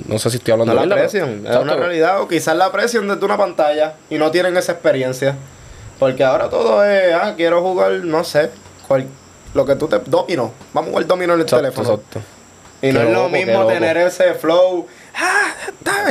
no 0.08 0.18
sé 0.18 0.30
si 0.30 0.38
estoy 0.38 0.50
hablando 0.50 0.74
No 0.74 0.84
la 0.84 0.94
aprecian, 0.96 1.46
es 1.46 1.56
una 1.56 1.76
realidad, 1.76 2.20
o 2.20 2.26
quizás 2.26 2.56
la 2.56 2.64
aprecian 2.64 3.06
desde 3.06 3.24
una 3.24 3.36
pantalla 3.36 3.94
y 4.10 4.18
no 4.18 4.32
tienen 4.32 4.56
esa 4.56 4.72
experiencia. 4.72 5.36
Porque 6.00 6.24
ahora 6.24 6.50
todo 6.50 6.84
es, 6.84 7.14
ah, 7.14 7.34
quiero 7.36 7.62
jugar, 7.62 7.92
no 8.02 8.24
sé, 8.24 8.50
cual- 8.88 9.06
lo 9.54 9.64
que 9.64 9.76
tú 9.76 9.86
te. 9.86 10.00
Domino, 10.00 10.50
vamos 10.72 10.88
a 10.88 10.90
jugar 10.90 11.06
domino 11.06 11.34
en 11.34 11.38
el 11.38 11.44
Exacto, 11.44 11.62
teléfono. 11.70 11.88
exacto. 12.00 12.20
Y 12.82 12.90
no 12.92 12.98
es 13.00 13.06
lo 13.06 13.12
loco, 13.12 13.28
mismo 13.28 13.64
tener 13.66 13.96
ese 13.96 14.34
flow, 14.34 14.86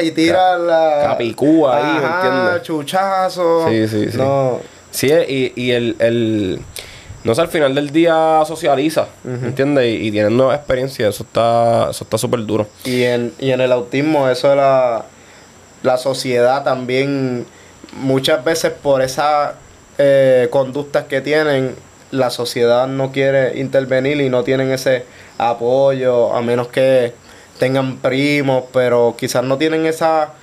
y 0.02 0.12
tirar 0.12 0.60
la. 0.60 1.08
Capicúa 1.10 1.78
ahí, 1.78 2.00
¿me 2.00 2.08
entiendes? 2.08 2.64
chuchazo. 2.64 3.68
Sí, 3.70 3.88
sí, 3.88 4.12
sí. 4.12 4.18
No. 4.18 4.60
Sí, 4.92 5.08
y, 5.12 5.54
y 5.56 5.72
el, 5.72 5.96
el. 6.00 6.62
No 7.24 7.34
sé, 7.34 7.42
al 7.42 7.48
final 7.48 7.74
del 7.74 7.92
día 7.92 8.44
socializa, 8.46 9.08
¿me 9.24 9.48
entiendes? 9.48 9.86
Y, 9.86 10.08
y 10.08 10.12
tienes 10.12 10.32
nuevas 10.32 10.58
experiencias, 10.58 11.16
eso 11.16 11.24
está 11.24 11.88
eso 11.90 12.04
está 12.04 12.18
súper 12.18 12.46
duro. 12.46 12.68
Y 12.84 13.04
en, 13.04 13.34
y 13.40 13.52
en 13.52 13.62
el 13.62 13.72
autismo, 13.72 14.28
eso 14.30 14.50
de 14.50 14.58
la, 14.58 15.06
la 15.84 15.98
sociedad 15.98 16.64
también, 16.66 17.46
muchas 17.94 18.44
veces 18.44 18.74
por 18.74 19.02
esas 19.02 19.54
eh, 19.98 20.50
conductas 20.52 21.06
que 21.06 21.22
tienen, 21.22 21.76
la 22.12 22.30
sociedad 22.30 22.88
no 22.88 23.14
quiere 23.14 23.58
intervenir 23.58 24.20
y 24.20 24.30
no 24.30 24.44
tienen 24.44 24.72
ese 24.72 25.06
apoyo, 25.38 26.34
a 26.36 26.42
menos 26.42 26.68
que 26.68 27.14
tengan 27.64 27.96
primos, 27.96 28.66
pero 28.74 29.16
quizás 29.18 29.42
no 29.42 29.58
tienen 29.58 29.86
esa... 29.86 30.34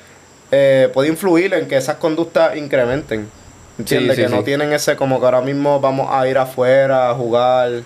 Eh, 0.51 0.89
puede 0.95 1.11
influir 1.11 1.53
en 1.53 1.69
que 1.69 1.77
esas 1.77 1.97
conductas 1.97 2.57
incrementen. 2.57 3.29
¿Entiendes? 3.79 4.17
Sí, 4.17 4.23
sí, 4.23 4.27
que 4.27 4.35
no 4.35 4.43
tienen 4.43 4.73
ese 4.73 4.97
como 4.97 5.21
que 5.21 5.27
ahora 5.27 5.43
mismo 5.43 5.81
vamos 5.81 6.09
a 6.11 6.27
ir 6.27 6.39
afuera 6.39 7.11
a 7.11 7.15
jugar. 7.15 7.83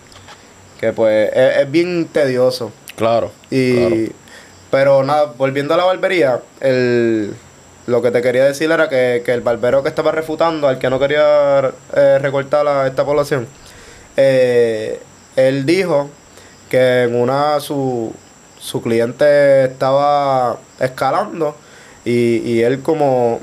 Que 0.78 0.93
pues 0.93 1.32
es, 1.35 1.57
es 1.57 1.68
bien 1.68 2.07
tedioso. 2.12 2.70
Claro. 2.95 3.32
Y, 3.51 3.74
claro. 3.74 3.97
Pero 4.70 5.03
nada, 5.03 5.24
volviendo 5.37 5.74
a 5.74 5.78
la 5.78 5.85
barbería, 5.85 6.41
el, 6.61 7.35
lo 7.89 8.03
que 8.03 8.12
te 8.12 8.22
quería 8.22 8.45
decir 8.45 8.70
era 8.70 8.89
que, 8.89 9.24
que 9.24 9.32
el 9.32 9.41
barbero 9.41 9.82
que 9.82 9.89
estaba 9.89 10.12
refutando, 10.12 10.68
al 10.68 10.78
que 10.78 10.91
no 10.91 11.01
quería 11.01 11.72
eh, 11.97 12.18
recortar 12.20 12.68
a 12.68 12.87
esta 12.87 13.05
población, 13.05 13.49
eh, 14.16 15.01
él 15.35 15.66
dijo 15.66 16.09
que 16.70 17.03
en 17.03 17.16
una 17.16 17.59
su, 17.59 18.14
su 18.64 18.80
cliente 18.80 19.64
estaba 19.66 20.56
escalando 20.80 21.54
y, 22.04 22.36
y 22.38 22.62
él 22.62 22.80
como 22.80 23.40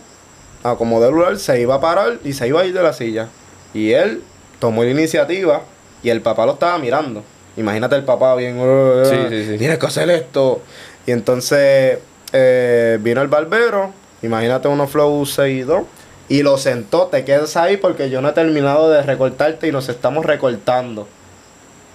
acomodó 0.63 1.09
el 1.09 1.13
lugar 1.15 1.37
se 1.37 1.61
iba 1.61 1.75
a 1.75 1.79
parar 1.79 2.17
y 2.23 2.33
se 2.33 2.47
iba 2.47 2.61
a 2.61 2.65
ir 2.65 2.73
de 2.73 2.81
la 2.81 2.91
silla. 2.93 3.27
Y 3.73 3.91
él 3.91 4.23
tomó 4.59 4.83
la 4.83 4.89
iniciativa 4.89 5.61
y 6.01 6.09
el 6.09 6.21
papá 6.21 6.47
lo 6.47 6.53
estaba 6.53 6.77
mirando. 6.79 7.23
Imagínate 7.55 7.95
el 7.97 8.03
papá 8.03 8.33
bien, 8.35 8.57
"Uh, 8.59 9.01
uh, 9.01 9.05
Sí, 9.05 9.15
sí, 9.29 9.45
sí. 9.51 9.57
tienes 9.59 9.77
que 9.77 9.85
hacer 9.85 10.09
esto. 10.09 10.61
Y 11.05 11.11
entonces 11.11 11.99
eh, 12.33 12.97
vino 13.01 13.21
el 13.21 13.27
barbero, 13.27 13.91
imagínate 14.23 14.67
unos 14.69 14.89
flow 14.89 15.23
seguidos, 15.27 15.83
y 16.29 16.41
lo 16.41 16.57
sentó, 16.57 17.07
te 17.07 17.25
quedas 17.25 17.57
ahí 17.57 17.77
porque 17.77 18.09
yo 18.09 18.21
no 18.21 18.29
he 18.29 18.33
terminado 18.33 18.89
de 18.89 19.03
recortarte 19.03 19.67
y 19.67 19.71
nos 19.71 19.87
estamos 19.89 20.25
recortando. 20.25 21.07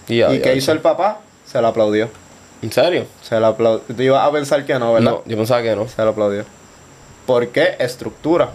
Y, 0.09 0.23
¿Y 0.23 0.41
qué 0.43 0.55
hizo 0.55 0.71
el 0.73 0.79
papá? 0.81 1.19
Se 1.47 1.61
lo 1.61 1.67
aplaudió. 1.69 2.09
¿En 2.63 2.73
serio? 2.73 3.07
Se 3.23 3.39
lo 3.39 3.47
aplaudió. 3.49 3.83
Tú 3.95 4.03
ibas 4.03 4.27
a 4.27 4.33
pensar 4.33 4.65
que 4.65 4.79
no, 4.79 4.93
¿verdad? 4.95 5.11
No, 5.13 5.23
yo 5.27 5.37
pensaba 5.37 5.63
que 5.63 5.77
no. 5.77 5.87
Se 5.89 6.03
lo 6.03 6.11
aplaudió. 6.11 6.45
¿Por 7.27 7.49
qué? 7.49 7.77
Estructura. 7.79 8.51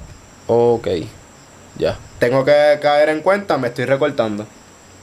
Ok. 0.47 0.87
Ya. 1.77 1.97
Tengo 2.19 2.43
que 2.43 2.79
caer 2.81 3.09
en 3.09 3.21
cuenta, 3.21 3.57
me 3.57 3.67
estoy 3.69 3.85
recortando. 3.85 4.45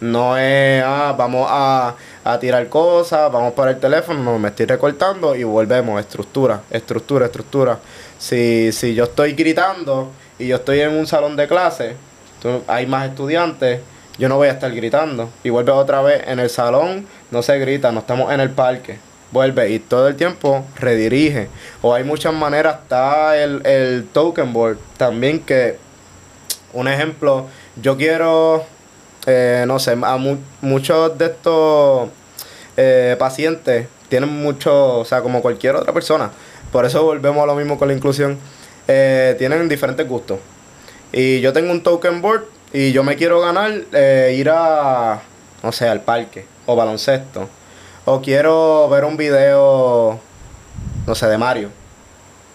No 0.01 0.37
es, 0.39 0.83
ah, 0.87 1.15
vamos 1.19 1.47
a, 1.51 1.95
a 2.25 2.39
tirar 2.39 2.69
cosas, 2.69 3.33
vamos 3.33 3.53
para 3.55 3.73
el 3.73 3.81
teléfono, 3.81 4.23
no, 4.23 4.39
me 4.39 4.49
estoy 4.51 4.67
recortando 4.67 5.35
y 5.35 5.43
volvemos, 5.43 5.99
estructura, 5.99 6.61
estructura, 6.71 7.27
estructura. 7.27 7.79
Si, 8.17 8.71
si 8.73 8.95
yo 8.95 9.05
estoy 9.05 9.33
gritando 9.33 10.11
y 10.39 10.47
yo 10.47 10.57
estoy 10.57 10.81
en 10.81 10.91
un 10.97 11.07
salón 11.09 11.35
de 11.35 11.49
clase, 11.49 11.97
tú- 12.41 12.63
hay 12.69 12.87
más 12.87 13.09
estudiantes, 13.09 13.81
yo 14.19 14.29
no 14.29 14.37
voy 14.37 14.49
a 14.49 14.53
estar 14.53 14.75
gritando. 14.75 15.31
Y 15.45 15.51
vuelve 15.51 15.73
otra 15.73 16.03
vez 16.03 16.23
en 16.27 16.39
el 16.39 16.51
salón, 16.51 17.07
no 17.31 17.43
se 17.43 17.59
grita, 17.59 17.93
no 17.93 18.01
estamos 18.01 18.33
en 18.33 18.41
el 18.41 18.51
parque. 18.51 18.99
Vuelve 19.31 19.71
y 19.71 19.79
todo 19.79 20.09
el 20.09 20.17
tiempo 20.17 20.65
redirige. 20.77 21.49
O 21.83 21.95
hay 21.95 22.03
muchas 22.05 22.33
maneras, 22.33 22.79
está 22.83 23.37
el, 23.37 23.65
el 23.67 24.07
token 24.13 24.53
board 24.53 24.79
también 24.97 25.41
que 25.41 25.77
un 26.73 26.89
ejemplo, 26.89 27.47
yo 27.81 27.97
quiero, 27.97 28.65
eh, 29.27 29.65
no 29.67 29.79
sé, 29.79 29.93
a 30.03 30.17
mu- 30.17 30.39
muchos 30.61 31.17
de 31.17 31.27
estos 31.27 32.09
eh, 32.77 33.17
pacientes 33.19 33.87
tienen 34.09 34.31
mucho, 34.31 34.99
o 35.01 35.05
sea, 35.05 35.21
como 35.23 35.43
cualquier 35.43 35.77
otra 35.77 35.93
persona, 35.93 36.31
por 36.73 36.85
eso 36.85 37.03
volvemos 37.03 37.43
a 37.43 37.47
lo 37.47 37.55
mismo 37.55 37.79
con 37.79 37.89
la 37.89 37.95
inclusión, 37.95 38.39
eh, 38.87 39.35
tienen 39.39 39.69
diferentes 39.69 40.07
gustos. 40.09 40.39
Y 41.13 41.41
yo 41.41 41.53
tengo 41.53 41.71
un 41.73 41.83
token 41.83 42.21
board 42.23 42.45
y 42.73 42.93
yo 42.93 43.03
me 43.03 43.17
quiero 43.17 43.41
ganar 43.41 43.73
eh, 43.93 44.35
ir 44.37 44.51
a, 44.51 45.23
no 45.63 45.73
sé, 45.73 45.89
al 45.89 46.03
parque 46.03 46.47
o 46.67 46.77
baloncesto. 46.77 47.49
O 48.05 48.21
quiero 48.21 48.89
ver 48.89 49.05
un 49.05 49.17
video, 49.17 50.19
no 51.07 51.15
sé, 51.15 51.27
de 51.27 51.39
Mario. 51.39 51.71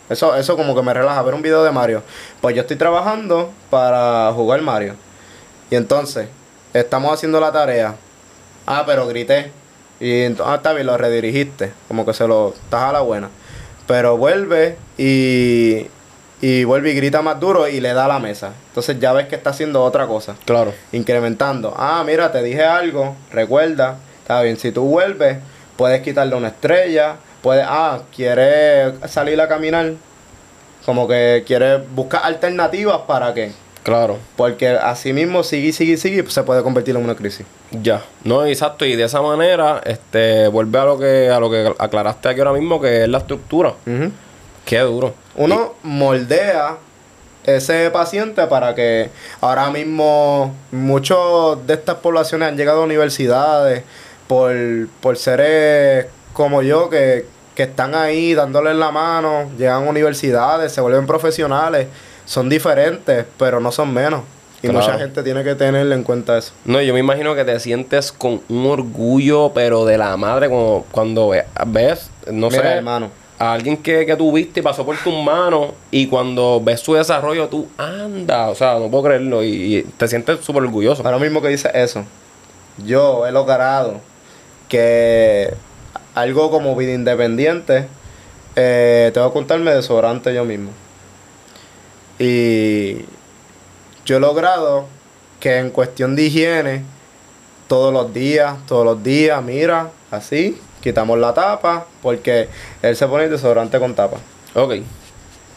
Eso, 0.09 0.35
eso 0.35 0.55
como 0.55 0.75
que 0.75 0.81
me 0.81 0.93
relaja, 0.93 1.21
ver 1.21 1.33
un 1.33 1.41
video 1.41 1.63
de 1.63 1.71
Mario. 1.71 2.03
Pues 2.41 2.55
yo 2.55 2.61
estoy 2.61 2.77
trabajando 2.77 3.51
para 3.69 4.31
jugar 4.33 4.61
Mario. 4.61 4.95
Y 5.69 5.75
entonces, 5.75 6.27
estamos 6.73 7.13
haciendo 7.13 7.39
la 7.39 7.51
tarea. 7.51 7.95
Ah, 8.65 8.83
pero 8.85 9.07
grité. 9.07 9.51
Y 9.99 10.21
entonces, 10.21 10.53
ah, 10.53 10.57
está 10.57 10.73
bien, 10.73 10.87
lo 10.87 10.97
redirigiste. 10.97 11.71
Como 11.87 12.05
que 12.05 12.13
se 12.13 12.27
lo 12.27 12.49
estás 12.49 12.83
a 12.83 12.91
la 12.91 13.01
buena. 13.01 13.29
Pero 13.87 14.17
vuelve 14.17 14.77
y, 14.97 15.87
y 16.43 16.65
vuelve 16.65 16.91
y 16.91 16.95
grita 16.95 17.21
más 17.21 17.39
duro 17.39 17.69
y 17.69 17.79
le 17.79 17.93
da 17.93 18.03
a 18.03 18.07
la 18.09 18.19
mesa. 18.19 18.51
Entonces 18.67 18.99
ya 18.99 19.13
ves 19.13 19.27
que 19.27 19.35
está 19.35 19.51
haciendo 19.51 19.81
otra 19.81 20.07
cosa. 20.07 20.35
Claro. 20.43 20.73
Incrementando. 20.91 21.73
Ah, 21.77 22.03
mira, 22.05 22.33
te 22.33 22.43
dije 22.43 22.65
algo. 22.65 23.15
Recuerda. 23.31 23.95
Está 24.19 24.41
bien, 24.41 24.57
si 24.57 24.73
tú 24.73 24.81
vuelves, 24.81 25.37
puedes 25.77 26.01
quitarle 26.01 26.35
una 26.35 26.49
estrella. 26.49 27.15
Puedes, 27.41 27.63
ah, 27.65 28.01
quieres 28.13 28.93
salir 29.09 29.39
a 29.39 29.47
caminar. 29.47 29.93
Como 30.85 31.07
que 31.07 31.45
quieres 31.47 31.79
buscar 31.95 32.25
alternativas 32.25 32.99
para 33.07 33.33
qué. 33.33 33.53
Claro. 33.83 34.17
Porque 34.35 34.67
así 34.67 35.13
mismo, 35.13 35.43
sigue, 35.43 35.71
sigue, 35.71 35.95
sigue, 35.95 36.23
pues 36.23 36.33
se 36.33 36.43
puede 36.43 36.61
convertir 36.61 36.97
en 36.97 37.05
una 37.05 37.15
crisis. 37.15 37.45
Ya. 37.71 38.03
No, 38.25 38.45
exacto. 38.45 38.83
Y 38.83 38.97
de 38.97 39.05
esa 39.05 39.21
manera, 39.21 39.81
este, 39.85 40.49
vuelve 40.49 40.77
a 40.77 40.83
lo 40.83 40.99
que, 40.99 41.29
a 41.29 41.39
lo 41.39 41.49
que 41.49 41.73
aclaraste 41.79 42.27
aquí 42.27 42.41
ahora 42.41 42.51
mismo, 42.51 42.81
que 42.81 43.03
es 43.03 43.07
la 43.07 43.19
estructura. 43.19 43.75
Qué 44.65 44.79
duro. 44.79 45.13
Uno 45.35 45.73
moldea 45.83 46.77
ese 47.45 47.89
paciente 47.91 48.47
para 48.47 48.73
que 48.75 49.09
ahora 49.41 49.69
mismo 49.69 50.53
muchos 50.71 51.65
de 51.67 51.73
estas 51.73 51.95
poblaciones 51.95 52.47
han 52.47 52.55
llegado 52.57 52.81
a 52.81 52.85
universidades 52.85 53.83
por, 54.27 54.53
por 55.01 55.17
seres 55.17 56.05
como 56.31 56.61
yo 56.61 56.89
que, 56.89 57.25
que 57.55 57.63
están 57.63 57.93
ahí 57.95 58.33
dándoles 58.33 58.75
la 58.75 58.91
mano, 58.91 59.49
llegan 59.57 59.85
a 59.85 59.89
universidades, 59.89 60.71
se 60.71 60.81
vuelven 60.81 61.05
profesionales, 61.05 61.87
son 62.25 62.47
diferentes, 62.49 63.25
pero 63.37 63.59
no 63.59 63.71
son 63.71 63.93
menos. 63.93 64.21
Y 64.61 64.69
Claro. 64.69 64.79
mucha 64.79 64.97
gente 64.97 65.21
tiene 65.23 65.43
que 65.43 65.55
tener 65.55 65.91
en 65.91 66.03
cuenta 66.03 66.37
eso. 66.37 66.53
No, 66.63 66.81
yo 66.81 66.93
me 66.93 67.01
imagino 67.01 67.35
que 67.35 67.43
te 67.43 67.59
sientes 67.59 68.13
con 68.13 68.41
un 68.47 68.65
orgullo, 68.65 69.51
pero 69.53 69.83
de 69.83 69.97
la 69.97 70.15
madre, 70.15 70.47
como 70.47 70.85
cuando 70.89 71.27
ve- 71.27 71.43
ves, 71.67 72.09
no 72.31 72.49
Mira, 72.49 72.63
sé, 72.63 72.69
hermano. 72.69 73.09
A 73.39 73.53
alguien 73.53 73.77
que, 73.77 74.05
que 74.05 74.15
tú 74.15 74.31
viste 74.31 74.61
pasó 74.61 74.85
por 74.85 74.97
tus 74.97 75.13
manos, 75.23 75.71
y 75.91 76.07
cuando 76.07 76.61
ves 76.63 76.81
su 76.81 76.93
desarrollo, 76.93 77.47
tú 77.49 77.67
anda, 77.77 78.49
o 78.49 78.55
sea, 78.55 78.79
no 78.79 78.89
puedo 78.89 79.03
creerlo, 79.03 79.43
y, 79.43 79.85
te 79.97 80.07
sientes 80.07 80.39
súper 80.41 80.63
orgulloso. 80.63 81.03
Ahora 81.05 81.19
mismo 81.19 81.41
que 81.41 81.49
dice 81.49 81.69
eso, 81.73 82.05
yo 82.85 83.27
he 83.27 83.31
logrado 83.31 83.99
que 84.69 85.53
algo 86.15 86.51
como 86.51 86.75
vida 86.75 86.93
independiente, 86.93 87.87
eh, 88.55 89.11
tengo 89.13 89.29
que 89.29 89.33
contarme 89.33 89.71
desodorante 89.71 90.33
yo 90.33 90.45
mismo. 90.45 90.71
Y 92.19 93.05
yo 94.05 94.17
he 94.17 94.19
logrado 94.19 94.85
que 95.39 95.57
en 95.57 95.71
cuestión 95.71 96.15
de 96.15 96.23
higiene, 96.23 96.83
todos 97.67 97.93
los 97.93 98.13
días, 98.13 98.55
todos 98.67 98.85
los 98.85 99.03
días, 99.03 99.43
mira, 99.43 99.89
así, 100.11 100.59
quitamos 100.83 101.17
la 101.17 101.33
tapa, 101.33 101.85
porque 102.01 102.49
él 102.81 102.95
se 102.97 103.07
pone 103.07 103.23
el 103.23 103.29
desodorante 103.31 103.79
con 103.79 103.95
tapa. 103.95 104.17
Ok, 104.53 104.73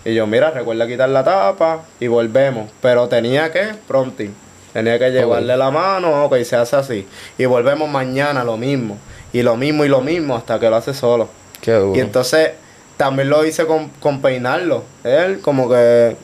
Y 0.04 0.14
yo, 0.14 0.26
mira, 0.28 0.52
recuerda 0.52 0.86
quitar 0.86 1.08
la 1.08 1.24
tapa 1.24 1.82
y 1.98 2.06
volvemos. 2.06 2.70
Pero 2.80 3.08
tenía 3.08 3.50
que, 3.50 3.74
pronting. 3.88 4.32
Tenía 4.72 4.98
que 5.00 5.10
llevarle 5.10 5.56
la 5.56 5.70
mano, 5.72 6.26
ok, 6.26 6.36
se 6.44 6.54
hace 6.54 6.76
así. 6.76 7.08
Y 7.38 7.44
volvemos 7.46 7.88
mañana 7.88 8.44
lo 8.44 8.56
mismo. 8.56 8.98
Y 9.32 9.42
lo 9.42 9.56
mismo 9.56 9.84
y 9.84 9.88
lo 9.88 10.00
mismo 10.00 10.36
hasta 10.36 10.60
que 10.60 10.70
lo 10.70 10.76
hace 10.76 10.94
solo. 10.94 11.28
qué 11.60 11.72
duro. 11.72 11.96
Y 11.96 12.00
entonces 12.00 12.52
también 12.96 13.28
lo 13.28 13.44
hice 13.44 13.66
con, 13.66 13.88
con 14.00 14.22
peinarlo. 14.22 14.84
Él 15.02 15.40
como 15.40 15.68
que 15.68 16.10
eh, 16.10 16.16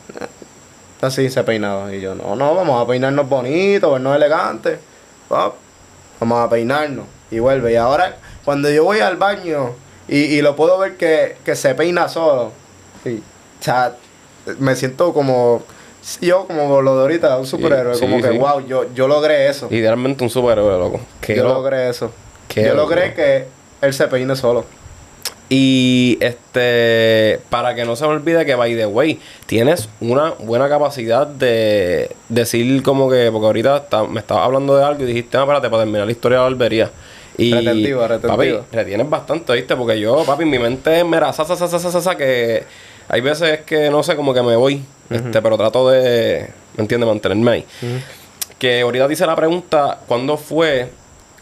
así 1.00 1.28
se 1.28 1.42
peinaba. 1.42 1.92
Y 1.92 2.00
yo, 2.00 2.14
no, 2.14 2.36
no, 2.36 2.54
vamos 2.54 2.80
a 2.80 2.86
peinarnos 2.86 3.28
bonito, 3.28 3.90
vernos 3.90 4.14
elegantes. 4.14 4.78
Vamos 5.28 6.38
a 6.38 6.48
peinarnos. 6.48 7.06
Y 7.32 7.40
vuelve. 7.40 7.72
Y 7.72 7.76
ahora 7.76 8.16
cuando 8.44 8.70
yo 8.70 8.84
voy 8.84 9.00
al 9.00 9.16
baño 9.16 9.70
y, 10.08 10.16
y 10.16 10.42
lo 10.42 10.56
puedo 10.56 10.78
ver 10.78 10.96
que, 10.96 11.36
que 11.44 11.54
se 11.56 11.74
peina 11.74 12.08
solo. 12.08 12.52
Y, 13.04 13.16
o 13.18 13.22
sea, 13.60 13.94
me 14.58 14.74
siento 14.76 15.12
como... 15.12 15.62
Yo 16.20 16.46
como 16.48 16.82
lo 16.82 16.96
de 16.96 17.02
ahorita, 17.02 17.38
un 17.38 17.46
superhéroe, 17.46 17.94
sí, 17.94 18.00
como 18.00 18.20
que 18.20 18.32
sí. 18.32 18.36
wow, 18.38 18.66
yo, 18.66 18.92
yo 18.92 19.06
logré 19.06 19.48
eso. 19.48 19.68
Idealmente 19.70 20.24
un 20.24 20.30
superhéroe, 20.30 20.76
loco. 20.76 21.00
Qué 21.20 21.36
yo 21.36 21.44
lo- 21.44 21.54
logré 21.54 21.88
eso. 21.88 22.10
qué 22.48 22.62
yo 22.64 22.74
loco. 22.74 22.88
logré 22.90 23.14
que 23.14 23.46
él 23.80 23.94
se 23.94 24.08
peine 24.08 24.34
solo. 24.34 24.64
Y 25.48 26.18
este, 26.20 27.40
para 27.50 27.74
que 27.74 27.84
no 27.84 27.94
se 27.94 28.04
me 28.04 28.10
olvide 28.14 28.44
que, 28.46 28.54
by 28.54 28.74
the 28.74 28.86
way, 28.86 29.20
tienes 29.46 29.88
una 30.00 30.30
buena 30.38 30.68
capacidad 30.68 31.26
de 31.26 32.10
decir 32.28 32.82
como 32.82 33.08
que, 33.10 33.28
porque 33.30 33.46
ahorita 33.46 33.76
está- 33.76 34.04
me 34.04 34.18
estabas 34.20 34.46
hablando 34.46 34.76
de 34.76 34.84
algo 34.84 35.02
y 35.04 35.06
dijiste, 35.06 35.36
ah, 35.36 35.42
espérate, 35.42 35.68
para 35.70 35.82
terminar 35.82 36.06
la 36.06 36.12
historia 36.12 36.38
de 36.38 36.44
la 36.44 36.50
barbería. 36.50 36.90
Y, 37.38 37.52
Retentivo, 37.52 38.06
retentivo. 38.06 38.36
Papi, 38.36 38.76
retienes 38.76 39.08
bastante, 39.08 39.52
¿viste? 39.54 39.74
Porque 39.76 39.98
yo, 39.98 40.22
papi, 40.24 40.44
mi 40.44 40.58
mente 40.58 41.02
me 41.04 41.16
era 41.16 41.32
sa, 41.32 41.44
sa, 41.44 41.56
sa, 41.56 41.68
sa, 42.00 42.16
que 42.16 42.64
hay 43.08 43.20
veces 43.20 43.60
que, 43.62 43.90
no 43.90 44.02
sé, 44.02 44.16
como 44.16 44.34
que 44.34 44.42
me 44.42 44.54
voy, 44.56 44.82
este, 45.10 45.40
pero 45.42 45.56
trato 45.56 45.88
de, 45.90 46.48
¿me 46.76 46.82
entiendes? 46.82 47.08
Mantenerme 47.08 47.50
ahí. 47.50 47.66
Que 48.58 48.82
ahorita 48.82 49.06
te 49.06 49.12
hice 49.14 49.26
la 49.26 49.34
pregunta, 49.34 49.98
¿cuándo 50.06 50.36
fue 50.36 50.88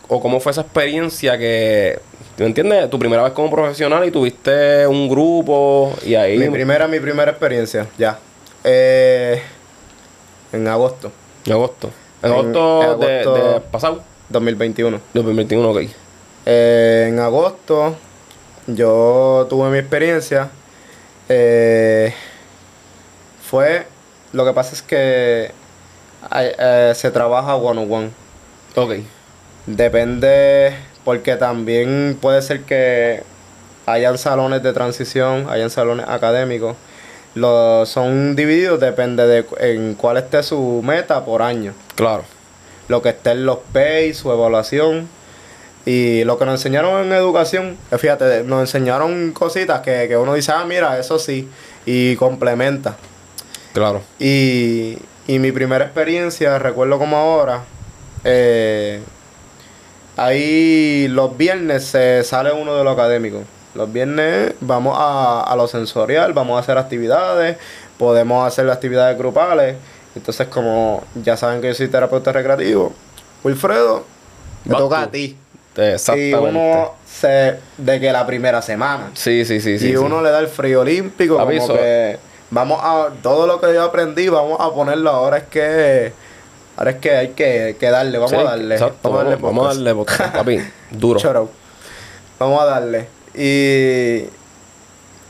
o 0.09 0.20
cómo 0.20 0.41
fue 0.41 0.53
esa 0.53 0.62
experiencia 0.62 1.36
que, 1.38 1.99
¿me 2.38 2.47
entiendes? 2.47 2.88
Tu 2.88 2.99
primera 2.99 3.22
vez 3.22 3.32
como 3.32 3.51
profesional 3.51 4.05
y 4.07 4.11
tuviste 4.11 4.86
un 4.86 5.09
grupo 5.09 5.93
y 6.05 6.14
ahí... 6.14 6.38
Mi 6.38 6.49
primera, 6.51 6.86
mi 6.88 6.99
primera 7.01 7.30
experiencia, 7.32 7.86
ya. 7.99 8.18
Eh, 8.64 9.41
en 10.53 10.66
agosto 10.68 11.11
En 11.47 11.53
agosto. 11.53 11.91
En 12.22 12.28
En- 12.32 12.38
agosto, 12.38 12.80
de, 12.99 13.20
agosto- 13.22 13.34
de 13.55 13.61
pasado, 13.61 14.03
2021. 14.31 15.01
2021, 15.14 15.70
ok. 15.70 15.78
Eh, 16.47 17.07
en 17.09 17.18
agosto 17.18 17.97
yo 18.66 19.47
tuve 19.49 19.70
mi 19.70 19.78
experiencia. 19.78 20.51
Eh, 21.28 22.12
fue, 23.43 23.87
lo 24.33 24.45
que 24.45 24.53
pasa 24.53 24.74
es 24.74 24.83
que 24.83 25.53
eh, 26.33 26.93
se 26.95 27.11
trabaja 27.11 27.57
one 27.57 27.81
on 27.81 27.93
one. 27.93 28.11
Ok. 28.76 29.05
Depende, 29.66 30.74
porque 31.05 31.37
también 31.37 32.18
puede 32.20 32.43
ser 32.43 32.62
que 32.62 33.22
hayan 33.87 34.18
salones 34.18 34.62
de 34.62 34.72
transición, 34.72 35.49
hayan 35.51 35.70
salones 35.70 36.07
académicos. 36.09 36.76
Los, 37.35 37.89
son 37.89 38.35
divididos, 38.35 38.81
depende 38.81 39.26
de 39.26 39.47
en 39.61 39.95
cuál 39.95 40.16
esté 40.16 40.43
su 40.43 40.83
meta 40.85 41.24
por 41.24 41.43
año. 41.43 41.74
Claro. 41.95 42.24
Lo 42.91 43.03
que 43.03 43.11
esté 43.11 43.30
en 43.30 43.47
los 43.47 43.59
PAY, 43.72 44.12
su 44.14 44.32
evaluación. 44.32 45.09
Y 45.86 46.24
lo 46.24 46.38
que 46.38 46.45
nos 46.45 46.55
enseñaron 46.55 47.07
en 47.07 47.12
educación, 47.12 47.78
eh, 47.91 47.99
fíjate, 47.99 48.43
nos 48.43 48.61
enseñaron 48.61 49.30
cositas 49.32 49.80
que, 49.80 50.09
que 50.09 50.16
uno 50.16 50.34
dice, 50.34 50.53
ah, 50.53 50.64
mira, 50.66 50.99
eso 50.99 51.18
sí, 51.18 51.49
y 51.86 52.16
complementa. 52.16 52.97
Claro. 53.72 54.03
Y, 54.18 54.99
y 55.28 55.38
mi 55.38 55.53
primera 55.53 55.84
experiencia, 55.84 56.59
recuerdo 56.59 56.99
como 56.99 57.16
ahora, 57.16 57.62
eh, 58.24 59.01
ahí 60.16 61.07
los 61.09 61.36
viernes 61.36 61.84
se 61.84 62.24
sale 62.24 62.53
uno 62.53 62.74
de 62.74 62.82
lo 62.82 62.91
académico. 62.91 63.45
Los 63.74 63.93
viernes 63.93 64.55
vamos 64.61 64.97
a, 64.99 65.45
a 65.45 65.55
lo 65.57 65.68
sensorial, 65.68 66.32
vamos 66.32 66.57
a 66.57 66.61
hacer 66.61 66.76
actividades, 66.76 67.57
podemos 67.99 68.47
hacer 68.47 68.68
actividades 68.68 69.16
grupales. 69.16 69.76
Entonces, 70.15 70.49
como 70.49 71.05
ya 71.15 71.37
saben 71.37 71.61
que 71.61 71.69
yo 71.69 71.75
soy 71.75 71.89
terapeuta 71.89 72.33
recreativo, 72.33 72.93
Wilfredo, 73.45 74.05
me 74.65 74.77
toca 74.77 75.03
a 75.03 75.11
ti. 75.11 75.37
Exactamente. 75.77 76.31
Y 76.31 76.35
uno 76.35 76.93
se, 77.07 77.59
de 77.79 78.01
que 78.01 78.13
la 78.13 78.27
primera 78.27 78.61
semana. 78.61 79.11
Sí, 79.15 79.45
sí, 79.45 79.61
sí, 79.61 79.79
sí. 79.79 79.87
y 79.87 79.91
sí. 79.91 79.97
uno 79.97 80.21
le 80.21 80.31
da 80.31 80.41
el 80.41 80.49
frío 80.49 80.81
olímpico, 80.81 81.35
como 81.35 81.47
Aviso. 81.47 81.75
que 81.75 82.19
vamos 82.51 82.81
a 82.83 83.11
todo 83.23 83.47
lo 83.47 83.61
que 83.61 83.73
yo 83.73 83.85
aprendí, 83.85 84.29
vamos 84.29 84.59
a 84.61 84.73
ponerlo 84.75 85.11
ahora 85.11 85.39
es 85.39 85.45
que 85.45 86.13
ahora 86.77 86.91
es 86.91 86.97
que 86.97 87.11
hay 87.17 87.29
que, 87.29 87.77
que 87.79 87.91
darle, 87.91 88.19
vamos 88.19 88.31
Sí, 88.33 88.37
a 88.37 88.43
darle. 88.43 88.75
Exacto. 88.75 89.11
Vamos, 89.11 89.41
vamos 89.41 89.65
a 89.65 89.69
darle, 89.69 90.05
papi. 90.33 90.59
Duro. 90.91 91.21
Out. 91.39 91.51
Vamos 92.39 92.63
a 92.63 92.65
darle. 92.65 93.07
Y 93.35 94.25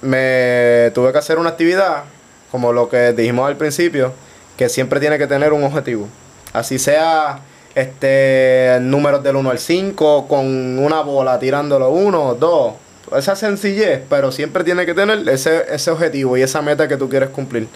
me 0.00 0.90
tuve 0.94 1.12
que 1.12 1.18
hacer 1.18 1.38
una 1.38 1.50
actividad, 1.50 2.04
como 2.50 2.72
lo 2.72 2.88
que 2.88 3.12
dijimos 3.12 3.46
al 3.46 3.56
principio, 3.56 4.12
que 4.60 4.68
siempre 4.68 5.00
tiene 5.00 5.16
que 5.16 5.26
tener 5.26 5.54
un 5.54 5.64
objetivo. 5.64 6.06
Así 6.52 6.78
sea 6.78 7.40
este 7.74 8.76
números 8.82 9.22
del 9.22 9.36
1 9.36 9.50
al 9.52 9.58
5, 9.58 10.28
con 10.28 10.78
una 10.78 11.00
bola 11.00 11.38
tirándolo 11.38 11.88
1, 11.88 12.34
2. 12.34 12.74
Esa 13.16 13.36
sencillez, 13.36 14.02
pero 14.10 14.30
siempre 14.30 14.62
tiene 14.62 14.84
que 14.84 14.92
tener 14.92 15.26
ese, 15.30 15.64
ese 15.70 15.90
objetivo 15.90 16.36
y 16.36 16.42
esa 16.42 16.60
meta 16.60 16.88
que 16.88 16.98
tú 16.98 17.08
quieres 17.08 17.30
cumplir. 17.30 17.68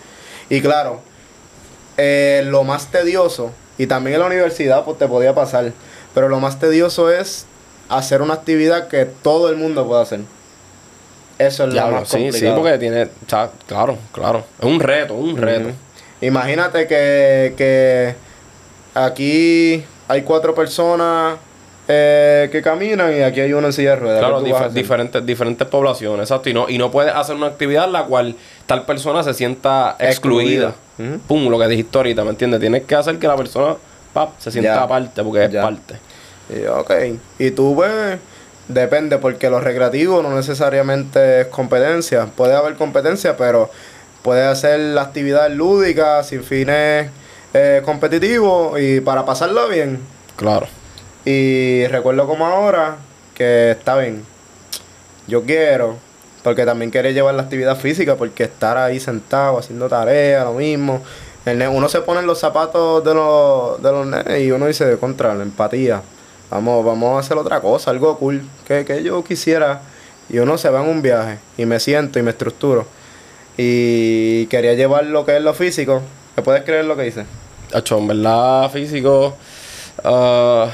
Y 0.51 0.61
claro, 0.61 1.01
eh, 1.97 2.43
lo 2.45 2.64
más 2.64 2.89
tedioso, 2.89 3.51
y 3.78 3.87
también 3.87 4.16
en 4.16 4.20
la 4.20 4.26
universidad 4.26 4.85
pues 4.85 4.99
te 4.99 5.09
podía 5.09 5.35
pasar, 5.35 5.72
pero 6.12 6.28
lo 6.28 6.39
más 6.39 6.61
tedioso 6.61 7.11
es 7.11 7.47
hacer 7.89 8.20
una 8.20 8.35
actividad 8.35 8.89
que 8.89 9.07
todo 9.07 9.49
el 9.49 9.57
mundo 9.57 9.87
pueda 9.87 10.03
hacer. 10.03 10.20
Eso 11.39 11.64
es 11.64 11.72
lo 11.72 11.89
más 11.89 12.09
sí, 12.11 12.18
complicado. 12.18 12.55
sí, 12.57 12.61
porque 12.61 12.76
tiene. 12.76 13.05
o 13.05 13.09
sea, 13.26 13.51
claro, 13.66 13.97
claro. 14.12 14.45
Es 14.59 14.66
un 14.66 14.80
reto, 14.80 15.14
un 15.14 15.39
reto. 15.39 15.70
Imagínate 16.27 16.87
que, 16.87 17.55
que 17.57 18.14
aquí 18.95 19.85
hay 20.09 20.22
cuatro 20.22 20.55
personas 20.55 21.37
eh, 21.89 22.49
que 22.51 22.62
caminan 22.62 23.14
y 23.16 23.20
aquí 23.20 23.41
hay 23.41 23.53
uno 23.53 23.66
en 23.66 23.72
silla 23.72 23.91
de 23.91 23.97
ruedas. 23.97 24.20
Claro, 24.20 24.41
diferentes, 24.70 25.25
diferentes 25.27 25.68
poblaciones, 25.68 26.22
exacto. 26.31 26.49
Y 26.49 26.55
no, 26.55 26.68
y 26.68 26.79
no 26.79 26.91
puedes 26.91 27.14
hacer 27.14 27.37
una 27.37 27.47
actividad 27.49 27.85
en 27.85 27.93
la 27.93 28.05
cual 28.05 28.37
tal 28.66 28.85
persona 28.87 29.22
se 29.22 29.35
sienta 29.35 29.97
excluida. 29.99 30.75
Pum, 31.27 31.49
lo 31.49 31.59
que 31.59 31.66
dijiste 31.68 31.99
ahorita, 31.99 32.25
¿me 32.25 32.31
entiendes? 32.31 32.61
Tienes 32.61 32.85
que 32.85 32.95
hacer 32.95 33.18
que 33.18 33.27
la 33.27 33.37
persona 33.37 33.77
pap, 34.12 34.31
se 34.39 34.51
sienta 34.51 34.75
Ya. 34.77 34.83
aparte, 34.83 35.22
porque 35.25 35.45
es 35.45 35.51
Ya. 35.51 35.62
parte. 35.62 35.97
Y 36.49 36.64
ok. 36.66 36.91
Y 37.39 37.51
tú 37.51 37.75
ves, 37.77 38.18
depende, 38.68 39.18
porque 39.18 39.51
lo 39.51 39.61
recreativo 39.61 40.22
no 40.22 40.35
necesariamente 40.35 41.41
es 41.43 41.47
competencia. 41.49 42.27
Puede 42.27 42.55
haber 42.55 42.75
competencia, 42.77 43.37
pero 43.37 43.70
puede 44.25 44.47
hacer 44.47 44.81
la 44.81 45.03
actividad 45.03 45.51
lúdica, 45.51 46.25
sin 46.25 46.43
fines 46.43 47.11
eh, 47.53 47.83
competitivos 47.85 48.81
y 48.81 49.03
para 49.03 49.27
pasarlo 49.27 49.68
bien. 49.68 50.01
Claro. 50.35 50.66
Y 51.27 51.87
recuerdo 51.89 52.27
como 52.27 52.47
ahora 52.47 52.97
que 53.35 53.72
está 53.72 53.99
bien. 53.99 54.25
Yo 55.29 55.43
quiero, 55.43 55.99
porque 56.43 56.64
también 56.64 56.91
quería 56.91 57.11
llevar 57.11 57.35
la 57.35 57.43
actividad 57.43 57.77
física, 57.77 58.16
porque 58.16 58.45
estar 58.45 58.79
ahí 58.79 58.99
sentado 58.99 59.59
haciendo 59.59 59.91
tareas, 59.91 60.45
lo 60.47 60.55
mismo. 60.55 61.03
Uno 61.45 61.89
se 61.91 62.01
pone 62.01 62.20
en 62.20 62.27
los 62.27 62.41
zapatos 62.41 63.05
de 63.05 63.12
los, 63.12 63.83
de 63.83 63.93
los 63.93 64.07
nenes 64.07 64.41
y 64.41 64.51
uno 64.51 64.66
dice, 64.66 64.97
contra, 64.97 65.35
la 65.35 65.43
empatía. 65.43 66.01
Vamos, 66.51 66.83
vamos 66.83 67.16
a 67.16 67.20
hacer 67.20 67.37
otra 67.37 67.61
cosa, 67.61 67.91
algo 67.91 68.16
cool 68.18 68.43
que, 68.66 68.87
que 68.87 69.03
yo 69.03 69.22
quisiera. 69.22 69.83
Y 70.31 70.39
uno 70.39 70.57
se 70.57 70.70
va 70.70 70.83
en 70.83 70.89
un 70.89 71.03
viaje 71.03 71.39
y 71.59 71.66
me 71.66 71.79
siento 71.79 72.18
y 72.18 72.22
me 72.22 72.31
estructuro. 72.31 72.87
Y 73.57 74.47
quería 74.47 74.75
llevar 74.75 75.07
lo 75.07 75.25
que 75.25 75.37
es 75.37 75.43
lo 75.43 75.55
físico. 75.55 76.03
¿Me 76.37 76.43
puedes 76.43 76.63
creer 76.65 76.85
lo 76.85 76.97
que 76.97 77.07
hice? 77.07 77.25
Hacho, 77.73 77.99
en 77.99 78.09
verdad, 78.09 78.71
físico. 78.71 79.37
ah, 80.03 80.69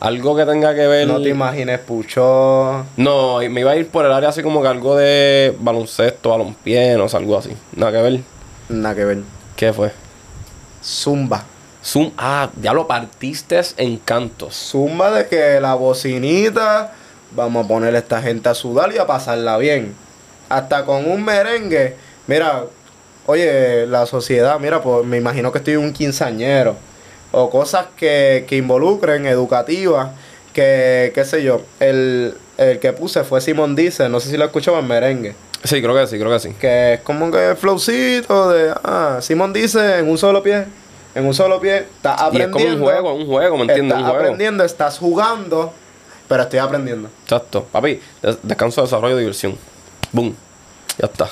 algo 0.00 0.36
que 0.36 0.44
tenga 0.44 0.74
que 0.74 0.86
ver. 0.86 1.06
No 1.06 1.20
te 1.20 1.30
imagines 1.30 1.78
Pucho. 1.80 2.84
No, 2.96 3.38
me 3.38 3.60
iba 3.60 3.70
a 3.70 3.76
ir 3.76 3.88
por 3.88 4.04
el 4.04 4.12
área 4.12 4.28
así 4.30 4.42
como 4.42 4.60
que 4.62 4.68
algo 4.68 4.96
de 4.96 5.54
baloncesto, 5.60 6.30
balonpié, 6.30 6.96
no 6.96 7.08
sé, 7.08 7.16
algo 7.16 7.38
así. 7.38 7.50
Nada 7.76 7.92
que 7.92 8.02
ver. 8.02 8.20
Nada 8.68 8.94
que 8.94 9.04
ver. 9.04 9.18
¿Qué 9.56 9.72
fue? 9.72 9.92
Zumba. 10.82 11.44
Zoom. 11.84 12.12
Ah, 12.16 12.50
ya 12.60 12.72
lo 12.72 12.86
partiste 12.86 13.60
en 13.76 13.98
cantos. 13.98 14.54
Zumba 14.54 15.10
de 15.10 15.26
que 15.26 15.60
la 15.60 15.74
bocinita, 15.74 16.92
vamos 17.32 17.64
a 17.64 17.68
poner 17.68 17.94
a 17.94 17.98
esta 17.98 18.22
gente 18.22 18.48
a 18.48 18.54
sudar 18.54 18.92
y 18.94 18.98
a 18.98 19.06
pasarla 19.06 19.58
bien. 19.58 19.94
Hasta 20.48 20.84
con 20.84 21.10
un 21.10 21.24
merengue. 21.24 21.96
Mira, 22.26 22.64
oye, 23.26 23.86
la 23.86 24.06
sociedad, 24.06 24.58
mira, 24.60 24.80
pues 24.82 25.04
me 25.06 25.16
imagino 25.18 25.52
que 25.52 25.58
estoy 25.58 25.76
un 25.76 25.92
quinceañero. 25.92 26.76
O 27.32 27.50
cosas 27.50 27.86
que, 27.96 28.44
que 28.48 28.56
involucren, 28.56 29.26
educativas, 29.26 30.10
que, 30.52 31.10
qué 31.14 31.24
sé 31.24 31.42
yo. 31.42 31.60
El, 31.80 32.34
el 32.58 32.78
que 32.78 32.92
puse 32.92 33.24
fue 33.24 33.40
Simón 33.40 33.74
Dice, 33.74 34.08
no 34.08 34.20
sé 34.20 34.30
si 34.30 34.36
lo 34.36 34.44
escuchó 34.44 34.78
en 34.78 34.86
merengue. 34.86 35.34
Sí, 35.64 35.80
creo 35.82 35.94
que 35.94 36.06
sí, 36.06 36.18
creo 36.18 36.30
que 36.30 36.38
sí. 36.40 36.50
Que 36.60 36.94
es 36.94 37.00
como 37.00 37.30
que 37.30 37.56
flowcito 37.58 38.50
de, 38.50 38.72
ah, 38.84 39.18
Simón 39.20 39.52
dice 39.52 39.98
en 39.98 40.08
un 40.08 40.18
solo 40.18 40.42
pie. 40.42 40.64
En 41.14 41.26
un 41.26 41.34
solo 41.34 41.60
pie, 41.60 41.78
estás 41.78 42.20
Y 42.20 42.22
es 42.22 42.22
aprendiendo. 42.28 42.58
como 42.58 42.68
un 42.76 42.82
juego, 42.82 43.14
un 43.14 43.26
juego, 43.26 43.56
¿me 43.56 43.62
entiendes? 43.64 43.98
Estás 43.98 44.12
aprendiendo, 44.14 44.64
estás 44.64 44.98
jugando, 44.98 45.72
pero 46.28 46.42
estoy 46.42 46.58
aprendiendo. 46.58 47.08
Exacto. 47.24 47.66
Papi, 47.72 48.00
des- 48.22 48.38
descanso, 48.42 48.82
desarrollo, 48.82 49.16
diversión. 49.16 49.56
Boom. 50.12 50.36
Ya 50.98 51.06
está. 51.06 51.30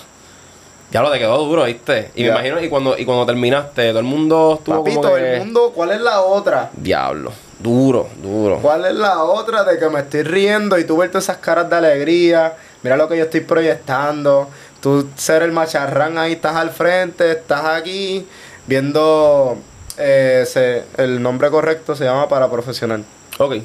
Ya 0.93 1.01
lo 1.03 1.11
te 1.11 1.18
quedó 1.18 1.38
duro, 1.38 1.64
¿viste? 1.64 2.11
Y 2.14 2.22
me 2.24 2.28
imagino, 2.28 2.61
y 2.62 2.68
cuando, 2.68 2.99
y 2.99 3.05
cuando 3.07 3.24
terminaste, 3.26 3.88
todo 3.88 3.99
el 4.01 4.05
mundo 4.05 4.57
estuvo 4.59 4.84
Papito, 4.84 5.01
como 5.01 5.14
que... 5.14 5.32
el 5.34 5.38
mundo, 5.40 5.72
¿cuál 5.74 5.90
es 5.93 6.01
la 6.01 6.20
otra? 6.20 6.70
Diablo. 6.74 7.32
Duro, 7.59 8.09
duro. 8.22 8.59
¿Cuál 8.61 8.84
es 8.84 8.95
la 8.95 9.22
otra 9.22 9.64
de 9.64 9.78
que 9.78 9.88
me 9.88 10.01
estoy 10.01 10.22
riendo 10.24 10.78
y 10.78 10.84
tú 10.84 10.97
ver 10.99 11.09
todas 11.11 11.24
esas 11.24 11.36
caras 11.38 11.70
de 11.70 11.76
alegría? 11.76 12.55
Mira 12.82 12.97
lo 12.97 13.09
que 13.09 13.16
yo 13.16 13.24
estoy 13.24 13.40
proyectando. 13.40 14.49
Tú 14.80 15.09
ser 15.16 15.43
el 15.43 15.53
macharrán 15.53 16.18
ahí, 16.18 16.32
estás 16.32 16.57
al 16.57 16.70
frente, 16.70 17.30
estás 17.30 17.64
aquí 17.64 18.26
viendo 18.66 19.57
eh, 19.97 20.45
se- 20.47 20.82
el 20.97 21.22
nombre 21.22 21.51
correcto 21.51 21.95
se 21.95 22.05
llama 22.05 22.28
para 22.28 22.51
profesional. 22.51 23.05
Ok. 23.38 23.57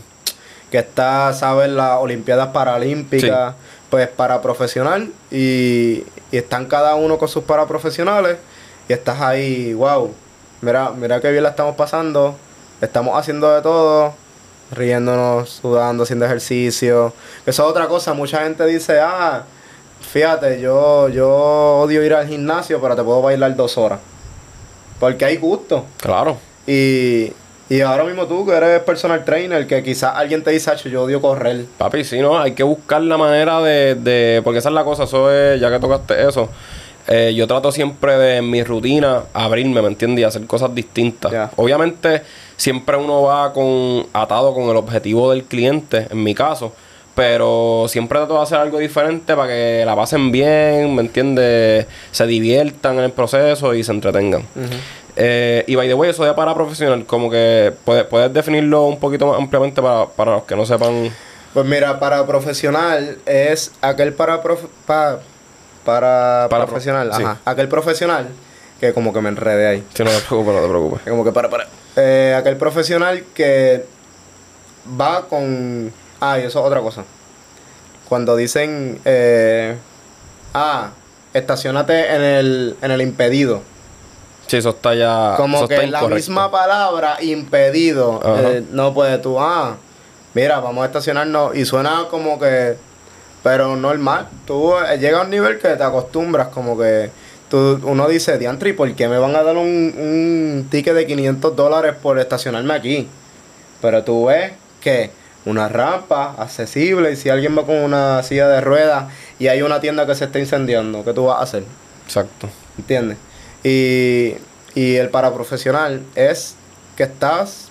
Que 0.69 0.77
está, 0.79 1.33
sabes, 1.33 1.69
las 1.69 1.99
Olimpiadas 1.99 2.49
Paralímpicas, 2.49 3.55
pues 3.89 4.07
para 4.07 4.41
profesional 4.41 5.11
y, 5.31 6.03
y 6.31 6.37
están 6.37 6.65
cada 6.65 6.95
uno 6.95 7.17
con 7.17 7.27
sus 7.27 7.43
paraprofesionales 7.43 8.37
y 8.89 8.93
estás 8.93 9.21
ahí, 9.21 9.73
wow, 9.73 10.13
mira, 10.61 10.91
mira 10.91 11.19
qué 11.21 11.31
bien 11.31 11.43
la 11.43 11.49
estamos 11.49 11.75
pasando, 11.75 12.35
estamos 12.81 13.17
haciendo 13.17 13.53
de 13.53 13.61
todo, 13.61 14.13
riéndonos, 14.71 15.49
sudando, 15.49 16.03
haciendo 16.03 16.25
ejercicio. 16.25 17.13
Eso 17.45 17.63
es 17.63 17.69
otra 17.69 17.87
cosa, 17.87 18.13
mucha 18.13 18.43
gente 18.43 18.65
dice, 18.65 18.99
ah, 18.99 19.43
fíjate, 20.01 20.59
yo, 20.61 21.09
yo 21.09 21.29
odio 21.29 22.03
ir 22.03 22.13
al 22.13 22.27
gimnasio, 22.27 22.81
pero 22.81 22.95
te 22.95 23.03
puedo 23.03 23.21
bailar 23.21 23.55
dos 23.55 23.77
horas. 23.77 23.99
Porque 24.99 25.25
hay 25.25 25.37
gusto. 25.37 25.85
Claro. 26.01 26.37
Y, 26.65 27.31
y 27.69 27.81
ahora 27.81 28.03
mismo 28.03 28.25
tú, 28.27 28.45
que 28.45 28.53
eres 28.53 28.81
personal 28.81 29.25
trainer, 29.25 29.67
que 29.67 29.83
quizás 29.83 30.13
alguien 30.15 30.43
te 30.43 30.51
dice, 30.51 30.71
"Acho, 30.71 30.87
yo 30.89 31.03
odio 31.03 31.21
correr. 31.21 31.65
Papi, 31.77 32.03
sí, 32.03 32.19
¿no? 32.19 32.39
Hay 32.39 32.53
que 32.53 32.63
buscar 32.63 33.01
la 33.01 33.17
manera 33.17 33.61
de, 33.61 33.95
de... 33.95 34.41
Porque 34.43 34.59
esa 34.59 34.69
es 34.69 34.75
la 34.75 34.83
cosa, 34.83 35.03
eso 35.03 35.31
es... 35.31 35.59
Ya 35.59 35.69
que 35.69 35.79
tocaste 35.79 36.27
eso, 36.27 36.49
eh, 37.07 37.33
yo 37.35 37.47
trato 37.47 37.71
siempre 37.71 38.17
de 38.17 38.37
en 38.37 38.49
mi 38.49 38.63
rutina 38.63 39.23
abrirme, 39.33 39.81
¿me 39.81 39.87
entiendes? 39.87 40.21
Y 40.21 40.23
hacer 40.25 40.45
cosas 40.45 40.73
distintas. 40.75 41.31
Obviamente, 41.55 42.21
siempre 42.57 42.97
uno 42.97 43.21
va 43.23 43.53
con 43.53 44.05
atado 44.13 44.53
con 44.53 44.69
el 44.69 44.75
objetivo 44.77 45.31
del 45.31 45.43
cliente, 45.43 46.07
en 46.09 46.23
mi 46.23 46.33
caso. 46.35 46.73
Pero 47.15 47.85
siempre 47.87 48.19
trato 48.19 48.35
de 48.35 48.43
hacer 48.43 48.59
algo 48.59 48.77
diferente 48.77 49.35
para 49.35 49.47
que 49.47 49.83
la 49.85 49.95
pasen 49.95 50.31
bien, 50.31 50.93
¿me 50.93 51.01
entiendes? 51.01 51.87
Se 52.11 52.27
diviertan 52.27 52.99
en 52.99 53.05
el 53.05 53.11
proceso 53.11 53.73
y 53.73 53.83
se 53.83 53.91
entretengan. 53.91 54.43
Eh, 55.19 55.63
y 55.67 55.75
by 55.75 55.87
the 55.87 55.93
way, 55.95 56.11
eso 56.11 56.23
de 56.23 56.33
para 56.33 56.53
profesional, 56.53 57.05
como 57.05 57.29
que 57.31 57.73
puedes, 57.83 58.03
puedes 58.05 58.31
definirlo 58.31 58.83
un 58.85 58.99
poquito 58.99 59.25
más 59.27 59.39
ampliamente 59.39 59.81
para, 59.81 60.05
para 60.05 60.33
los 60.33 60.43
que 60.43 60.55
no 60.55 60.65
sepan. 60.65 61.11
Pues 61.53 61.65
mira, 61.65 61.99
para 61.99 62.25
profesional 62.27 63.17
es 63.25 63.71
aquel 63.81 64.13
para 64.13 64.43
prof- 64.43 64.67
pa- 64.85 65.19
para, 65.83 66.47
Para 66.49 66.65
pro- 66.65 66.73
profesional, 66.73 67.11
sí. 67.15 67.23
ajá. 67.23 67.39
Aquel 67.45 67.67
profesional 67.67 68.27
que 68.79 68.93
como 68.93 69.11
que 69.11 69.21
me 69.21 69.29
enredé 69.29 69.67
ahí. 69.67 69.83
Si 69.93 70.03
no 70.03 70.11
te 70.11 70.19
preocupes, 70.19 70.53
no 70.53 70.61
te 70.61 70.67
preocupes. 70.67 71.01
Como 71.09 71.23
que 71.23 71.31
para, 71.31 71.49
para. 71.49 71.67
Eh, 71.95 72.35
aquel 72.37 72.57
profesional 72.57 73.23
que 73.33 73.85
va 74.99 75.27
con. 75.27 75.91
Ah, 76.21 76.37
y 76.37 76.43
eso 76.43 76.59
es 76.59 76.65
otra 76.65 76.81
cosa. 76.81 77.03
Cuando 78.07 78.35
dicen. 78.35 78.99
Eh, 79.05 79.75
ah, 80.53 80.91
estacionate 81.33 82.13
en 82.15 82.21
el, 82.21 82.75
en 82.81 82.91
el 82.91 83.01
impedido. 83.01 83.61
Sí, 84.47 84.57
eso 84.57 84.69
está 84.69 84.95
ya. 84.95 85.33
Como 85.37 85.57
eso 85.57 85.67
que 85.67 85.75
está 85.75 85.87
la 85.87 85.97
incorrecto. 85.99 86.15
misma 86.15 86.49
palabra, 86.49 87.17
impedido. 87.21 88.21
Eh, 88.25 88.63
no 88.71 88.93
puedes 88.93 89.21
tú, 89.21 89.39
ah, 89.39 89.75
mira, 90.33 90.59
vamos 90.59 90.83
a 90.83 90.85
estacionarnos. 90.87 91.55
Y 91.55 91.65
suena 91.65 92.05
como 92.09 92.39
que, 92.39 92.77
pero 93.43 93.75
normal. 93.75 94.27
Tú 94.45 94.73
eh, 94.77 94.97
llega 94.97 95.19
a 95.19 95.23
un 95.23 95.29
nivel 95.29 95.59
que 95.59 95.69
te 95.69 95.83
acostumbras, 95.83 96.47
como 96.47 96.77
que 96.77 97.11
tú, 97.49 97.79
uno 97.83 98.07
dice, 98.07 98.37
diantri, 98.37 98.73
¿por 98.73 98.91
qué 98.95 99.07
me 99.07 99.17
van 99.19 99.35
a 99.35 99.43
dar 99.43 99.57
un, 99.57 99.93
un 99.97 100.67
ticket 100.71 100.95
de 100.95 101.05
500 101.05 101.55
dólares 101.55 101.95
por 102.01 102.17
estacionarme 102.17 102.73
aquí? 102.73 103.07
Pero 103.81 104.03
tú 104.03 104.25
ves 104.25 104.53
que 104.79 105.11
una 105.45 105.67
rampa 105.69 106.35
accesible 106.37 107.11
y 107.11 107.15
si 107.15 107.29
alguien 107.29 107.57
va 107.57 107.65
con 107.65 107.75
una 107.75 108.21
silla 108.23 108.47
de 108.47 108.61
ruedas 108.61 109.05
y 109.39 109.47
hay 109.47 109.61
una 109.61 109.79
tienda 109.79 110.05
que 110.05 110.15
se 110.15 110.25
está 110.25 110.39
incendiando, 110.39 111.03
¿qué 111.03 111.13
tú 111.13 111.25
vas 111.25 111.39
a 111.39 111.43
hacer? 111.43 111.63
Exacto. 112.05 112.49
¿Entiendes? 112.77 113.17
Y, 113.67 114.35
y 114.75 114.95
el 114.95 115.09
paraprofesional 115.09 116.01
es 116.15 116.55
que 116.95 117.03
estás 117.03 117.67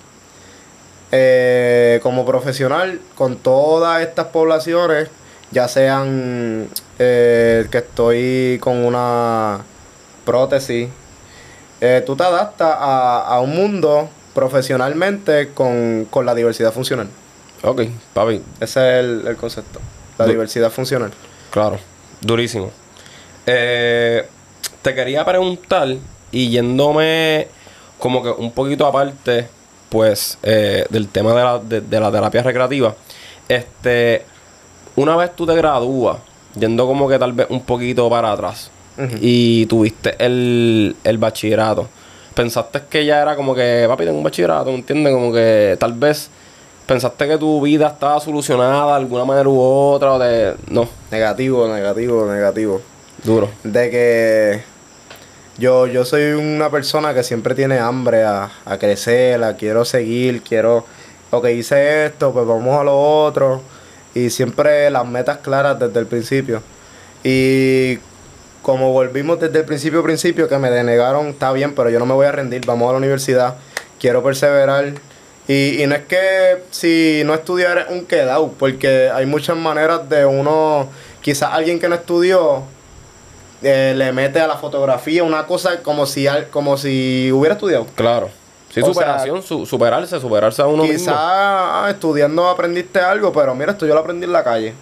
eh, 1.11 1.99
como 2.03 2.25
profesional 2.25 2.99
con 3.15 3.37
todas 3.37 4.01
estas 4.01 4.27
poblaciones, 4.27 5.09
ya 5.51 5.67
sean 5.67 6.67
eh, 6.99 7.65
que 7.71 7.77
estoy 7.79 8.59
con 8.61 8.85
una 8.85 9.61
prótesis, 10.25 10.89
eh, 11.81 12.03
tú 12.05 12.15
te 12.15 12.23
adaptas 12.23 12.75
a, 12.77 13.19
a 13.25 13.39
un 13.39 13.55
mundo 13.55 14.09
profesionalmente 14.35 15.49
con, 15.53 16.05
con 16.09 16.25
la 16.25 16.35
diversidad 16.35 16.73
funcional. 16.73 17.07
Ok, 17.63 17.83
papi, 18.13 18.43
Ese 18.59 18.63
es 18.99 19.05
el, 19.05 19.25
el 19.27 19.35
concepto, 19.35 19.79
la 20.19 20.25
Du- 20.25 20.31
diversidad 20.31 20.69
funcional. 20.71 21.11
claro. 21.49 21.79
Durísimo. 22.21 22.71
Eh, 23.45 24.27
te 24.87 24.95
quería 24.95 25.25
preguntar, 25.25 25.97
y 26.31 26.49
yéndome 26.49 27.49
como 27.99 28.23
que 28.23 28.29
un 28.29 28.51
poquito 28.51 28.85
aparte, 28.85 29.49
pues, 29.89 30.37
eh, 30.43 30.85
del 30.89 31.09
tema 31.09 31.31
de 31.33 31.43
la, 31.43 31.59
de, 31.59 31.81
de 31.81 31.99
la 31.99 32.09
terapia 32.09 32.41
recreativa, 32.41 32.95
este, 33.49 34.23
una 34.95 35.17
vez 35.17 35.35
tú 35.35 35.45
te 35.45 35.53
gradúas, 35.55 36.19
yendo 36.57 36.87
como 36.87 37.09
que 37.09 37.19
tal 37.19 37.33
vez 37.33 37.47
un 37.49 37.63
poquito 37.63 38.09
para 38.09 38.31
atrás, 38.31 38.71
y 39.21 39.65
tuviste 39.65 40.15
el, 40.19 40.95
el 41.03 41.17
bachillerato, 41.17 41.89
pensaste 42.33 42.83
que 42.89 43.05
ya 43.05 43.21
era 43.21 43.35
como 43.35 43.53
que, 43.53 43.85
papi, 43.89 44.05
tengo 44.05 44.19
un 44.19 44.23
bachillerato, 44.23 44.71
¿me 44.71 44.77
entiendes? 44.77 45.11
Como 45.13 45.33
que 45.33 45.75
tal 45.77 45.91
vez 45.93 46.29
pensaste 46.85 47.27
que 47.27 47.37
tu 47.37 47.59
vida 47.61 47.87
estaba 47.87 48.21
solucionada 48.21 48.85
de 48.87 48.93
alguna 48.93 49.25
manera 49.25 49.49
u 49.49 49.59
otra, 49.59 50.13
o 50.13 50.19
de... 50.19 50.55
No, 50.69 50.87
Negativo, 51.11 51.67
negativo, 51.67 52.25
negativo. 52.31 52.81
duro. 53.25 53.49
de 53.63 53.89
que 53.91 54.76
yo, 55.57 55.87
yo 55.87 56.05
soy 56.05 56.33
una 56.33 56.69
persona 56.69 57.13
que 57.13 57.23
siempre 57.23 57.55
tiene 57.55 57.79
hambre 57.79 58.23
a, 58.23 58.51
a 58.65 58.77
crecer, 58.77 59.43
a 59.43 59.55
quiero 59.55 59.85
seguir, 59.85 60.41
quiero, 60.43 60.85
ok, 61.31 61.47
hice 61.47 62.05
esto, 62.05 62.31
pues 62.31 62.45
vamos 62.45 62.79
a 62.79 62.83
lo 62.83 62.97
otro. 62.97 63.61
Y 64.13 64.29
siempre 64.29 64.89
las 64.89 65.05
metas 65.05 65.39
claras 65.39 65.79
desde 65.79 65.99
el 65.99 66.05
principio. 66.05 66.61
Y 67.23 67.97
como 68.61 68.91
volvimos 68.91 69.39
desde 69.39 69.59
el 69.59 69.65
principio, 69.65 70.03
principio, 70.03 70.47
que 70.47 70.57
me 70.57 70.69
denegaron, 70.69 71.27
está 71.27 71.51
bien, 71.53 71.73
pero 71.73 71.89
yo 71.89 71.99
no 71.99 72.05
me 72.05 72.13
voy 72.13 72.25
a 72.27 72.31
rendir, 72.31 72.65
vamos 72.65 72.89
a 72.89 72.91
la 72.91 72.97
universidad, 72.97 73.55
quiero 73.99 74.23
perseverar. 74.23 74.93
Y, 75.47 75.81
y 75.81 75.87
no 75.87 75.95
es 75.95 76.05
que 76.05 76.63
si 76.69 77.23
no 77.25 77.33
estudiar 77.33 77.77
es 77.77 77.85
un 77.89 78.05
quedado, 78.05 78.51
porque 78.59 79.09
hay 79.09 79.25
muchas 79.25 79.57
maneras 79.57 80.07
de 80.09 80.25
uno, 80.25 80.89
quizás 81.21 81.53
alguien 81.53 81.79
que 81.79 81.87
no 81.87 81.95
estudió, 81.95 82.63
eh, 83.61 83.93
le 83.95 84.11
mete 84.11 84.39
a 84.39 84.47
la 84.47 84.55
fotografía 84.57 85.23
una 85.23 85.45
cosa 85.45 85.81
como 85.83 86.05
si, 86.05 86.27
como 86.51 86.77
si 86.77 87.31
hubiera 87.31 87.53
estudiado. 87.55 87.85
Claro. 87.95 88.29
Sí, 88.73 88.81
O 88.81 88.85
superación, 88.93 89.41
su- 89.41 89.65
superarse, 89.65 90.19
superarse 90.19 90.61
a 90.61 90.67
uno 90.67 90.83
Quizás 90.83 90.97
mismo. 90.99 91.13
ah, 91.17 91.87
estudiando 91.89 92.47
aprendiste 92.47 92.99
algo, 92.99 93.31
pero 93.31 93.55
mira, 93.55 93.71
esto 93.71 93.85
yo 93.87 93.93
lo 93.93 94.01
aprendí 94.01 94.25
en 94.25 94.33
la 94.33 94.43
calle. 94.43 94.73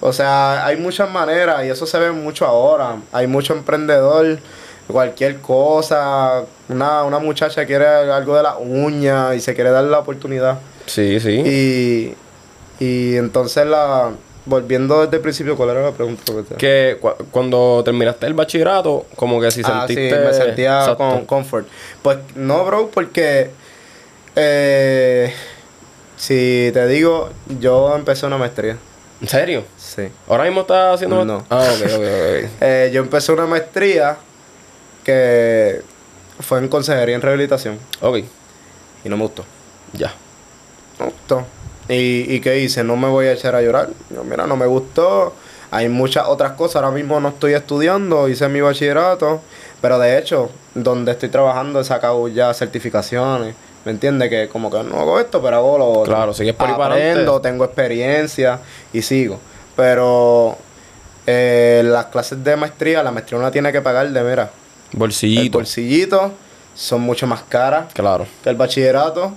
O 0.00 0.12
sea, 0.12 0.64
hay 0.64 0.76
muchas 0.76 1.10
maneras 1.10 1.64
y 1.64 1.70
eso 1.70 1.84
se 1.86 1.98
ve 1.98 2.12
mucho 2.12 2.46
ahora. 2.46 2.96
Hay 3.10 3.26
mucho 3.26 3.54
emprendedor 3.54 4.38
cualquier 4.86 5.40
cosa, 5.40 6.44
una, 6.68 7.02
una 7.02 7.18
muchacha 7.18 7.66
quiere 7.66 7.86
algo 7.86 8.36
de 8.36 8.42
la 8.42 8.56
uña 8.58 9.34
y 9.34 9.40
se 9.40 9.54
quiere 9.54 9.70
dar 9.70 9.84
la 9.84 9.98
oportunidad. 9.98 10.58
Sí, 10.86 11.18
sí. 11.18 11.30
Y, 11.44 12.14
y 12.84 13.16
entonces 13.16 13.66
la 13.66 14.10
volviendo 14.48 15.02
desde 15.04 15.16
el 15.16 15.22
principio, 15.22 15.56
¿cuál 15.56 15.70
era 15.70 15.82
la 15.82 15.92
pregunta? 15.92 16.22
Que 16.56 16.98
cu- 17.00 17.12
cuando 17.30 17.82
terminaste 17.84 18.26
el 18.26 18.34
bachillerato, 18.34 19.06
como 19.16 19.40
que 19.40 19.50
si 19.50 19.62
Ah, 19.64 19.84
sí, 19.86 19.94
me 19.96 20.32
sentía 20.32 20.78
Exacto. 20.80 20.96
con 20.98 21.24
comfort. 21.26 21.66
Pues 22.02 22.18
no, 22.34 22.64
bro, 22.64 22.88
porque 22.92 23.50
eh, 24.36 25.32
si 26.16 26.70
te 26.72 26.86
digo, 26.88 27.30
yo 27.60 27.94
empecé 27.94 28.26
una 28.26 28.38
maestría. 28.38 28.76
¿En 29.20 29.28
serio? 29.28 29.64
Sí. 29.76 30.08
¿Ahora 30.28 30.44
mismo 30.44 30.60
estás 30.62 30.94
haciendo... 30.94 31.24
No. 31.24 31.44
Ah, 31.50 31.68
ok, 31.74 31.80
ok, 31.86 31.92
ok. 31.92 32.50
Eh, 32.60 32.90
yo 32.92 33.00
empecé 33.02 33.32
una 33.32 33.46
maestría 33.46 34.16
que 35.04 35.82
fue 36.40 36.58
en 36.58 36.68
consejería 36.68 37.14
en 37.16 37.22
rehabilitación 37.22 37.78
Ok, 38.00 38.18
y 39.04 39.08
no 39.08 39.16
me 39.16 39.22
gustó. 39.24 39.44
ya. 39.92 40.12
No 40.98 41.06
me 41.06 41.12
gustó. 41.12 41.44
¿Y, 41.88 42.34
¿Y 42.34 42.40
qué 42.40 42.58
hice? 42.60 42.84
No 42.84 42.96
me 42.96 43.08
voy 43.08 43.26
a 43.26 43.32
echar 43.32 43.54
a 43.54 43.62
llorar. 43.62 43.88
Yo, 44.10 44.22
mira, 44.24 44.46
no 44.46 44.56
me 44.56 44.66
gustó. 44.66 45.34
Hay 45.70 45.88
muchas 45.88 46.26
otras 46.28 46.52
cosas. 46.52 46.76
Ahora 46.76 46.90
mismo 46.90 47.20
no 47.20 47.28
estoy 47.28 47.54
estudiando, 47.54 48.28
hice 48.28 48.48
mi 48.48 48.60
bachillerato. 48.60 49.40
Pero 49.80 49.98
de 49.98 50.18
hecho, 50.18 50.50
donde 50.74 51.12
estoy 51.12 51.28
trabajando 51.28 51.80
he 51.80 51.84
sacado 51.84 52.28
ya 52.28 52.52
certificaciones. 52.54 53.54
¿Me 53.84 53.92
entiendes? 53.92 54.28
Que 54.28 54.48
como 54.48 54.70
que 54.70 54.82
no 54.82 54.98
hago 55.00 55.18
esto, 55.20 55.40
pero 55.40 55.56
hago 55.56 55.78
lo 55.78 55.88
otro. 55.90 56.12
Claro, 56.14 56.34
sigues 56.34 56.54
por 56.54 56.68
Aprendo, 56.68 57.40
tengo 57.40 57.64
experiencia 57.64 58.58
y 58.92 59.00
sigo. 59.02 59.38
Pero 59.76 60.58
eh, 61.26 61.82
las 61.84 62.06
clases 62.06 62.42
de 62.42 62.56
maestría, 62.56 63.02
la 63.02 63.12
maestría 63.12 63.38
uno 63.38 63.50
tiene 63.50 63.70
que 63.72 63.80
pagar 63.80 64.10
de, 64.10 64.22
mira, 64.22 64.50
el 64.92 64.98
Bolsillito. 64.98 65.58
bolsillito 65.58 66.32
son 66.74 67.02
mucho 67.02 67.26
más 67.26 67.42
caras 67.42 67.92
Claro. 67.94 68.26
que 68.42 68.50
el 68.50 68.56
bachillerato. 68.56 69.32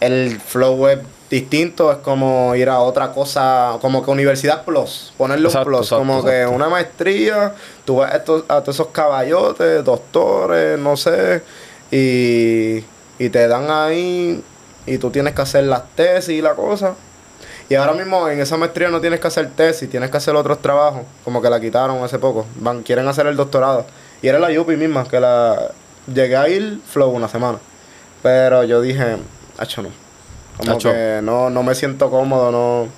El 0.00 0.40
flow 0.40 0.86
es 0.88 0.98
distinto, 1.30 1.92
es 1.92 1.98
como 1.98 2.54
ir 2.54 2.68
a 2.70 2.80
otra 2.80 3.12
cosa, 3.12 3.76
como 3.80 4.02
que 4.04 4.10
Universidad 4.10 4.64
Plus, 4.64 5.12
ponerle 5.18 5.48
un 5.48 5.52
plus, 5.64 5.78
exacto, 5.80 5.98
como 5.98 6.18
exacto. 6.20 6.30
que 6.30 6.46
una 6.46 6.68
maestría, 6.68 7.52
tú 7.84 7.96
vas 7.96 8.12
a, 8.12 8.16
estos- 8.16 8.44
a 8.48 8.60
todos 8.62 8.76
esos 8.76 8.86
caballotes, 8.88 9.84
doctores, 9.84 10.78
no 10.78 10.96
sé, 10.96 11.42
y, 11.90 12.84
y 13.18 13.28
te 13.30 13.46
dan 13.48 13.70
ahí, 13.70 14.42
y 14.86 14.98
tú 14.98 15.10
tienes 15.10 15.34
que 15.34 15.42
hacer 15.42 15.64
las 15.64 15.82
tesis 15.94 16.30
y 16.38 16.40
la 16.42 16.54
cosa. 16.54 16.94
Y 17.70 17.74
ahora 17.74 17.92
mismo 17.92 18.26
en 18.30 18.40
esa 18.40 18.56
maestría 18.56 18.88
no 18.88 18.98
tienes 18.98 19.20
que 19.20 19.26
hacer 19.26 19.50
tesis, 19.50 19.90
tienes 19.90 20.10
que 20.10 20.16
hacer 20.16 20.34
otros 20.34 20.62
trabajos, 20.62 21.02
como 21.24 21.42
que 21.42 21.50
la 21.50 21.60
quitaron 21.60 22.02
hace 22.02 22.18
poco, 22.18 22.46
van, 22.56 22.82
quieren 22.82 23.06
hacer 23.06 23.26
el 23.26 23.36
doctorado. 23.36 23.84
Y 24.22 24.28
era 24.28 24.38
la 24.38 24.50
Yupi 24.50 24.76
misma, 24.76 25.04
que 25.06 25.20
la 25.20 25.70
llegué 26.06 26.36
a 26.36 26.48
ir 26.48 26.80
flow 26.86 27.10
una 27.10 27.28
semana. 27.28 27.58
Pero 28.22 28.64
yo 28.64 28.80
dije, 28.80 29.18
hacho 29.58 29.82
no. 29.82 29.90
Como 30.58 30.78
que 30.78 31.20
no, 31.22 31.50
no 31.50 31.62
me 31.62 31.74
siento 31.74 32.10
cómodo, 32.10 32.50
no. 32.50 32.88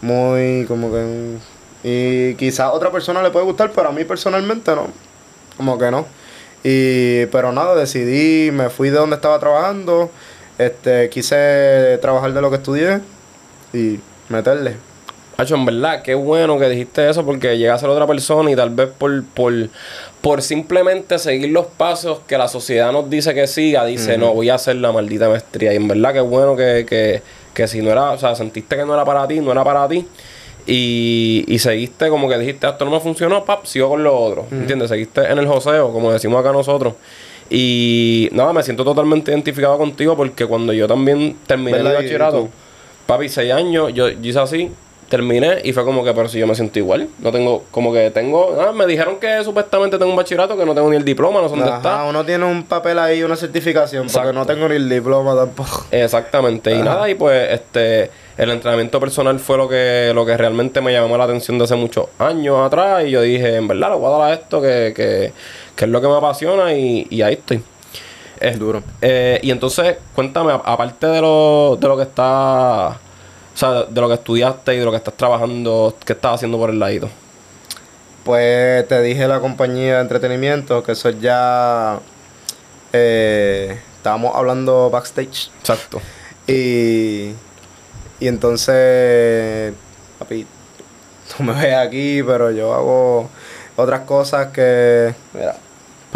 Muy 0.00 0.64
como 0.66 0.90
que. 0.90 1.36
Y 1.82 2.34
quizás 2.34 2.60
a 2.60 2.72
otra 2.72 2.90
persona 2.90 3.22
le 3.22 3.30
puede 3.30 3.44
gustar, 3.44 3.72
pero 3.74 3.88
a 3.88 3.92
mí 3.92 4.04
personalmente 4.04 4.74
no. 4.74 4.88
Como 5.56 5.78
que 5.78 5.90
no. 5.90 6.06
Y, 6.64 7.26
pero 7.26 7.52
nada, 7.52 7.74
decidí, 7.74 8.50
me 8.50 8.70
fui 8.70 8.90
de 8.90 8.98
donde 8.98 9.16
estaba 9.16 9.38
trabajando. 9.38 10.10
Este, 10.58 11.08
quise 11.08 11.98
trabajar 12.00 12.32
de 12.32 12.40
lo 12.40 12.50
que 12.50 12.56
estudié 12.56 13.00
y 13.72 14.00
meterle. 14.28 14.76
Hacho, 15.40 15.54
en 15.54 15.64
verdad, 15.64 16.02
qué 16.02 16.16
bueno 16.16 16.58
que 16.58 16.68
dijiste 16.68 17.08
eso 17.08 17.24
porque 17.24 17.56
llega 17.56 17.72
a 17.72 17.78
ser 17.78 17.88
otra 17.88 18.08
persona 18.08 18.50
y 18.50 18.56
tal 18.56 18.70
vez 18.70 18.88
por, 18.88 19.24
por, 19.24 19.52
por 20.20 20.42
simplemente 20.42 21.16
seguir 21.20 21.50
los 21.50 21.66
pasos 21.66 22.18
que 22.26 22.36
la 22.36 22.48
sociedad 22.48 22.90
nos 22.90 23.08
dice 23.08 23.32
que 23.34 23.46
siga, 23.46 23.84
dice, 23.84 24.18
no, 24.18 24.34
voy 24.34 24.50
a 24.50 24.56
hacer 24.56 24.74
la 24.74 24.90
maldita 24.90 25.28
maestría. 25.28 25.72
Y 25.72 25.76
en 25.76 25.86
verdad, 25.86 26.12
qué 26.12 26.20
bueno 26.22 26.56
que, 26.56 26.84
que, 26.88 27.22
que 27.54 27.68
si 27.68 27.80
no 27.80 27.92
era, 27.92 28.10
o 28.10 28.18
sea, 28.18 28.34
sentiste 28.34 28.74
que 28.74 28.84
no 28.84 28.94
era 28.94 29.04
para 29.04 29.28
ti, 29.28 29.38
no 29.38 29.52
era 29.52 29.62
para 29.62 29.86
ti. 29.86 30.04
Y, 30.66 31.44
y 31.46 31.60
seguiste 31.60 32.08
como 32.08 32.28
que 32.28 32.36
dijiste, 32.36 32.66
esto 32.66 32.84
no 32.84 32.90
me 32.90 32.98
funcionó, 32.98 33.44
pap, 33.44 33.64
sigo 33.64 33.90
con 33.90 34.02
lo 34.02 34.18
otro. 34.18 34.46
¿Entiendes? 34.50 34.88
Seguiste 34.88 35.20
en 35.20 35.38
el 35.38 35.46
joseo, 35.46 35.92
como 35.92 36.10
decimos 36.10 36.40
acá 36.40 36.50
nosotros. 36.50 36.94
Y 37.48 38.28
nada, 38.32 38.52
me 38.52 38.64
siento 38.64 38.82
totalmente 38.82 39.30
identificado 39.30 39.78
contigo 39.78 40.16
porque 40.16 40.44
cuando 40.46 40.72
yo 40.72 40.88
también 40.88 41.36
terminé 41.46 41.78
el 41.78 41.84
¿Verdad? 41.84 41.92
¿Y 41.92 42.02
bachillerato? 42.02 42.48
Papi, 43.06 43.28
seis 43.28 43.52
años, 43.52 43.94
yo, 43.94 44.08
yo 44.08 44.28
hice 44.28 44.40
así, 44.40 44.70
terminé 45.08 45.58
y 45.64 45.72
fue 45.72 45.84
como 45.84 46.04
que, 46.04 46.12
pero 46.12 46.28
si 46.28 46.38
yo 46.38 46.46
me 46.46 46.54
siento 46.54 46.78
igual, 46.78 47.08
no 47.20 47.32
tengo, 47.32 47.64
como 47.70 47.92
que 47.92 48.10
tengo, 48.10 48.56
ah, 48.60 48.72
me 48.72 48.86
dijeron 48.86 49.16
que 49.18 49.42
supuestamente 49.42 49.96
tengo 49.98 50.10
un 50.10 50.16
bachillerato, 50.16 50.56
que 50.56 50.66
no 50.66 50.74
tengo 50.74 50.90
ni 50.90 50.96
el 50.96 51.04
diploma, 51.04 51.40
no 51.40 51.48
sé 51.48 51.54
dónde 51.56 51.70
Ajá, 51.70 51.76
está. 51.78 52.04
uno 52.04 52.24
tiene 52.24 52.44
un 52.44 52.62
papel 52.64 52.98
ahí, 52.98 53.22
una 53.22 53.34
certificación, 53.36 54.04
Exacto. 54.04 54.28
porque 54.28 54.38
no 54.38 54.46
tengo 54.46 54.68
ni 54.68 54.76
el 54.76 54.88
diploma 54.88 55.34
tampoco. 55.34 55.84
Exactamente, 55.90 56.74
y 56.74 56.82
nada, 56.82 57.08
y 57.08 57.14
pues 57.14 57.52
este, 57.52 58.10
el 58.36 58.50
entrenamiento 58.50 59.00
personal 59.00 59.38
fue 59.40 59.56
lo 59.56 59.68
que, 59.68 60.12
lo 60.14 60.26
que 60.26 60.36
realmente 60.36 60.80
me 60.80 60.92
llamó 60.92 61.16
la 61.16 61.24
atención 61.24 61.56
de 61.58 61.64
hace 61.64 61.74
muchos 61.76 62.06
años 62.18 62.58
atrás, 62.66 63.04
y 63.06 63.10
yo 63.10 63.22
dije, 63.22 63.56
en 63.56 63.66
verdad, 63.66 63.90
le 63.90 63.96
voy 63.96 64.06
a 64.12 64.18
dar 64.18 64.30
a 64.30 64.34
esto 64.34 64.60
que, 64.60 64.92
que, 64.94 65.32
que 65.74 65.84
es 65.86 65.90
lo 65.90 66.00
que 66.00 66.06
me 66.08 66.16
apasiona, 66.16 66.74
y, 66.74 67.06
y 67.08 67.22
ahí 67.22 67.32
estoy. 67.34 67.62
Es- 68.40 68.58
Duro. 68.58 68.82
eh, 69.00 69.40
y 69.42 69.50
entonces, 69.50 69.96
cuéntame, 70.14 70.52
aparte 70.52 71.06
de 71.08 71.20
lo, 71.20 71.76
de 71.80 71.88
lo 71.88 71.96
que 71.96 72.04
está, 72.04 72.96
sea, 73.58 73.84
de 73.84 74.00
lo 74.00 74.08
que 74.08 74.14
estudiaste 74.14 74.74
y 74.74 74.78
de 74.78 74.84
lo 74.84 74.90
que 74.90 74.98
estás 74.98 75.14
trabajando, 75.14 75.96
¿qué 76.04 76.12
estás 76.12 76.36
haciendo 76.36 76.58
por 76.58 76.70
el 76.70 76.78
ladito? 76.78 77.08
Pues 78.24 78.86
te 78.88 79.02
dije 79.02 79.26
la 79.26 79.40
compañía 79.40 79.96
de 79.96 80.00
entretenimiento, 80.02 80.82
que 80.82 80.92
eso 80.92 81.10
ya 81.10 81.98
eh, 82.92 83.80
estábamos 83.96 84.34
hablando 84.36 84.90
backstage. 84.90 85.50
Exacto. 85.60 86.00
Y, 86.46 87.32
y 88.20 88.28
entonces, 88.28 89.72
papi, 90.18 90.46
tú 91.36 91.42
me 91.42 91.52
ves 91.52 91.74
aquí, 91.74 92.22
pero 92.22 92.50
yo 92.50 92.74
hago 92.74 93.28
otras 93.76 94.00
cosas 94.00 94.48
que, 94.48 95.14
mira, 95.34 95.56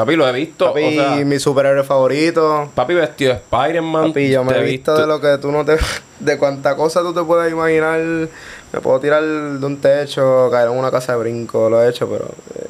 Papi, 0.02 0.16
lo 0.16 0.28
he 0.28 0.32
visto. 0.32 0.66
papi, 0.66 0.84
o 0.84 0.90
sea, 0.90 1.24
mi 1.24 1.38
superhéroe 1.38 1.84
favorito. 1.84 2.70
papi 2.74 2.94
vestido 2.94 3.34
de 3.34 3.38
Spider-Man. 3.38 4.08
Papi, 4.08 4.30
yo 4.30 4.42
me 4.42 4.58
he 4.58 4.62
visto 4.64 4.96
de 4.96 5.06
lo 5.06 5.20
que 5.20 5.38
tú 5.38 5.52
no 5.52 5.64
te... 5.64 5.76
De 6.22 6.38
cuánta 6.38 6.76
cosa 6.76 7.00
tú 7.02 7.12
te 7.12 7.20
puedes 7.22 7.50
imaginar. 7.52 7.98
Me 8.00 8.80
puedo 8.80 9.00
tirar 9.00 9.22
de 9.24 9.66
un 9.66 9.80
techo, 9.80 10.48
caer 10.52 10.68
en 10.68 10.76
una 10.78 10.88
casa 10.90 11.12
de 11.12 11.18
brinco, 11.18 11.68
lo 11.68 11.82
he 11.82 11.88
hecho, 11.88 12.08
pero... 12.08 12.26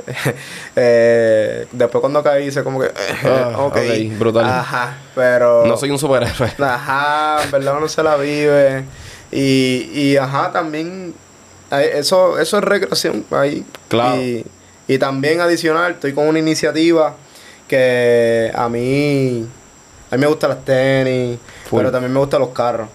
eh, 0.07 0.35
eh, 0.77 1.67
después 1.71 2.01
cuando 2.01 2.23
caí 2.23 2.47
hice 2.49 2.65
como 2.65 2.81
que... 2.81 2.91
Ah, 3.25 3.53
ok. 3.59 3.77
ok, 3.77 4.19
brutal. 4.19 4.45
Ajá, 4.47 4.97
pero... 5.15 5.67
No 5.67 5.77
soy 5.77 5.91
un 5.91 5.99
superhéroe. 5.99 6.51
Ajá, 6.59 7.45
en 7.45 7.51
verdad 7.51 7.77
uno 7.77 7.89
se 7.89 8.03
la 8.03 8.17
vive. 8.17 8.85
Y, 9.31 9.91
y 9.95 10.17
ajá, 10.17 10.51
también... 10.51 11.13
eh, 11.71 11.91
Eso, 11.97 12.39
eso 12.39 12.57
es 12.59 12.65
recreación 12.65 13.25
ahí. 13.33 13.65
Claro. 13.89 14.17
Y, 14.21 14.47
y 14.95 14.99
también 14.99 15.41
adicional, 15.41 15.93
estoy 15.93 16.13
con 16.13 16.27
una 16.29 16.39
iniciativa 16.39 17.15
que 17.69 18.51
a 18.55 18.69
mí... 18.69 19.47
A 20.11 20.17
mí 20.17 20.21
me 20.21 20.27
gustan 20.27 20.51
las 20.51 20.63
tenis, 20.63 21.39
Full. 21.71 21.79
pero 21.79 21.91
también 21.91 22.13
me 22.13 22.19
gustan 22.21 22.41
los 22.41 22.51
carros. 22.51 22.87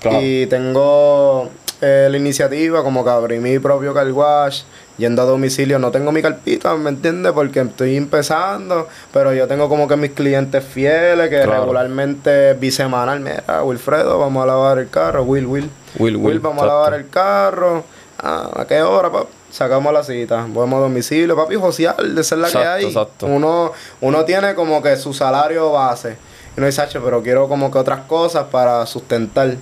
Claro. 0.00 0.18
Y 0.20 0.46
tengo 0.48 1.48
eh, 1.80 2.08
la 2.10 2.16
iniciativa 2.16 2.82
como 2.82 3.04
que 3.04 3.10
abrí 3.10 3.38
mi 3.38 3.60
propio 3.60 3.94
car 3.94 4.10
wash, 4.10 4.62
yendo 4.98 5.22
a 5.22 5.24
domicilio. 5.24 5.78
No 5.78 5.92
tengo 5.92 6.10
mi 6.10 6.20
carpita, 6.20 6.74
¿me 6.74 6.90
entiendes? 6.90 7.30
Porque 7.30 7.60
estoy 7.60 7.96
empezando, 7.96 8.88
pero 9.12 9.32
yo 9.32 9.46
tengo 9.46 9.68
como 9.68 9.86
que 9.86 9.94
mis 9.96 10.10
clientes 10.10 10.64
fieles 10.64 11.30
que 11.30 11.42
Claro. 11.42 11.60
regularmente 11.60 12.54
bisemanal, 12.54 13.20
mira, 13.20 13.62
Wilfredo, 13.62 14.18
vamos 14.18 14.42
a 14.42 14.46
lavar 14.46 14.78
el 14.78 14.90
carro, 14.90 15.22
Will, 15.22 15.46
Will. 15.46 15.70
Will, 16.00 16.16
Will, 16.16 16.40
vamos 16.40 16.64
a 16.64 16.66
lavar 16.66 16.94
el 16.94 17.08
carro. 17.08 17.84
Ah, 18.18 18.50
¿A 18.56 18.64
qué 18.66 18.82
hora, 18.82 19.12
papi? 19.12 19.28
Sacamos 19.54 19.92
la 19.92 20.02
cita, 20.02 20.46
vamos 20.48 20.78
a 20.78 20.82
domicilio, 20.82 21.36
papi, 21.36 21.54
social, 21.54 22.12
de 22.12 22.24
ser 22.24 22.38
la 22.38 22.50
que 22.50 22.58
hay. 22.58 22.86
exacto. 22.86 23.26
Uno, 23.26 23.70
uno 24.00 24.24
tiene 24.24 24.52
como 24.56 24.82
que 24.82 24.96
su 24.96 25.14
salario 25.14 25.70
base. 25.70 26.16
Y 26.56 26.60
no 26.60 26.66
dice, 26.66 26.82
"Acho, 26.82 27.00
pero 27.04 27.22
quiero 27.22 27.46
como 27.48 27.70
que 27.70 27.78
otras 27.78 28.00
cosas 28.00 28.46
para 28.50 28.84
sustentar 28.86 29.54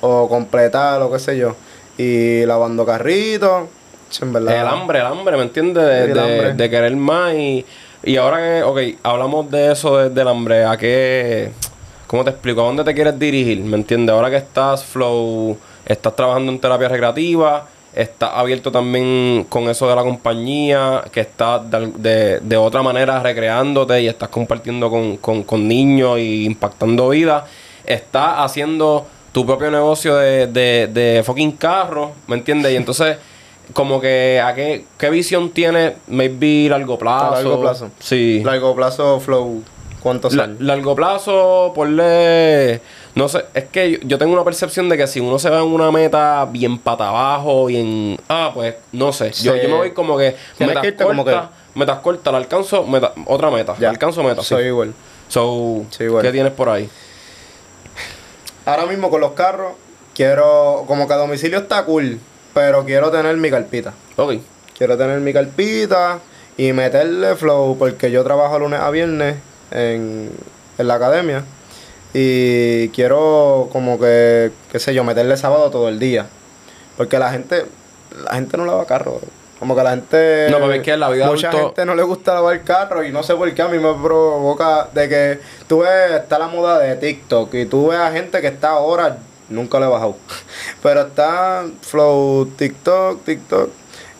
o 0.00 0.28
completar 0.28 1.02
o 1.02 1.10
qué 1.10 1.18
sé 1.18 1.36
yo. 1.36 1.56
Y 1.98 2.46
lavando 2.46 2.86
carritos, 2.86 3.64
en 4.20 4.32
verdad. 4.32 4.60
El 4.60 4.66
hambre, 4.68 5.00
el 5.00 5.06
hambre, 5.06 5.36
¿me 5.36 5.42
entiendes? 5.42 5.84
De, 5.84 6.04
El 6.04 6.14
de- 6.14 6.20
hambre. 6.20 6.54
de 6.54 6.70
querer 6.70 6.94
más 6.96 7.34
y, 7.34 7.66
y 8.04 8.16
ahora 8.18 8.36
que, 8.38 8.62
ok, 8.62 9.00
hablamos 9.02 9.50
de 9.50 9.72
eso, 9.72 9.96
de- 9.98 10.10
del 10.10 10.28
hambre, 10.28 10.64
¿a 10.64 10.76
qué, 10.76 11.50
cómo 12.06 12.22
te 12.22 12.30
explico? 12.30 12.60
¿A 12.60 12.66
dónde 12.66 12.84
te 12.84 12.94
quieres 12.94 13.18
dirigir? 13.18 13.58
¿Me 13.64 13.76
entiendes? 13.76 14.12
Ahora 14.14 14.30
que 14.30 14.36
estás 14.36 14.84
flow, 14.84 15.58
estás 15.84 16.14
trabajando 16.14 16.52
en 16.52 16.60
terapia 16.60 16.86
recreativa, 16.88 17.66
estás 17.96 18.30
abierto 18.34 18.70
también 18.70 19.46
con 19.48 19.68
eso 19.68 19.88
de 19.88 19.96
la 19.96 20.02
compañía, 20.02 21.02
que 21.10 21.20
estás 21.20 21.68
de, 21.70 21.86
de- 21.96 22.40
de 22.40 22.56
otra 22.56 22.82
manera 22.82 23.20
recreándote 23.20 24.02
y 24.02 24.06
estás 24.08 24.28
compartiendo 24.28 24.90
con, 24.90 25.16
con, 25.16 25.42
con 25.42 25.66
niños 25.66 26.18
y 26.18 26.44
impactando 26.44 27.08
vidas, 27.08 27.44
estás 27.84 28.34
haciendo 28.38 29.06
tu 29.32 29.44
propio 29.46 29.70
negocio 29.70 30.14
de, 30.16 30.46
de, 30.46 30.88
de 30.92 31.22
fucking 31.24 31.52
carro, 31.52 32.12
¿me 32.26 32.36
entiendes? 32.36 32.72
Y 32.72 32.76
entonces 32.76 33.16
como 33.72 34.00
que 34.00 34.40
a 34.44 34.54
qué, 34.54 34.84
qué 34.98 35.10
visión 35.10 35.50
tiene 35.50 35.94
maybe 36.06 36.68
largo 36.68 36.98
plazo. 36.98 37.26
A 37.26 37.30
largo 37.42 37.60
plazo. 37.60 37.90
Sí. 37.98 38.42
Largo 38.44 38.74
plazo, 38.76 39.20
flow, 39.20 39.62
¿cuánto 40.02 40.28
La- 40.30 40.44
sale? 40.44 40.56
largo 40.60 40.94
plazo, 40.94 41.72
ponle. 41.74 42.80
No 43.16 43.28
sé, 43.28 43.44
es 43.54 43.64
que 43.64 43.92
yo, 43.92 43.98
yo 44.02 44.18
tengo 44.18 44.32
una 44.34 44.44
percepción 44.44 44.88
de 44.88 44.96
que 44.98 45.06
si 45.06 45.18
uno 45.20 45.38
se 45.38 45.48
va 45.50 45.56
en 45.58 45.64
una 45.64 45.90
meta 45.90 46.46
bien 46.48 46.78
pata 46.78 47.08
abajo, 47.08 47.64
bien. 47.66 48.16
Ah, 48.28 48.50
pues 48.54 48.74
no 48.92 49.12
sé. 49.12 49.32
Yo, 49.32 49.54
Sí. 49.54 49.60
yo 49.62 49.68
me 49.70 49.74
voy 49.76 49.90
como 49.92 50.16
que. 50.18 50.36
Metas 50.60 50.82
que 50.82 50.88
irte 50.88 51.02
como 51.04 51.24
cortas, 51.24 51.48
metas 51.74 51.98
cortas, 52.00 52.30
la 52.32 52.38
alcanzo, 52.38 52.84
meta- 52.86 53.12
otra 53.24 53.50
meta. 53.50 53.74
Ya. 53.80 53.88
Alcanzo 53.90 54.22
meta. 54.22 54.42
sí. 54.42 54.48
Soy 54.48 54.64
igual. 54.66 54.92
So, 55.28 55.84
Sí, 55.90 56.04
igual. 56.04 56.22
¿qué 56.22 56.30
tienes 56.30 56.52
por 56.52 56.68
ahí? 56.68 56.88
Ahora 58.66 58.86
mismo 58.86 59.10
con 59.10 59.20
los 59.20 59.32
carros, 59.32 59.72
quiero, 60.14 60.84
como 60.86 61.06
que 61.08 61.14
a 61.14 61.16
domicilio 61.16 61.58
está 61.58 61.84
cool, 61.84 62.18
pero 62.52 62.84
quiero 62.84 63.10
tener 63.10 63.36
mi 63.36 63.50
carpita. 63.50 63.94
Ok. 64.16 64.34
Quiero 64.76 64.98
tener 64.98 65.20
mi 65.20 65.32
carpita 65.32 66.18
y 66.58 66.72
meterle 66.72 67.34
flow, 67.36 67.76
porque 67.78 68.10
yo 68.10 68.24
trabajo 68.24 68.58
lunes 68.58 68.80
a 68.80 68.90
viernes 68.90 69.36
en, 69.70 70.30
en 70.78 70.88
la 70.88 70.94
academia. 70.96 71.44
Y 72.14 72.88
quiero 72.90 73.68
como 73.72 73.98
que, 73.98 74.50
qué 74.72 74.78
sé 74.78 74.94
yo, 74.94 75.04
meterle 75.04 75.36
sábado 75.36 75.70
todo 75.70 75.88
el 75.88 75.98
día. 75.98 76.26
Porque 76.96 77.18
la 77.18 77.30
gente, 77.30 77.66
la 78.24 78.34
gente 78.34 78.56
no 78.56 78.64
lava 78.64 78.86
carro. 78.86 79.20
Como 79.58 79.74
que 79.74 79.82
la 79.82 79.90
gente... 79.90 80.48
No, 80.50 80.58
pero 80.58 80.72
es 80.74 80.82
que 80.82 80.96
la 80.96 81.08
vida 81.08 81.26
Mucha 81.26 81.50
adulto- 81.50 81.66
gente 81.68 81.86
no 81.86 81.94
le 81.94 82.02
gusta 82.02 82.34
lavar 82.34 82.62
carro 82.62 83.02
y 83.04 83.10
no 83.10 83.22
sé 83.22 83.34
por 83.34 83.52
qué 83.54 83.62
a 83.62 83.68
mí 83.68 83.78
me 83.78 83.92
provoca 83.94 84.88
de 84.92 85.08
que 85.08 85.40
tú 85.66 85.78
ves, 85.78 86.12
está 86.12 86.38
la 86.38 86.48
moda 86.48 86.78
de 86.78 86.94
TikTok 86.96 87.54
y 87.54 87.64
tú 87.64 87.88
ves 87.88 87.98
a 87.98 88.12
gente 88.12 88.40
que 88.42 88.48
está 88.48 88.70
ahora, 88.70 89.16
nunca 89.48 89.80
le 89.80 89.86
he 89.86 89.88
bajado, 89.88 90.16
pero 90.82 91.00
está 91.02 91.64
flow 91.80 92.44
TikTok, 92.54 93.24
TikTok 93.24 93.70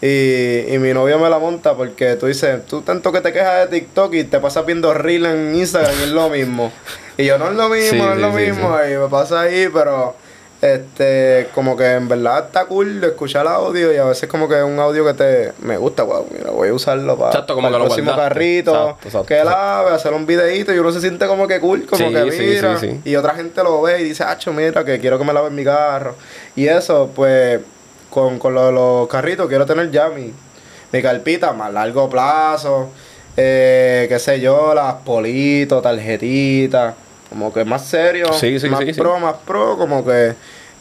y, 0.01 0.73
y 0.73 0.79
mi 0.79 0.95
novia 0.95 1.19
me 1.19 1.29
la 1.29 1.39
monta 1.39 1.75
porque 1.75 2.17
tú 2.17 2.27
dices, 2.27 2.65
tú 2.67 2.81
tanto 2.81 3.13
que 3.13 3.21
te 3.21 3.31
quejas 3.35 3.69
de 3.71 3.79
TikTok 3.81 4.15
y 4.15 4.25
te 4.25 4.41
pasas 4.41 4.65
viendo 4.65 4.95
reel 4.95 5.27
en 5.27 5.55
Instagram 5.55 5.93
y 6.01 6.03
es 6.05 6.11
lo 6.13 6.31
mismo. 6.31 6.73
Y 7.19 7.25
yo 7.25 7.39
no 7.39 7.49
es 7.51 7.55
lo 7.57 7.69
mismo, 7.69 7.91
Sí, 7.91 7.99
no 7.99 8.11
es 8.11 8.17
sí, 8.17 8.21
lo 8.23 8.31
sí, 8.33 8.37
mismo 8.37 8.77
y 8.89 8.97
me 8.99 9.09
pasa 9.09 9.41
ahí, 9.43 9.69
pero 9.73 10.15
este 10.61 11.49
como 11.55 11.77
que 11.77 11.85
en 11.93 12.09
verdad 12.09 12.47
está 12.47 12.65
cool 12.65 13.01
de 13.01 13.09
escuchar 13.09 13.47
audio 13.47 13.93
y 13.93 13.97
a 13.99 14.05
veces 14.05 14.27
como 14.29 14.49
que 14.49 14.57
es 14.57 14.65
un 14.65 14.79
audio 14.79 15.05
que 15.05 15.13
te 15.15 15.53
me 15.61 15.77
gusta, 15.77 16.03
wow, 16.03 16.27
mira, 16.33 16.51
voy 16.51 16.69
a 16.69 16.75
usarlo 16.75 17.17
para, 17.17 17.31
Exacto, 17.31 17.55
como 17.55 17.69
el 17.69 17.75
que 17.75 17.79
lo 17.79 17.85
próximo 17.85 18.07
guardaste. 18.13 18.35
carrito, 18.35 18.71
Exacto, 18.73 19.09
exacto, 19.09 19.27
que 19.27 19.35
exacto. 19.39 19.51
lave, 19.59 19.91
hacer 19.95 20.13
un 20.15 20.27
videito 20.27 20.75
y 20.75 20.79
uno 20.79 20.93
se 20.93 21.01
siente 21.01 21.27
como 21.27 21.47
que 21.47 21.61
cool, 21.61 21.85
como 21.87 22.07
Sí, 22.09 22.13
que 22.15 22.25
mira, 22.25 22.79
sí, 22.79 22.89
sí. 22.91 23.01
y 23.05 23.17
otra 23.17 23.35
gente 23.35 23.63
lo 23.63 23.83
ve 23.83 24.01
y 24.01 24.05
dice, 24.05 24.25
acho, 24.25 24.53
mira, 24.53 24.83
que 24.85 24.99
quiero 24.99 25.19
que 25.19 25.25
me 25.25 25.33
laven 25.35 25.55
mi 25.55 25.63
carro. 25.65 26.15
Y 26.55 26.67
eso, 26.69 27.11
pues, 27.15 27.61
con, 28.09 28.39
con 28.39 28.55
lo 28.55 28.67
de 28.67 28.73
los 28.73 29.09
carritos, 29.09 29.49
quiero 29.49 29.67
tener 29.67 29.91
ya 29.91 30.09
mi, 30.09 30.33
mi 30.91 31.03
carpita 31.03 31.53
más 31.53 31.71
largo 31.73 32.09
plazo, 32.09 32.89
eh, 33.37 34.07
qué 34.09 34.19
sé 34.19 34.41
yo, 34.41 34.73
las 34.75 34.95
politos, 34.95 35.83
tarjetitas, 35.83 36.95
como 37.29 37.53
que 37.53 37.65
más 37.65 37.85
serio, 37.87 38.33
Sí, 38.33 38.59
sí, 38.61 38.69
más 38.69 38.81
sí, 38.85 38.93
pro, 38.93 39.19
más 39.19 39.37
pro, 39.47 39.77
como 39.77 40.05
que 40.05 40.35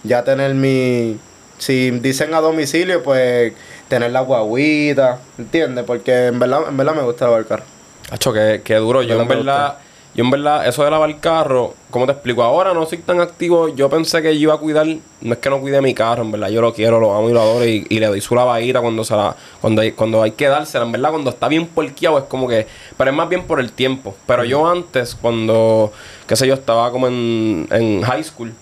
ya 0.04 0.24
tener 0.24 0.54
mi, 0.54 1.18
si 1.58 1.92
dicen 1.92 2.34
a 2.34 2.42
domicilio, 2.42 3.02
pues 3.04 3.54
tener 3.88 4.12
la 4.12 4.22
guaguita, 4.22 5.20
¿entiendes? 5.38 5.84
Porque 5.86 6.28
en 6.28 6.40
verdad, 6.40 6.62
en 6.70 6.78
verdad 6.78 6.96
me 6.96 7.04
gusta 7.04 7.36
el 7.38 7.46
carro. 7.46 7.64
Hacho, 8.12 8.34
que, 8.34 8.62
que 8.64 8.76
duro. 8.76 9.02
Yo 9.02 9.20
en 9.20 9.28
¿Verdad? 9.28 9.78
Yo 10.16 10.24
en 10.24 10.32
verdad, 10.32 10.66
eso 10.66 10.84
de 10.84 10.90
lavar 10.90 11.10
el 11.10 11.20
carro, 11.20 11.74
¿cómo 11.92 12.06
te 12.06 12.14
explico? 12.14 12.42
Ahora 12.42 12.74
no 12.74 12.86
soy 12.86 13.00
tan 13.00 13.20
activo. 13.20 13.68
Yo 13.68 13.90
pensé 13.90 14.22
que 14.22 14.34
yo 14.34 14.44
iba 14.44 14.54
a 14.54 14.58
cuidar, 14.58 14.88
no 15.22 15.34
es 15.34 15.40
que 15.40 15.50
no 15.50 15.60
cuide 15.60 15.82
mi 15.82 15.94
carro, 15.94 16.24
en 16.24 16.32
verdad, 16.32 16.48
yo 16.48 16.62
lo 16.62 16.74
quiero, 16.74 17.02
lo 17.02 17.14
amo 17.14 17.30
y 17.30 17.34
lo 17.34 17.42
adoro 17.42 17.66
y, 17.66 17.86
y 17.90 18.00
le 18.00 18.08
doy 18.08 18.22
su 18.22 18.34
lavadita 18.34 18.80
cuando 18.80 19.04
se 19.04 19.14
la, 19.14 19.36
cuando 19.60 19.82
hay, 19.82 19.92
cuando 19.92 20.24
hay 20.24 20.32
que 20.32 20.48
dársela, 20.48 20.86
en 20.86 20.94
verdad, 20.94 21.10
cuando 21.12 21.32
está 21.32 21.50
bien 21.50 21.68
porqueado 21.68 22.18
es 22.18 22.24
como 22.26 22.48
que, 22.48 22.66
pero 22.98 23.12
es 23.12 23.18
más 23.18 23.28
bien 23.28 23.44
por 23.44 23.60
el 23.60 23.74
tiempo. 23.74 24.16
Pero 24.26 24.46
yo 24.46 24.66
antes, 24.66 25.16
cuando, 25.16 25.92
qué 26.28 26.38
sé 26.38 26.48
yo, 26.48 26.54
estaba 26.54 26.92
como 26.92 27.08
en, 27.08 27.68
en 27.72 28.02
high 28.02 28.24
school, 28.24 28.54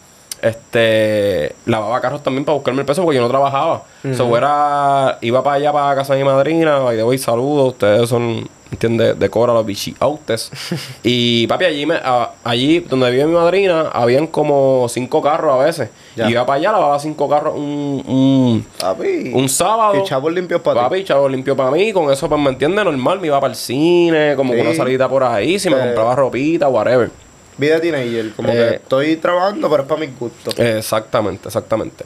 este 0.42 1.56
lavaba 1.66 2.02
carros 2.02 2.22
también 2.22 2.44
para 2.44 2.56
buscarme 2.56 2.82
el 2.82 2.86
peso 2.86 3.02
porque 3.04 3.16
yo 3.16 3.22
no 3.22 3.30
trabajaba. 3.30 3.84
So, 4.16 4.36
era, 4.36 5.18
iba 5.22 5.42
para 5.42 5.56
allá 5.56 5.72
para 5.72 5.96
casa 5.96 6.14
de 6.14 6.24
mi 6.24 6.26
madrina, 6.26 6.80
y 6.92 6.96
de 6.98 7.04
hoy 7.04 7.18
saludos, 7.18 7.74
ustedes 7.74 8.10
son, 8.10 8.50
¿entiendes? 8.74 9.18
De 9.18 9.30
Cora, 9.30 9.54
los 9.54 9.66
bichi 9.66 9.96
autes. 10.00 10.52
y 11.04 11.48
papi, 11.48 11.66
allí 11.66 11.86
me, 11.86 11.96
a- 11.96 12.32
allí 12.44 12.80
donde 12.82 13.10
vive 13.12 13.26
mi 13.26 13.34
madrina, 13.34 13.90
habían 13.94 14.28
como 14.28 14.88
cinco 14.90 15.22
carros 15.22 15.54
a 15.60 15.64
veces. 15.64 15.90
Ya. 16.16 16.28
Y 16.28 16.32
iba 16.34 16.46
para 16.46 16.58
allá, 16.58 16.72
lavaba 16.74 17.00
cinco 17.00 17.30
carros 17.30 17.56
un, 17.56 18.04
un, 18.06 18.66
Papi. 18.80 19.32
un 19.34 19.48
sábado. 19.50 19.96
Y 20.00 20.04
chavos 20.04 20.32
limpios 20.34 20.62
para 20.62 20.82
ti. 20.82 20.84
Papi, 20.86 21.04
chavo 21.06 21.30
limpio 21.30 21.56
para 21.56 21.72
mí, 21.72 21.94
con 21.94 22.12
eso 22.12 22.28
pues 22.28 22.40
me 22.42 22.50
entiende 22.50 22.84
normal, 22.84 23.20
me 23.20 23.28
iba 23.28 23.40
para 23.40 23.52
el 23.54 23.58
cine, 23.58 24.34
como 24.36 24.52
Sí. 24.54 24.60
que 24.60 24.66
una 24.68 24.76
salida 24.76 25.08
por 25.10 25.24
ahí, 25.24 25.58
si 25.60 25.70
me 25.70 25.78
Eh. 25.78 25.80
compraba 25.86 26.16
ropita, 26.16 26.68
whatever. 26.68 27.10
Vida 27.56 27.80
teenager, 27.80 28.34
como 28.36 28.50
Eh. 28.50 28.54
que 28.54 28.76
estoy 28.78 29.16
trabajando, 29.18 29.70
pero 29.70 29.84
es 29.84 29.90
para 29.90 30.00
mis 30.02 30.18
gustos. 30.20 30.58
Exactamente, 30.58 31.48
exactamente. 31.50 32.04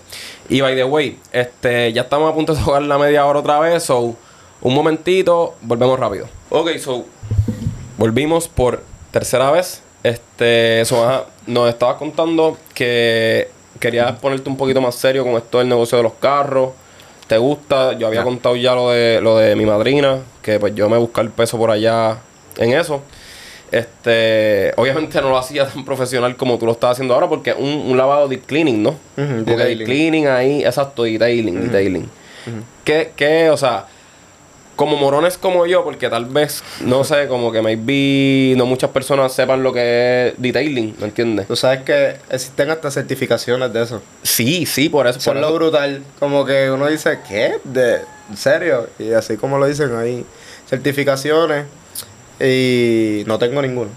Y 0.49 0.59
by 0.61 0.75
the 0.75 0.83
way, 0.83 1.17
este, 1.31 1.93
ya 1.93 2.01
estamos 2.01 2.29
a 2.29 2.35
punto 2.35 2.53
de 2.53 2.61
tocar 2.61 2.81
la 2.81 2.97
media 2.97 3.25
hora 3.25 3.39
otra 3.39 3.57
vez, 3.59 3.83
so 3.83 4.15
un 4.61 4.73
momentito, 4.73 5.55
volvemos 5.61 5.97
rápido. 5.99 6.27
Ok, 6.49 6.77
so 6.77 7.05
volvimos 7.97 8.47
por 8.47 8.83
tercera 9.11 9.51
vez. 9.51 9.81
Este, 10.03 10.85
so, 10.85 11.03
ajá, 11.03 11.25
nos 11.45 11.69
estabas 11.69 11.97
contando 11.97 12.57
que 12.73 13.49
querías 13.79 14.13
ponerte 14.19 14.49
un 14.49 14.57
poquito 14.57 14.79
más 14.81 14.95
serio 14.95 15.23
con 15.23 15.33
esto 15.33 15.59
del 15.59 15.67
negocio 15.67 15.97
de 15.97 16.03
los 16.03 16.13
carros. 16.13 16.71
¿Te 17.27 17.37
gusta? 17.37 17.93
Yo 17.97 18.07
había 18.07 18.23
contado 18.23 18.55
ya 18.55 18.73
lo 18.73 18.91
de 18.91 19.19
lo 19.21 19.37
de 19.37 19.55
mi 19.55 19.65
madrina, 19.65 20.19
que 20.41 20.59
pues 20.59 20.73
yo 20.75 20.87
me 20.89 20.97
buscar 20.97 21.25
el 21.25 21.31
peso 21.31 21.57
por 21.57 21.71
allá 21.71 22.17
en 22.57 22.71
eso. 22.71 23.01
Este, 23.69 24.71
obviamente 24.77 25.19
no 25.21 25.29
lo 25.29 25.37
hacía 25.37 25.67
tan 25.73 25.83
profesional 25.83 26.37
como 26.37 26.57
tú 26.57 26.65
lo 26.65 26.71
estás 26.71 26.91
haciendo 26.91 27.13
ahora, 27.13 27.27
porque 27.27 27.49
es 27.49 27.57
un, 27.59 27.67
un 27.91 27.97
lavado 27.97 28.29
deep 28.29 28.45
cleaning, 28.45 28.81
¿no? 28.81 28.91
Ujú, 28.91 28.99
Como 29.17 29.45
que 29.45 29.51
detailing. 29.51 29.77
deep 29.79 29.85
cleaning 29.87 30.27
ahí, 30.27 30.63
exacto, 30.63 31.03
detailing, 31.03 31.61
detailing. 31.65 32.09
¿Qué, 32.85 33.11
qué, 33.17 33.49
o 33.49 33.57
sea, 33.57 33.87
como 34.77 34.95
morones 34.95 35.37
como 35.37 35.65
yo, 35.65 35.83
porque 35.83 36.07
tal 36.07 36.25
vez, 36.25 36.63
no 36.81 37.03
sé, 37.03 37.27
como 37.27 37.51
que 37.51 37.61
maybe 37.61 38.55
no 38.55 38.65
muchas 38.65 38.91
personas 38.91 39.33
sepan 39.33 39.63
lo 39.63 39.73
que 39.73 40.29
es 40.29 40.33
detailing, 40.37 40.95
¿me 40.99 41.07
entiendes? 41.07 41.47
Tú 41.47 41.55
sabes 41.57 41.81
que 41.81 42.15
existen 42.29 42.69
hasta 42.69 42.89
certificaciones 42.91 43.73
de 43.73 43.83
eso. 43.83 44.01
Sí, 44.23 44.65
sí, 44.65 44.87
por 44.87 45.07
eso. 45.07 45.19
Eso 45.19 45.31
por 45.31 45.37
es 45.37 45.41
lo 45.41 45.53
brutal. 45.53 46.03
Como 46.19 46.45
que 46.45 46.71
uno 46.71 46.87
dice, 46.87 47.19
¿qué? 47.27 47.59
¿De 47.65 48.01
¿en 48.29 48.37
serio? 48.37 48.87
Y 48.99 49.11
así 49.11 49.35
como 49.35 49.57
lo 49.57 49.65
dicen 49.65 49.95
ahí, 49.95 50.25
certificaciones. 50.69 51.65
Y 52.39 53.23
no 53.25 53.39
tengo 53.39 53.61
ninguno. 53.61 53.89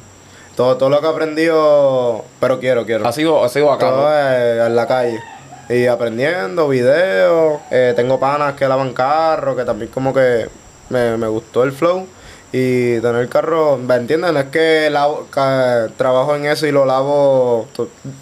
Todo, 0.57 0.77
todo 0.79 0.89
lo 0.89 1.01
que 1.01 1.07
he 1.07 1.11
aprendido, 1.11 2.25
pero 2.41 2.59
quiero, 2.59 2.87
quiero. 2.87 3.07
Ha 3.07 3.13
sido, 3.13 3.45
ha 3.45 3.49
sido 3.49 3.71
acá. 3.71 3.91
Todo 3.91 4.67
en 4.67 4.75
la 4.75 4.87
calle. 4.87 5.21
Y 5.69 5.87
aprendiendo, 5.87 6.69
videos. 6.69 7.61
eh, 7.71 7.93
tengo 7.95 8.19
panas 8.19 8.55
que 8.55 8.67
lavan 8.67 8.93
carro, 8.93 9.55
que 9.55 9.65
también 9.65 9.91
como 9.91 10.13
que 10.13 10.49
me, 10.91 11.17
me 11.17 11.27
gustó 11.29 11.65
el 11.65 11.73
flow. 11.73 12.07
Y 12.53 12.99
tener 13.01 13.29
carro, 13.29 13.77
¿me 13.79 13.95
entiendes? 13.95 14.33
No 14.33 14.41
es 14.41 14.47
que 14.47 14.91
lavo- 14.91 15.27
trabajo 15.97 16.35
en 16.35 16.47
eso 16.47 16.67
y 16.67 16.73
lo 16.73 16.85
lavo 16.85 17.69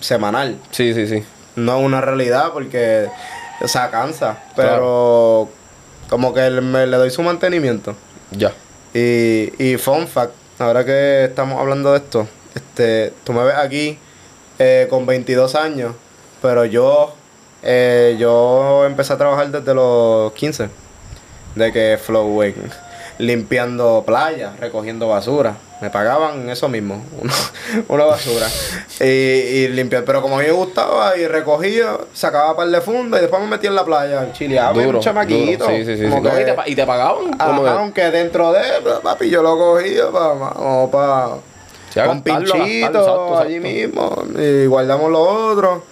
semanal. 0.01 0.59
Sí, 0.71 0.93
sí, 0.95 1.07
sí. 1.07 1.25
No 1.57 1.79
es 1.79 1.85
una 1.85 2.01
realidad 2.03 2.51
porque, 2.53 3.09
o 3.63 3.67
sea, 3.69 3.91
cansa. 3.91 4.39
Pero 4.55 5.49
como 6.11 6.35
que 6.35 6.49
le, 6.51 6.61
me- 6.61 6.87
le 6.87 6.97
doy 6.99 7.11
su 7.11 7.23
mantenimiento. 7.23 7.95
Ya. 8.31 8.53
Y, 8.93 9.53
y 9.59 9.77
fun 9.79 10.07
fact, 10.07 10.33
ahora 10.59 10.85
que 10.85 11.25
estamos 11.25 11.59
hablando 11.59 11.93
de 11.93 11.99
esto, 11.99 12.29
este, 12.55 13.13
tú 13.25 13.33
me 13.33 13.43
ves 13.45 13.55
aquí 13.57 13.99
eh, 14.59 14.87
con 14.91 15.07
22 15.07 15.55
años, 15.55 15.95
pero 16.43 16.65
yo, 16.67 17.15
eh, 17.63 18.17
yo 18.19 18.85
empecé 18.87 19.13
a 19.15 19.17
trabajar 19.19 19.51
desde 19.51 19.75
los 19.75 20.33
15, 20.33 20.69
de 21.59 21.73
que 21.73 21.99
flow 22.03 22.43
en- 22.43 22.55
limpiando 23.19 24.05
playas, 24.07 24.59
recogiendo 24.61 25.09
basura. 25.09 25.57
Me 25.81 25.91
pagaban 25.91 26.49
eso 26.51 26.69
mismo, 26.69 27.05
una, 27.21 27.33
una 27.89 28.05
basura. 28.05 28.47
Y, 29.01 29.05
y 29.05 29.69
limpiar, 29.69 30.05
pero 30.05 30.23
como 30.23 30.37
a 30.37 30.41
mí 30.41 30.47
me 30.47 30.53
gustaba 30.53 31.17
y 31.17 31.27
recogía, 31.27 31.99
sacaba 32.13 32.57
par 32.57 32.69
de 32.69 32.81
funda 32.81 33.19
y 33.19 33.23
después 33.23 33.41
me 33.43 33.49
metía 33.49 33.71
en 33.71 33.77
la 33.77 33.85
playa, 33.85 34.33
chileaba, 34.33 34.73
Duro, 34.73 34.99
un 34.99 35.05
chamaquito. 35.05 35.65
duro. 35.65 35.77
Sí, 35.77 35.85
sí, 35.85 35.97
sí. 35.97 36.05
sí. 36.05 36.09
como 36.11 36.23
No, 36.23 36.31
que- 36.35 36.43
y, 36.43 36.45
te, 36.45 36.57
y 36.73 36.75
te 36.77 36.87
pagaban. 36.87 37.31
Ajá, 37.39 37.73
aunque 37.79 38.11
dentro 38.11 38.53
de, 38.53 38.63
pues, 38.83 38.95
papi, 39.03 39.31
yo 39.31 39.43
lo 39.43 39.57
cogía 39.59 40.11
para 40.11 40.35
pa, 40.91 41.39
Sí, 41.93 42.01
a 42.01 42.05
con 42.07 42.17
gastarlo, 42.23 42.55
a 42.55 42.59
gastarlo, 42.59 42.65
pinchito 42.65 42.99
exacto, 42.99 43.39
allí 43.39 43.61
mismo 43.61 44.23
y 44.39 44.67
guardamos 44.67 45.11
lo 45.11 45.21
otro. 45.21 45.83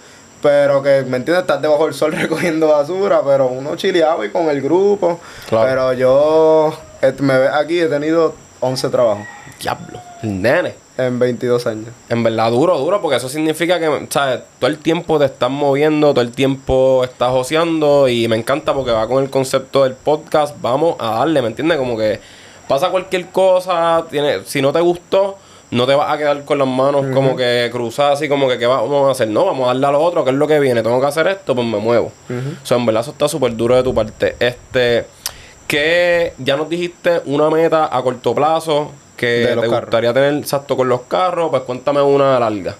Pero 0.41 0.83
que, 0.83 1.03
¿me 1.07 1.17
entiendes? 1.17 1.41
Estás 1.41 1.61
debajo 1.61 1.85
del 1.85 1.93
sol 1.93 2.11
recogiendo 2.13 2.69
basura, 2.69 3.21
pero 3.25 3.47
uno 3.47 3.75
chileaba 3.75 4.25
y 4.25 4.29
con 4.29 4.49
el 4.49 4.61
grupo. 4.61 5.19
Claro. 5.49 5.67
Pero 5.67 5.93
yo, 5.93 6.73
eh, 7.01 7.13
me 7.19 7.37
ves 7.37 7.51
aquí, 7.53 7.79
he 7.79 7.87
tenido 7.87 8.35
11 8.59 8.89
trabajos. 8.89 9.25
Diablo. 9.59 9.99
Nene. 10.21 10.75
en 10.97 11.19
22 11.19 11.67
años. 11.67 11.89
En 12.09 12.23
verdad, 12.23 12.49
duro, 12.51 12.77
duro, 12.79 13.01
porque 13.01 13.17
eso 13.17 13.29
significa 13.29 13.79
que, 13.79 14.07
¿sabes? 14.09 14.41
Todo 14.59 14.69
el 14.69 14.79
tiempo 14.79 15.19
te 15.19 15.25
estás 15.25 15.49
moviendo, 15.49 16.11
todo 16.11 16.21
el 16.21 16.31
tiempo 16.31 17.03
estás 17.03 17.29
joseando 17.29 18.07
y 18.07 18.27
me 18.27 18.35
encanta 18.35 18.73
porque 18.73 18.91
va 18.91 19.07
con 19.07 19.23
el 19.23 19.29
concepto 19.29 19.83
del 19.83 19.93
podcast. 19.93 20.55
Vamos 20.59 20.95
a 20.99 21.19
darle, 21.19 21.41
¿me 21.41 21.49
entiendes? 21.49 21.77
Como 21.77 21.97
que 21.97 22.19
pasa 22.67 22.89
cualquier 22.89 23.27
cosa, 23.27 24.05
tiene, 24.09 24.43
si 24.45 24.61
no 24.61 24.73
te 24.73 24.81
gustó, 24.81 25.37
no 25.71 25.85
te 25.85 25.95
vas 25.95 26.13
a 26.13 26.17
quedar 26.17 26.45
con 26.45 26.57
las 26.57 26.67
manos 26.67 27.05
como 27.13 27.35
que 27.35 27.69
cruzadas 27.71 28.13
así, 28.13 28.29
como 28.29 28.47
que, 28.47 28.57
¿qué 28.57 28.65
vamos 28.65 29.07
a 29.07 29.11
hacer? 29.11 29.27
No, 29.27 29.45
vamos 29.45 29.65
a 29.65 29.67
darle 29.67 29.87
a 29.87 29.91
lo 29.91 30.01
otro, 30.01 30.23
¿qué 30.23 30.29
es 30.31 30.35
lo 30.35 30.47
que 30.47 30.59
viene? 30.59 30.81
Tengo 30.81 30.99
que 31.01 31.07
hacer 31.07 31.27
esto, 31.27 31.53
pues 31.55 31.67
me 31.67 31.77
muevo. 31.77 32.11
O 32.29 32.65
sea, 32.65 32.77
en 32.77 32.85
verdad, 32.85 33.01
eso 33.01 33.11
está 33.11 33.27
súper 33.27 33.55
duro 33.55 33.75
de 33.75 33.83
tu 33.83 33.93
parte. 33.93 34.35
Este, 34.39 35.05
que 35.67 36.33
ya 36.37 36.55
nos 36.55 36.69
dijiste 36.69 37.21
una 37.25 37.49
meta 37.49 37.89
a 37.95 38.01
corto 38.01 38.33
plazo 38.33 38.91
que 39.17 39.51
los 39.55 39.63
te 39.63 39.69
carros. 39.69 39.81
gustaría 39.81 40.13
tener 40.13 40.33
exacto 40.35 40.77
con 40.77 40.87
los 40.87 41.01
carros, 41.01 41.49
pues 41.49 41.63
cuéntame 41.63 42.01
una 42.01 42.39
larga. 42.39 42.75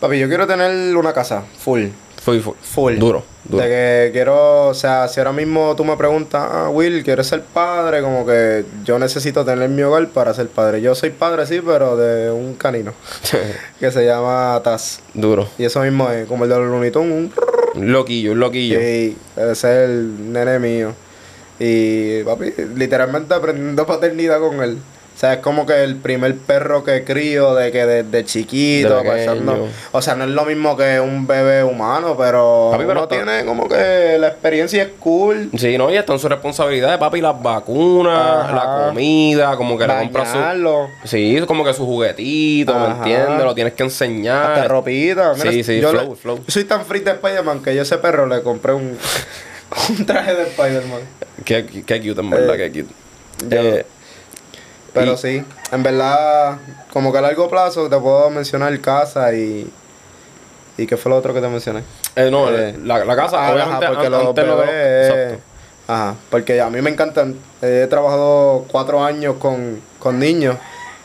Papi, 0.00 0.18
yo 0.18 0.28
quiero 0.28 0.46
tener 0.46 0.96
una 0.96 1.12
casa 1.12 1.44
full. 1.58 1.86
Full. 2.32 2.98
Duro, 2.98 3.22
duro. 3.44 3.62
De 3.62 3.68
que 3.68 4.10
quiero, 4.12 4.68
o 4.68 4.74
sea, 4.74 5.06
si 5.08 5.20
ahora 5.20 5.32
mismo 5.32 5.74
tú 5.76 5.84
me 5.84 5.96
preguntas, 5.96 6.44
ah, 6.50 6.68
Will, 6.70 7.04
¿quieres 7.04 7.26
ser 7.28 7.42
padre? 7.42 8.02
Como 8.02 8.26
que 8.26 8.64
yo 8.84 8.98
necesito 8.98 9.44
tener 9.44 9.68
mi 9.68 9.82
hogar 9.82 10.08
para 10.08 10.34
ser 10.34 10.48
padre. 10.48 10.80
Yo 10.82 10.94
soy 10.94 11.10
padre, 11.10 11.46
sí, 11.46 11.60
pero 11.64 11.96
de 11.96 12.30
un 12.30 12.54
canino 12.54 12.92
que 13.80 13.90
se 13.92 14.04
llama 14.04 14.60
Taz. 14.64 15.00
duro. 15.14 15.48
Y 15.56 15.64
eso 15.64 15.80
mismo 15.82 16.10
es 16.10 16.26
como 16.26 16.44
el 16.44 16.50
de 16.50 16.56
los 16.58 16.92
Tunes, 16.92 16.96
un 16.96 17.32
Un 17.74 17.92
loquillo, 17.92 18.32
un 18.32 18.40
loquillo. 18.40 18.78
Sí, 18.80 19.16
ese 19.36 19.50
es 19.50 19.64
el 19.64 20.32
nene 20.32 20.58
mío. 20.58 20.92
Y 21.58 22.22
papi, 22.24 22.52
literalmente 22.74 23.32
aprendiendo 23.34 23.86
paternidad 23.86 24.40
con 24.40 24.62
él. 24.62 24.78
O 25.16 25.18
sea, 25.18 25.32
es 25.32 25.38
como 25.38 25.64
que 25.64 25.82
el 25.82 25.96
primer 25.96 26.36
perro 26.36 26.84
que 26.84 27.02
crío 27.02 27.54
de 27.54 27.72
que 27.72 27.86
desde 27.86 28.22
chiquito, 28.26 28.98
De 29.02 29.08
pasando. 29.08 29.66
O 29.92 30.02
sea, 30.02 30.14
no 30.14 30.24
es 30.24 30.30
lo 30.30 30.44
mismo 30.44 30.76
que 30.76 31.00
un 31.00 31.26
bebé 31.26 31.64
humano, 31.64 32.14
pero, 32.18 32.68
Papi, 32.72 32.84
pero 32.84 33.00
uno 33.00 33.02
está- 33.04 33.24
tiene 33.24 33.46
como 33.46 33.66
que 33.66 34.18
la 34.20 34.28
experiencia 34.28 34.82
es 34.82 34.90
cool. 35.00 35.48
Sí, 35.56 35.78
no, 35.78 35.90
y 35.90 35.96
está 35.96 36.12
en 36.12 36.18
su 36.18 36.28
responsabilidad 36.28 36.90
de 36.90 36.98
papi, 36.98 37.22
las 37.22 37.42
vacunas, 37.42 38.44
Ajá. 38.44 38.52
la 38.54 38.88
comida, 38.88 39.56
como 39.56 39.78
que 39.78 39.86
le 39.86 39.96
compras 40.00 40.28
su. 40.32 40.36
Bañarlo, 40.38 40.88
Sí, 41.04 41.40
como 41.46 41.64
que 41.64 41.72
su 41.72 41.86
juguetito, 41.86 42.78
¿me 42.78 42.86
entiendes? 42.88 43.42
Lo 43.42 43.54
tienes 43.54 43.72
que 43.72 43.84
enseñar. 43.84 44.52
hasta 44.52 44.68
ropita. 44.68 45.32
Mira, 45.38 45.50
Sí, 45.50 45.64
sí, 45.64 45.80
yo 45.80 45.92
flow, 45.92 46.10
le- 46.10 46.16
flow. 46.16 46.40
soy 46.46 46.64
tan 46.64 46.84
free 46.84 47.00
de 47.00 47.12
Spider-Man 47.12 47.62
que 47.62 47.74
yo 47.74 47.80
a 47.80 47.84
ese 47.84 47.96
perro 47.96 48.26
le 48.26 48.42
compré 48.42 48.74
un, 48.74 48.98
un 49.88 50.04
traje 50.04 50.34
de 50.34 50.42
Spider-Man. 50.42 51.00
Qué, 51.42 51.64
qué 51.86 52.00
cute, 52.00 52.20
en 52.20 52.28
verdad, 52.28 52.54
Eh, 52.60 52.70
qué 52.70 52.82
cute. 52.82 52.94
yo- 53.48 53.62
Eh, 53.78 53.86
Pero 54.96 55.12
Y- 55.12 55.16
sí, 55.18 55.44
en 55.72 55.82
verdad, 55.82 56.56
como 56.92 57.12
que 57.12 57.18
a 57.18 57.20
largo 57.20 57.50
plazo 57.50 57.88
te 57.88 57.98
puedo 57.98 58.30
mencionar 58.30 58.78
casa 58.80 59.32
y. 59.34 59.70
¿Y 60.78 60.86
qué 60.86 60.96
fue 60.96 61.10
lo 61.10 61.16
otro 61.16 61.32
que 61.34 61.40
te 61.40 61.48
mencioné? 61.48 61.82
eh, 62.16 62.30
no, 62.30 62.50
Eh, 62.50 62.76
la, 62.82 63.04
la 63.04 63.14
casa, 63.16 63.36
Ah, 63.46 63.52
obviamente, 63.52 63.84
ajá, 63.84 63.94
porque 63.94 64.10
los 64.10 64.34
lo-. 64.36 64.64
Exacto. 64.64 65.40
Ajá, 65.88 66.14
porque 66.30 66.60
a 66.60 66.68
mí 66.70 66.80
me 66.82 66.90
encantan. 66.90 67.36
He 67.62 67.86
trabajado 67.88 68.64
cuatro 68.70 69.04
años 69.04 69.36
con, 69.38 69.80
con 69.98 70.18
niños 70.18 70.56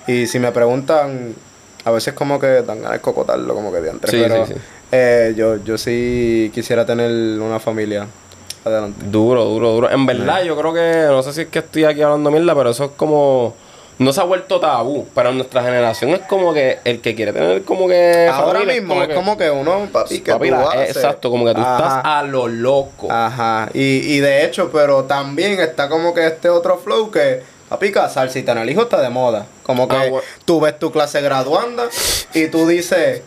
y 0.08 0.26
si 0.28 0.39
me 0.39 0.52
preguntan, 0.52 1.36
a 1.86 1.92
veces 1.92 2.14
como 2.14 2.39
que 2.39 2.48
dan 2.64 2.78
ganas 2.82 2.94
de 2.94 3.00
cocotarlo, 3.02 3.54
como 3.54 3.72
que 3.72 3.82
de 3.82 3.89
antes. 3.92 4.10
Sí, 4.10 4.20
pero 4.22 4.46
sí, 4.46 4.54
sí. 4.54 4.60
eh, 4.92 5.34
yo, 5.36 5.58
yo 5.64 5.78
sí 5.78 6.50
quisiera 6.54 6.86
tener 6.86 7.12
una 7.39 7.60
familia. 7.60 8.08
Adelante. 8.64 9.06
Duro, 9.06 9.44
duro, 9.46 9.72
duro. 9.72 9.89
En 9.89 10.06
verdad, 10.06 10.44
yo 10.44 10.56
creo 10.58 10.74
que, 10.74 11.06
no 11.08 11.24
sé 11.24 11.34
si 11.34 11.42
es 11.42 11.48
que 11.48 11.60
estoy 11.60 11.84
aquí 11.86 12.02
hablando 12.02 12.30
mierda, 12.30 12.54
pero 12.56 12.70
eso 12.72 12.86
es 12.86 12.92
como. 12.98 13.56
No 14.02 14.12
se 14.14 14.20
ha 14.22 14.24
vuelto 14.24 14.60
tabú, 14.60 15.08
pero 15.14 15.30
en 15.30 15.38
nuestra 15.38 15.62
generación 15.62 16.10
es 16.12 16.22
como 16.22 16.54
que 16.54 16.80
el 16.86 17.02
que 17.02 17.14
quiere 17.16 17.34
tener 17.34 17.64
como 17.64 17.88
que. 17.88 18.28
Ahora 18.32 18.60
familia 18.60 18.82
mismo 18.82 19.02
es 19.02 19.08
que- 19.10 19.14
como 19.16 19.38
que 19.38 19.52
uno, 19.52 19.88
papi, 19.91 20.22
que 20.22 20.32
Papi, 20.32 20.49
tú 20.49 20.56
la- 20.56 20.70
haces? 20.72 20.95
exacto, 20.95 21.30
como 21.30 21.45
que 21.45 21.54
tú 21.54 21.62
Ajá. 21.62 21.76
estás 21.78 22.02
a 22.04 22.24
lo 22.24 22.47
loco. 22.47 23.08
Ajá, 23.12 23.70
y, 23.74 23.80
y 24.16 24.20
de 24.20 24.43
hecho, 24.45 24.72
pero 24.72 25.04
también 25.04 25.60
está 25.60 25.88
como 25.88 26.14
que 26.16 26.26
este 26.26 26.49
otro 26.49 26.78
flow 26.80 27.12
que, 27.12 27.43
papi, 27.70 27.91
casarse 27.91 28.39
y 28.39 28.43
tener 28.43 28.68
hijos 28.70 28.86
está 28.86 29.02
de 29.02 29.10
moda. 29.10 29.45
Como 29.64 29.88
que 29.88 29.95
Ah, 29.95 30.10
bueno. 30.10 30.22
tú 30.45 30.60
ves 30.60 30.80
tu 30.80 30.91
clase 30.91 31.22
graduanda 31.22 31.84
y 32.34 32.47
tú 32.47 32.68
dices, 32.68 33.22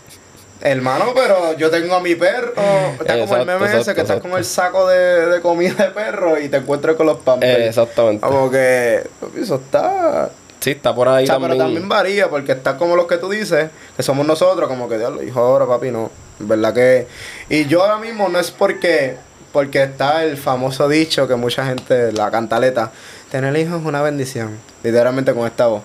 hermano, 0.60 1.12
pero 1.14 1.56
yo 1.56 1.70
tengo 1.70 1.94
a 1.94 2.00
mi 2.00 2.16
perro. 2.16 2.52
Está 3.00 3.18
como 3.20 3.36
el 3.36 3.46
meme 3.46 3.78
ese 3.78 3.94
que 3.94 4.00
estás 4.00 4.20
con 4.20 4.32
el 4.32 4.44
saco 4.44 4.88
de, 4.88 5.26
de 5.26 5.40
comida 5.40 5.84
de 5.84 5.90
perro 5.90 6.36
y 6.40 6.48
te 6.48 6.56
encuentras 6.56 6.96
con 6.96 7.06
los 7.06 7.18
pampers. 7.18 7.58
Eh, 7.60 7.68
exactamente. 7.68 8.26
Como 8.26 8.50
que, 8.50 9.04
papi, 9.20 9.40
eso 9.40 9.54
está... 9.54 10.30
Sí, 10.64 10.70
está 10.70 10.94
por 10.94 11.08
ahí 11.08 11.24
O 11.24 11.26
sea, 11.26 11.34
también. 11.34 11.50
pero 11.52 11.64
también 11.64 11.88
varía 11.90 12.30
porque 12.30 12.52
está 12.52 12.78
como 12.78 12.96
los 12.96 13.06
que 13.06 13.18
tú 13.18 13.28
dices, 13.28 13.68
que 13.96 14.02
somos 14.02 14.26
nosotros, 14.26 14.66
como 14.66 14.88
que 14.88 14.96
Dios 14.96 15.12
lo 15.12 15.20
dijo 15.20 15.38
ahora, 15.40 15.66
papi, 15.66 15.90
no. 15.90 16.10
¿Verdad 16.38 16.72
que? 16.72 17.06
Y 17.50 17.66
yo 17.66 17.82
ahora 17.82 17.98
mismo 17.98 18.28
no 18.30 18.38
es 18.38 18.50
porque 18.50 19.16
porque 19.52 19.82
está 19.82 20.24
el 20.24 20.36
famoso 20.38 20.88
dicho 20.88 21.28
que 21.28 21.36
mucha 21.36 21.64
gente, 21.66 22.10
la 22.12 22.28
cantaleta, 22.30 22.90
tener 23.30 23.54
hijos 23.56 23.80
es 23.82 23.86
una 23.86 24.00
bendición, 24.02 24.58
literalmente 24.82 25.32
con 25.34 25.46
esta 25.46 25.66
voz. 25.66 25.82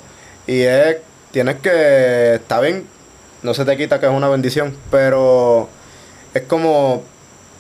Y 0.48 0.62
es, 0.62 0.98
tienes 1.32 1.58
que, 1.58 2.36
está 2.36 2.62
bien, 2.62 2.88
no 3.44 3.54
se 3.54 3.66
te 3.66 3.76
quita 3.78 4.00
que 4.00 4.08
es 4.08 4.12
una 4.12 4.28
bendición, 4.30 4.76
pero 4.90 5.70
es 6.34 6.42
como, 6.44 6.94
o 6.96 7.04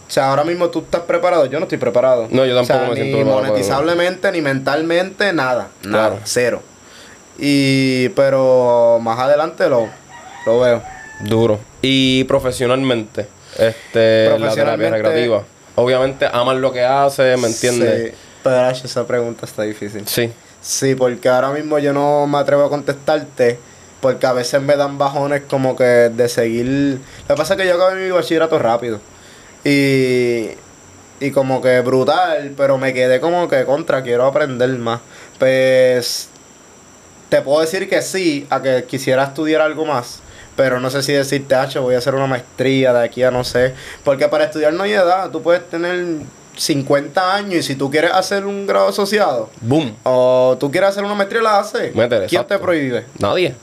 sea, 0.07 0.29
ahora 0.29 0.43
mismo 0.45 0.69
tú 0.69 0.79
estás 0.79 1.01
preparado, 1.01 1.45
yo 1.45 1.59
no 1.59 1.65
estoy 1.65 1.77
preparado. 1.77 2.27
No, 2.31 2.43
yo 2.45 2.59
O 2.59 2.63
sea, 2.65 2.77
tampoco 2.77 2.95
me 2.95 2.99
ni 3.01 3.05
siento 3.11 3.17
preparado, 3.25 3.47
monetizablemente, 3.47 4.31
ni 4.31 4.41
mentalmente, 4.41 5.33
nada, 5.33 5.67
nada, 5.83 6.07
Claro. 6.09 6.19
cero. 6.23 6.63
Y, 7.39 8.09
pero 8.09 8.99
más 9.01 9.19
adelante 9.19 9.69
lo, 9.69 9.89
lo 10.45 10.59
veo. 10.59 10.83
Duro. 11.21 11.59
Y 11.81 12.23
profesionalmente, 12.25 13.27
este, 13.57 14.37
la 14.37 14.53
terapia 14.53 14.89
recreativa. 14.89 15.43
Obviamente 15.75 16.27
amas 16.31 16.57
lo 16.57 16.71
que 16.73 16.83
haces, 16.83 17.39
¿me 17.39 17.47
entiendes? 17.47 18.11
Sí, 18.11 18.17
pero 18.43 18.69
esa 18.69 19.07
pregunta 19.07 19.45
está 19.45 19.63
difícil. 19.63 20.07
Sí. 20.07 20.31
Sí, 20.61 20.95
porque 20.95 21.29
ahora 21.29 21.51
mismo 21.51 21.79
yo 21.79 21.93
no 21.93 22.27
me 22.27 22.37
atrevo 22.37 22.65
a 22.65 22.69
contestarte. 22.69 23.59
Porque 24.01 24.25
a 24.25 24.33
veces 24.33 24.61
me 24.61 24.77
dan 24.77 24.97
bajones 24.97 25.41
como 25.49 25.75
que 25.75 25.83
de 25.83 26.29
seguir. 26.29 26.99
Lo 27.27 27.35
que 27.35 27.37
pasa 27.37 27.55
es 27.55 27.59
que 27.59 27.67
yo 27.67 27.75
acabé 27.75 28.01
mi 28.01 28.11
bachillerato 28.11 28.57
rápido. 28.57 28.99
Y. 29.63 30.51
Y 31.21 31.31
como 31.31 31.61
que 31.61 31.81
brutal, 31.81 32.53
pero 32.55 32.77
me 32.77 32.93
quedé 32.93 33.19
como 33.19 33.49
que 33.49 33.65
contra, 33.65 34.01
quiero 34.01 34.25
aprender 34.25 34.69
más. 34.69 35.01
Pues. 35.37 36.28
Te 37.29 37.41
puedo 37.41 37.61
decir 37.61 37.87
que 37.87 38.01
sí, 38.01 38.45
a 38.49 38.61
que 38.61 38.83
quisiera 38.85 39.23
estudiar 39.23 39.61
algo 39.61 39.85
más. 39.85 40.19
Pero 40.55 40.79
no 40.79 40.89
sé 40.89 41.03
si 41.03 41.13
decirte, 41.13 41.55
Hacho, 41.55 41.81
voy 41.83 41.95
a 41.95 41.99
hacer 41.99 42.15
una 42.15 42.27
maestría 42.27 42.91
de 42.91 43.05
aquí 43.05 43.23
a 43.23 43.31
no 43.31 43.43
sé. 43.43 43.73
Porque 44.03 44.27
para 44.27 44.45
estudiar 44.45 44.73
no 44.73 44.83
hay 44.83 44.93
edad. 44.93 45.29
Tú 45.29 45.41
puedes 45.41 45.67
tener 45.69 46.17
50 46.57 47.33
años 47.35 47.53
y 47.55 47.63
si 47.63 47.75
tú 47.75 47.89
quieres 47.89 48.11
hacer 48.11 48.45
un 48.45 48.67
grado 48.67 48.89
asociado, 48.89 49.49
Boom. 49.61 49.95
o 50.03 50.57
tú 50.59 50.69
quieres 50.69 50.89
hacer 50.89 51.03
una 51.05 51.15
maestría, 51.15 51.41
la 51.41 51.59
haces. 51.59 51.95
Métele, 51.95 52.25
¿Quién 52.27 52.41
exacto. 52.41 52.55
te 52.55 52.59
prohíbe? 52.59 53.05
Nadie. 53.19 53.55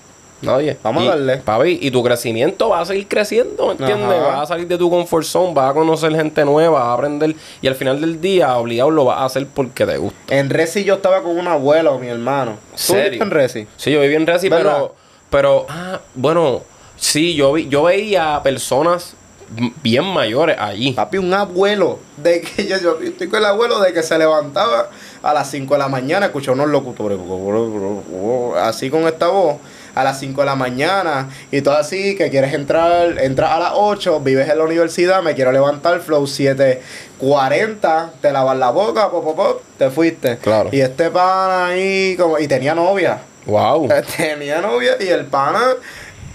Nadie. 0.42 0.76
Vamos 0.82 1.04
a 1.04 1.10
darle. 1.10 1.38
Papi, 1.38 1.78
y 1.80 1.90
tu 1.90 2.02
crecimiento 2.02 2.68
va 2.68 2.80
a 2.80 2.86
seguir 2.86 3.08
creciendo, 3.08 3.66
¿me 3.66 3.72
entiendes? 3.72 4.20
Vas 4.22 4.42
a 4.42 4.46
salir 4.46 4.68
de 4.68 4.76
tu 4.76 4.90
comfort 4.90 5.24
zone, 5.24 5.54
vas 5.54 5.70
a 5.70 5.74
conocer 5.74 6.14
gente 6.14 6.44
nueva, 6.44 6.78
vas 6.80 6.88
a 6.88 6.92
aprender. 6.94 7.34
Y 7.62 7.66
al 7.68 7.74
final 7.74 8.00
del 8.00 8.20
día, 8.20 8.56
obligado 8.56 8.90
lo 8.90 9.06
vas 9.06 9.18
a 9.18 9.24
hacer 9.24 9.46
porque 9.46 9.86
te 9.86 9.96
gusta. 9.96 10.18
En 10.28 10.50
Resi 10.50 10.84
yo 10.84 10.94
estaba 10.94 11.22
con 11.22 11.38
un 11.38 11.48
abuelo, 11.48 11.98
mi 11.98 12.08
hermano. 12.08 12.56
¿Tú 12.86 12.94
en 12.94 13.30
Resi? 13.30 13.66
Sí, 13.76 13.92
yo 13.92 14.00
viví 14.00 14.14
en 14.14 14.26
Resi, 14.26 14.50
pero. 14.50 14.94
Pero, 15.28 15.66
ah, 15.68 16.00
bueno, 16.14 16.62
sí, 16.96 17.34
yo 17.34 17.52
vi, 17.52 17.68
yo 17.68 17.82
veía 17.82 18.40
personas 18.44 19.14
bien 19.82 20.04
mayores 20.04 20.56
allí. 20.58 20.92
Papi, 20.92 21.18
un 21.18 21.32
abuelo. 21.34 21.98
De 22.16 22.40
que 22.40 22.66
yo, 22.66 22.80
yo 22.80 22.98
estoy 23.02 23.28
con 23.28 23.40
el 23.40 23.46
abuelo 23.46 23.80
de 23.80 23.92
que 23.92 24.02
se 24.02 24.16
levantaba 24.18 24.88
a 25.22 25.34
las 25.34 25.50
5 25.50 25.74
de 25.74 25.78
la 25.78 25.88
mañana, 25.88 26.26
escuchaba 26.26 26.54
unos 26.54 26.68
locutores. 26.68 27.18
Así 28.60 28.90
con 28.90 29.06
esta 29.06 29.28
voz. 29.28 29.56
A 29.96 30.04
las 30.04 30.20
5 30.20 30.42
de 30.42 30.46
la 30.46 30.54
mañana. 30.54 31.28
Y 31.50 31.62
todo 31.62 31.76
así, 31.76 32.14
que 32.16 32.30
quieres 32.30 32.54
entrar, 32.54 33.18
entras 33.18 33.50
a 33.50 33.58
las 33.58 33.72
8, 33.74 34.20
vives 34.20 34.48
en 34.48 34.58
la 34.58 34.64
universidad, 34.64 35.22
me 35.22 35.34
quiero 35.34 35.50
levantar, 35.50 35.98
flow 36.00 36.28
740, 36.28 38.12
te 38.20 38.30
lavas 38.30 38.56
la 38.56 38.70
boca, 38.70 39.10
pop, 39.10 39.24
pop, 39.24 39.36
pop, 39.36 39.62
te 39.76 39.90
fuiste. 39.90 40.38
Claro. 40.38 40.68
Y 40.70 40.80
este 40.80 41.10
pana 41.10 41.66
ahí, 41.66 42.14
como, 42.16 42.38
y 42.38 42.46
tenía 42.46 42.74
novia. 42.74 43.18
Wow. 43.46 43.88
Tenía 44.16 44.60
novia 44.60 44.96
y 45.00 45.08
el 45.08 45.24
pana 45.26 45.62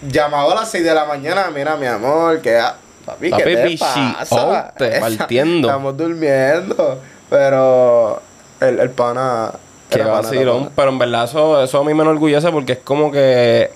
llamaba 0.01 0.53
a 0.53 0.55
las 0.55 0.71
6 0.71 0.83
de 0.83 0.93
la 0.93 1.05
mañana. 1.05 1.51
Mira, 1.53 1.75
mi 1.75 1.85
amor, 1.85 2.41
que 2.41 2.59
papi, 3.05 3.31
¿qué 3.31 3.43
te 3.43 3.77
pasa? 3.77 4.73
partiendo. 4.99 5.67
Estamos 5.67 5.97
durmiendo. 5.97 6.99
Pero 7.29 8.21
el, 8.59 8.79
el 8.79 8.89
pana. 8.89 9.51
Qué 9.91 10.03
vacilón. 10.03 10.69
Pero 10.75 10.89
en 10.89 10.97
verdad 10.99 11.25
eso, 11.25 11.61
eso 11.63 11.77
a 11.79 11.83
mí 11.83 11.93
me 11.93 12.01
enorgullece 12.03 12.49
porque 12.51 12.73
es 12.73 12.79
como 12.79 13.11
que... 13.11 13.69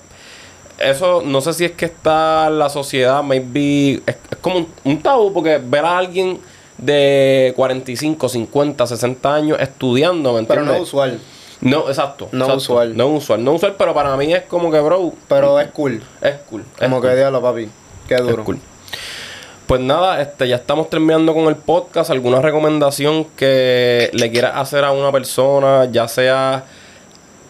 Eso, 0.78 1.22
no 1.24 1.40
sé 1.40 1.52
si 1.54 1.64
es 1.64 1.72
que 1.72 1.86
está 1.86 2.50
la 2.50 2.68
sociedad, 2.68 3.22
maybe... 3.22 4.02
Es, 4.06 4.16
es 4.30 4.36
como 4.40 4.58
un, 4.58 4.68
un 4.84 5.02
tabú 5.02 5.32
porque 5.32 5.58
ver 5.62 5.84
a 5.84 5.96
alguien 5.96 6.38
de 6.78 7.52
45, 7.56 8.28
50, 8.28 8.86
60 8.86 9.34
años 9.34 9.58
estudiando, 9.60 10.32
¿me 10.34 10.42
Pero 10.42 10.60
entiendes? 10.60 10.66
no 10.66 10.74
es 10.74 10.88
usual. 10.88 11.20
No, 11.62 11.88
exacto. 11.88 12.28
No 12.32 12.44
exacto. 12.44 12.56
usual. 12.58 12.96
No 12.96 13.08
usual. 13.08 13.42
No 13.44 13.52
usual, 13.52 13.74
pero 13.78 13.94
para 13.94 14.14
mí 14.18 14.32
es 14.34 14.42
como 14.42 14.70
que, 14.70 14.78
bro, 14.80 15.12
Pero 15.28 15.58
es 15.58 15.68
cool. 15.70 16.02
es 16.20 16.34
cool. 16.50 16.60
es 16.76 16.82
Como 16.82 17.00
cool. 17.00 17.08
que 17.08 17.16
diablo, 17.16 17.40
papi. 17.40 17.68
Qué 18.06 18.14
Es 18.16 18.22
duro. 18.22 18.44
cool. 18.44 18.60
Pues 19.66 19.80
nada, 19.80 20.20
este, 20.22 20.46
ya 20.46 20.56
estamos 20.56 20.88
terminando 20.88 21.34
con 21.34 21.46
el 21.46 21.56
podcast. 21.56 22.10
¿Alguna 22.10 22.40
recomendación 22.40 23.24
que 23.36 24.10
le 24.12 24.30
quieras 24.30 24.52
hacer 24.56 24.84
a 24.84 24.92
una 24.92 25.10
persona, 25.10 25.86
ya 25.90 26.06
sea 26.06 26.64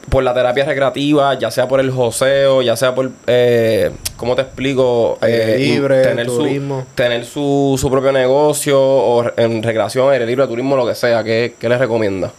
por 0.08 0.22
la 0.22 0.32
terapia 0.32 0.64
recreativa, 0.64 1.34
ya 1.34 1.50
sea 1.50 1.68
por 1.68 1.80
el 1.80 1.90
joseo, 1.90 2.62
ya 2.62 2.74
sea 2.76 2.94
por, 2.94 3.10
eh, 3.26 3.90
¿cómo 4.16 4.34
te 4.34 4.42
explico? 4.42 5.18
Eh, 5.20 5.56
libre, 5.58 6.02
tener 6.04 6.26
turismo. 6.26 6.86
Su, 6.88 6.94
tener 6.94 7.24
su, 7.26 7.76
su 7.78 7.90
propio 7.90 8.12
negocio 8.12 8.80
o 8.80 9.24
en 9.36 9.62
recreación, 9.62 10.10
aire 10.10 10.24
libre, 10.24 10.46
turismo, 10.46 10.74
lo 10.76 10.86
que 10.86 10.94
sea. 10.94 11.22
¿Qué, 11.22 11.56
qué 11.58 11.68
le 11.68 11.76
recomienda? 11.76 12.30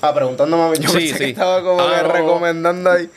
Ah, 0.00 0.14
preguntándome 0.14 0.62
a 0.64 0.68
mí. 0.68 0.76
Yo 0.78 0.90
Sí, 0.90 0.98
pensé 1.08 1.18
que 1.18 1.30
estaba 1.30 1.60
como 1.62 1.80
Ah, 1.80 1.94
que 1.96 2.02
no, 2.02 2.08
no. 2.08 2.14
recomendando 2.14 2.90
ahí. 2.90 3.08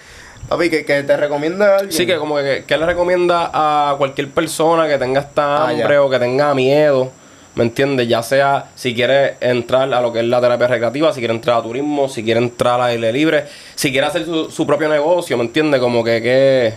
Papi, 0.50 0.70
que, 0.70 0.86
que 0.86 1.04
te 1.04 1.18
recomienda 1.18 1.74
a 1.74 1.76
alguien. 1.78 1.92
Sí, 1.92 2.06
que 2.06 2.18
como 2.18 2.36
que, 2.38 2.64
¿qué 2.68 2.78
le 2.78 2.86
recomienda 2.86 3.50
a 3.54 3.96
cualquier 3.98 4.30
persona 4.30 4.88
que 4.88 4.98
tenga 4.98 5.22
esta 5.22 5.66
Ah, 5.66 5.70
hambre 5.70 5.98
o 5.98 6.10
que 6.10 6.20
tenga 6.20 6.54
miedo? 6.54 7.12
¿Me 7.56 7.64
entiendes? 7.64 8.08
Ya 8.08 8.22
sea 8.22 8.66
si 8.76 8.94
quiere 8.94 9.38
entrar 9.40 9.92
a 9.94 10.02
lo 10.02 10.12
que 10.12 10.20
es 10.20 10.26
la 10.26 10.42
terapia 10.42 10.68
recreativa, 10.68 11.14
si 11.14 11.20
quiere 11.20 11.34
entrar 11.34 11.58
a 11.58 11.64
turismo, 11.64 12.10
si 12.10 12.22
quiere 12.24 12.42
entrar 12.42 12.82
al 12.82 12.90
aire 12.92 13.14
libre, 13.14 13.46
si 13.76 13.92
quiere 13.92 14.06
hacer 14.08 14.26
su, 14.26 14.52
su 14.52 14.68
propio 14.68 14.90
negocio, 14.90 15.38
¿me 15.38 15.46
entiendes? 15.46 15.80
Como 15.80 16.04
que, 16.04 16.22
que 16.22 16.74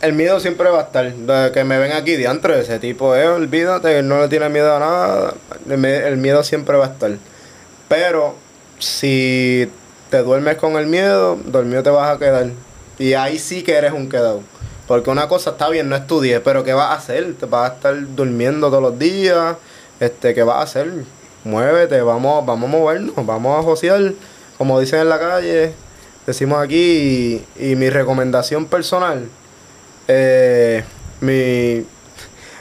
El 0.00 0.14
miedo 0.14 0.40
siempre 0.40 0.70
va 0.70 0.78
a 0.80 0.82
estar. 0.84 1.12
De 1.12 1.52
que 1.52 1.62
me 1.62 1.78
ven 1.78 1.92
aquí 1.92 2.16
diantre, 2.16 2.58
ese 2.60 2.78
tipo, 2.78 3.14
eh, 3.14 3.28
olvídate, 3.28 4.02
no 4.02 4.20
le 4.20 4.28
tiene 4.28 4.48
miedo 4.48 4.74
a 4.74 4.80
nada. 4.80 5.34
El 5.68 6.16
miedo 6.16 6.42
siempre 6.42 6.76
va 6.78 6.86
a 6.86 6.88
estar. 6.88 7.10
Pero 7.88 8.34
si 8.78 9.68
te 10.10 10.18
duermes 10.18 10.56
con 10.56 10.76
el 10.76 10.86
miedo, 10.86 11.38
dormido 11.44 11.82
te 11.82 11.90
vas 11.90 12.14
a 12.14 12.18
quedar. 12.18 12.50
Y 12.98 13.14
ahí 13.14 13.38
sí 13.38 13.62
que 13.62 13.74
eres 13.74 13.92
un 13.92 14.08
quedado. 14.08 14.40
Porque 14.86 15.10
una 15.10 15.28
cosa 15.28 15.50
está 15.50 15.68
bien, 15.68 15.88
no 15.88 15.96
estudié, 15.96 16.40
pero 16.40 16.62
¿qué 16.62 16.72
vas 16.72 16.90
a 16.90 16.94
hacer? 16.94 17.34
Te 17.34 17.46
vas 17.46 17.70
a 17.70 17.74
estar 17.74 17.94
durmiendo 18.14 18.68
todos 18.68 18.82
los 18.82 18.98
días. 18.98 19.56
Este, 19.98 20.34
¿qué 20.34 20.42
vas 20.42 20.56
a 20.56 20.62
hacer? 20.62 20.92
Muévete, 21.44 22.00
vamos, 22.02 22.44
vamos 22.44 22.68
a 22.68 22.72
movernos, 22.72 23.14
vamos 23.26 23.58
a 23.58 23.62
josear, 23.62 24.12
como 24.58 24.80
dicen 24.80 25.00
en 25.00 25.08
la 25.08 25.18
calle, 25.18 25.72
decimos 26.26 26.58
aquí, 26.60 27.44
y, 27.56 27.70
y 27.70 27.76
mi 27.76 27.88
recomendación 27.88 28.66
personal, 28.66 29.28
eh, 30.08 30.84
mi 31.20 31.86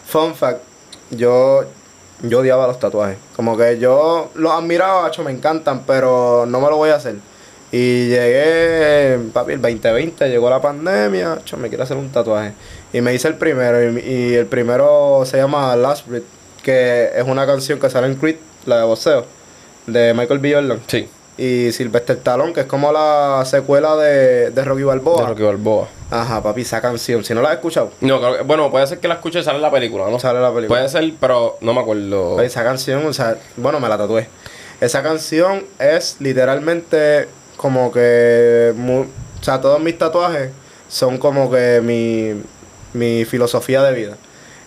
fun 0.05 0.35
fact, 0.35 0.61
yo, 1.09 1.65
yo 2.21 2.39
odiaba 2.39 2.67
los 2.67 2.79
tatuajes. 2.79 3.17
Como 3.35 3.57
que 3.57 3.79
yo 3.79 4.29
los 4.35 4.51
admiraba, 4.51 5.07
hecho, 5.07 5.23
me 5.23 5.31
encantan, 5.31 5.83
pero 5.85 6.45
no 6.47 6.61
me 6.61 6.69
lo 6.69 6.77
voy 6.77 6.91
a 6.91 6.95
hacer. 6.95 7.15
Y 7.72 8.07
llegué, 8.07 9.20
papi, 9.34 9.53
el 9.53 9.61
2020, 9.61 10.30
llegó 10.30 10.49
la 10.49 10.61
pandemia, 10.61 11.39
hecho, 11.41 11.57
me 11.57 11.68
quiero 11.70 11.84
hacer 11.84 11.97
un 11.97 12.09
tatuaje. 12.09 12.53
Y 12.93 13.01
me 13.01 13.13
hice 13.13 13.28
el 13.28 13.36
primero, 13.36 13.84
y, 13.91 13.99
y 13.99 14.34
el 14.36 14.45
primero 14.45 15.24
se 15.26 15.38
llama 15.38 15.76
Last 15.76 16.07
Breath, 16.07 16.24
que 16.63 17.09
es 17.16 17.24
una 17.26 17.45
canción 17.45 17.80
que 17.80 17.89
sale 17.89 18.07
en 18.07 18.16
Creed, 18.16 18.38
la 18.66 18.78
de 18.80 18.84
boxeo, 18.86 19.26
de 19.88 20.13
Michael 20.13 20.39
B. 20.39 20.53
Jordan. 20.53 20.80
sí, 20.88 21.09
Y 21.38 21.72
Sylvester 21.74 22.16
Stallone, 22.18 22.53
que 22.53 22.61
es 22.61 22.66
como 22.66 22.91
la 22.93 23.43
secuela 23.45 23.97
de, 23.97 24.51
de 24.51 24.63
Rocky 24.63 24.84
Balboa. 24.84 25.22
de 25.24 25.28
Rocky 25.28 25.43
Balboa. 25.43 25.88
Ajá, 26.11 26.41
papi, 26.41 26.61
esa 26.61 26.80
canción. 26.82 27.26
Si 27.26 27.34
no 27.34 27.41
la 27.41 27.49
has 27.49 27.55
escuchado, 27.55 27.91
No, 27.99 28.20
creo 28.22 28.38
que, 28.38 28.43
bueno, 28.43 28.72
puede 28.72 28.88
ser 28.88 28.99
que 28.99 29.07
la 29.09 29.16
escuche 29.16 29.39
y 29.39 29.43
sale 29.43 29.57
en 29.57 29.63
la 29.63 29.72
película, 29.72 30.05
¿no? 30.09 30.18
sale 30.18 30.39
la 30.39 30.53
película. 30.53 30.80
Puede 30.80 30.88
ser, 30.88 31.11
pero 31.20 31.57
no 31.61 31.74
me 31.74 31.82
acuerdo. 31.82 32.39
Esa 32.41 32.63
canción, 32.63 33.05
o 33.05 33.11
sea, 33.11 33.36
bueno, 33.57 33.80
me 33.82 33.89
la 33.89 33.97
tatué. 33.97 34.30
Esa 34.80 35.03
canción 35.03 35.63
es 35.80 36.18
literalmente 36.20 37.28
como 37.57 37.91
que. 37.91 38.73
mu- 38.75 39.01
o 39.39 39.43
sea, 39.43 39.61
todos 39.61 39.79
mis 39.79 39.97
tatuajes 39.97 40.49
son 40.87 41.17
como 41.17 41.51
que 41.51 41.81
mi, 41.83 42.41
mi 42.93 43.25
filosofía 43.25 43.83
de 43.83 43.93
vida. 43.93 44.17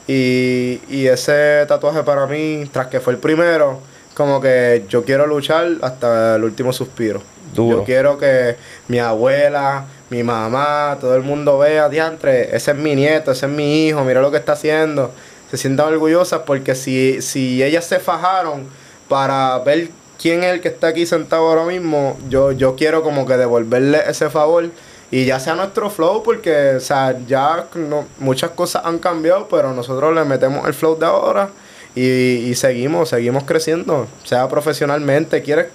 Y, 0.07 0.80
y 0.89 1.07
ese 1.07 1.64
tatuaje 1.66 2.03
para 2.03 2.26
mí, 2.26 2.68
tras 2.72 2.86
que 2.86 3.01
fue 3.01 3.12
el 3.12 3.18
primero, 3.18 3.80
como 4.14 4.41
que 4.41 4.84
yo 4.89 5.05
quiero 5.05 5.26
luchar 5.26 5.68
hasta 5.82 6.36
el 6.36 6.45
último 6.45 6.72
suspiro. 6.72 7.22
Duro. 7.55 7.78
Yo 7.78 7.84
quiero 7.84 8.18
que 8.18 8.57
mi 8.89 8.99
abuela, 8.99 9.86
mi 10.11 10.22
mamá, 10.22 10.97
todo 11.01 11.14
el 11.14 11.22
mundo 11.22 11.59
vea, 11.59 11.89
diantre, 11.89 12.55
ese 12.55 12.70
es 12.72 12.76
mi 12.76 12.95
nieto, 12.95 13.32
ese 13.32 13.47
es 13.47 13.53
mi 13.53 13.86
hijo, 13.89 14.05
mira 14.05 14.20
lo 14.20 14.30
que 14.30 14.36
está 14.36 14.53
haciendo. 14.53 15.12
Se 15.51 15.57
sientan 15.57 15.89
orgullosas 15.89 16.43
porque 16.47 16.74
si, 16.74 17.20
si 17.22 17.62
ellas 17.62 17.84
se 17.86 17.99
fajaron 18.01 18.66
para 19.09 19.59
ver 19.61 19.89
quién 20.21 20.45
es 20.45 20.53
el 20.53 20.61
que 20.61 20.69
está 20.69 20.89
aquí 20.89 21.07
sentado 21.07 21.49
ahora 21.49 21.64
mismo, 21.64 22.19
yo, 22.29 22.53
yo 22.53 22.77
quiero 22.77 23.03
como 23.03 23.27
que 23.27 23.37
devolverle 23.37 24.03
ese 24.09 24.31
favor. 24.31 24.71
Y 25.11 25.25
ya 25.25 25.41
sea 25.41 25.55
nuestro 25.55 25.89
flow, 25.89 26.23
porque, 26.23 26.75
o 26.77 26.81
sea, 26.81 27.19
ya 27.27 27.66
no, 27.75 28.05
muchas 28.19 28.51
cosas 28.51 28.83
han 28.85 28.99
cambiado, 28.99 29.49
pero 29.49 29.73
nosotros 29.73 30.14
le 30.14 30.23
metemos 30.25 30.66
el 30.66 30.75
flow 30.75 30.99
de 30.99 31.07
ahora 31.07 31.49
y, 31.95 32.03
y 32.03 32.55
seguimos, 32.55 33.09
seguimos 33.09 33.45
creciendo, 33.45 34.07
sea 34.25 34.47
profesionalmente. 34.49 35.43
¿Quieres 35.43 35.69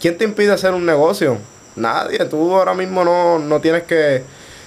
¿Quién 0.00 0.18
te 0.18 0.24
impide 0.24 0.52
hacer 0.52 0.72
un 0.74 0.84
negocio? 0.84 1.38
Nadie. 1.76 2.18
Tú 2.26 2.54
ahora 2.54 2.74
mismo 2.74 3.04
no, 3.04 3.38
no 3.38 3.60
tienes 3.60 3.84
que 3.84 4.22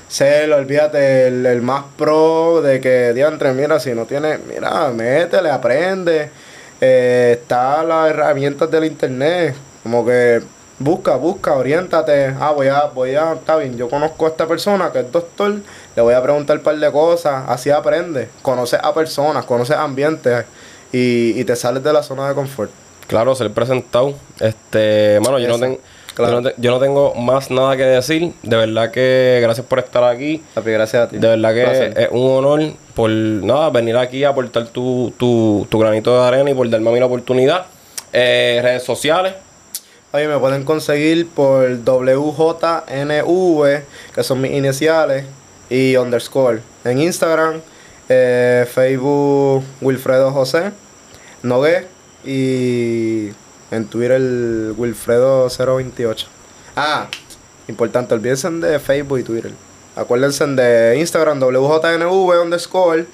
ser, 0.08 0.52
olvídate, 0.52 1.28
el, 1.28 1.46
el 1.46 1.62
más 1.62 1.84
pro 1.98 2.62
de 2.62 2.80
que, 2.82 3.14
diantre, 3.14 3.54
mira, 3.54 3.80
si 3.80 3.94
no 3.94 4.06
tienes, 4.06 4.40
mira, 4.46 4.90
métele, 4.90 5.52
aprende. 5.52 6.32
Eh, 6.82 7.40
está 7.42 7.84
las 7.84 8.10
herramientas 8.10 8.70
del 8.70 8.86
internet. 8.86 9.56
Como 9.84 10.06
que 10.06 10.42
busca, 10.80 11.16
busca, 11.16 11.56
oriéntate. 11.56 12.36
Ah, 12.40 12.52
voy 12.52 12.68
a, 12.68 12.86
voy 12.86 13.16
a, 13.16 13.34
está 13.34 13.56
bien, 13.58 13.78
yo 13.78 13.90
conozco 13.90 14.26
a 14.26 14.30
esta 14.30 14.46
persona 14.48 14.92
que 14.92 15.00
es 15.00 15.12
doctor, 15.12 15.56
le 15.96 16.02
voy 16.02 16.14
a 16.14 16.22
preguntar 16.22 16.58
un 16.58 16.64
par 16.64 16.78
de 16.78 16.92
cosas, 16.92 17.44
así 17.48 17.70
aprende. 17.72 18.30
Conoces 18.42 18.80
a 18.84 18.94
personas, 18.94 19.46
conoces 19.46 19.76
ambientes 19.78 20.46
y, 20.92 21.40
y 21.40 21.44
te 21.46 21.56
sales 21.56 21.84
de 21.84 21.94
la 21.94 22.04
zona 22.04 22.28
de 22.30 22.36
confort. 22.36 22.70
Claro, 23.08 23.34
ser 23.36 23.52
presentado. 23.52 24.14
Este, 24.40 25.20
mano, 25.24 25.40
yo 25.40 25.48
no, 25.48 25.56
Eso, 25.56 25.64
ten- 25.64 25.80
claro. 26.18 26.34
yo, 26.34 26.42
no 26.42 26.50
te- 26.50 26.56
yo 26.58 26.72
no 26.72 26.80
tengo 26.80 27.14
más 27.16 27.50
nada 27.52 27.78
que 27.78 27.84
decir. 27.84 28.34
De 28.44 28.56
verdad 28.58 28.92
que 28.92 29.40
gracias 29.42 29.66
por 29.66 29.80
estar 29.80 30.04
aquí. 30.04 30.44
Papi, 30.54 30.72
gracias 30.72 31.04
a 31.04 31.10
ti. 31.10 31.18
De 31.18 31.28
verdad 31.28 31.54
que 31.54 31.64
Placer. 31.64 31.94
es 31.98 32.10
un 32.12 32.30
honor 32.32 32.74
por 32.94 33.10
nada 33.10 33.70
venir 33.70 33.96
aquí 33.98 34.24
a 34.24 34.30
aportar 34.30 34.68
tu, 34.68 35.14
tu, 35.18 35.66
tu 35.70 35.80
granito 35.80 36.20
de 36.20 36.28
arena 36.28 36.50
y 36.50 36.54
por 36.54 36.70
darme 36.70 36.90
a 36.90 36.94
mí 36.94 37.00
la 37.00 37.06
oportunidad. 37.06 37.66
Eh, 38.12 38.60
redes 38.64 38.84
sociales. 38.84 39.34
Oye, 40.14 40.28
me 40.28 40.38
pueden 40.40 40.64
conseguir 40.64 41.28
por 41.28 41.70
WJNV, 41.84 43.82
que 44.16 44.24
son 44.24 44.42
mis 44.42 44.52
iniciales, 44.52 45.26
y 45.70 45.96
underscore. 45.98 46.62
En 46.86 47.02
Instagram, 47.02 47.60
eh, 48.10 48.66
Facebook, 48.74 49.64
Wilfredo 49.82 50.32
José, 50.32 50.72
Nogué, 51.44 51.86
y 52.26 53.30
en 53.72 53.86
Twitter, 53.86 54.22
Wilfredo028. 54.22 56.26
Ah, 56.76 57.08
importante, 57.68 58.14
olvídense 58.14 58.50
de 58.50 58.80
Facebook 58.80 59.20
y 59.20 59.24
Twitter. 59.24 59.52
Acuérdense 59.96 60.46
de 60.46 60.98
Instagram, 61.00 61.40
WJNV 61.40 62.44
underscore, 62.44 63.06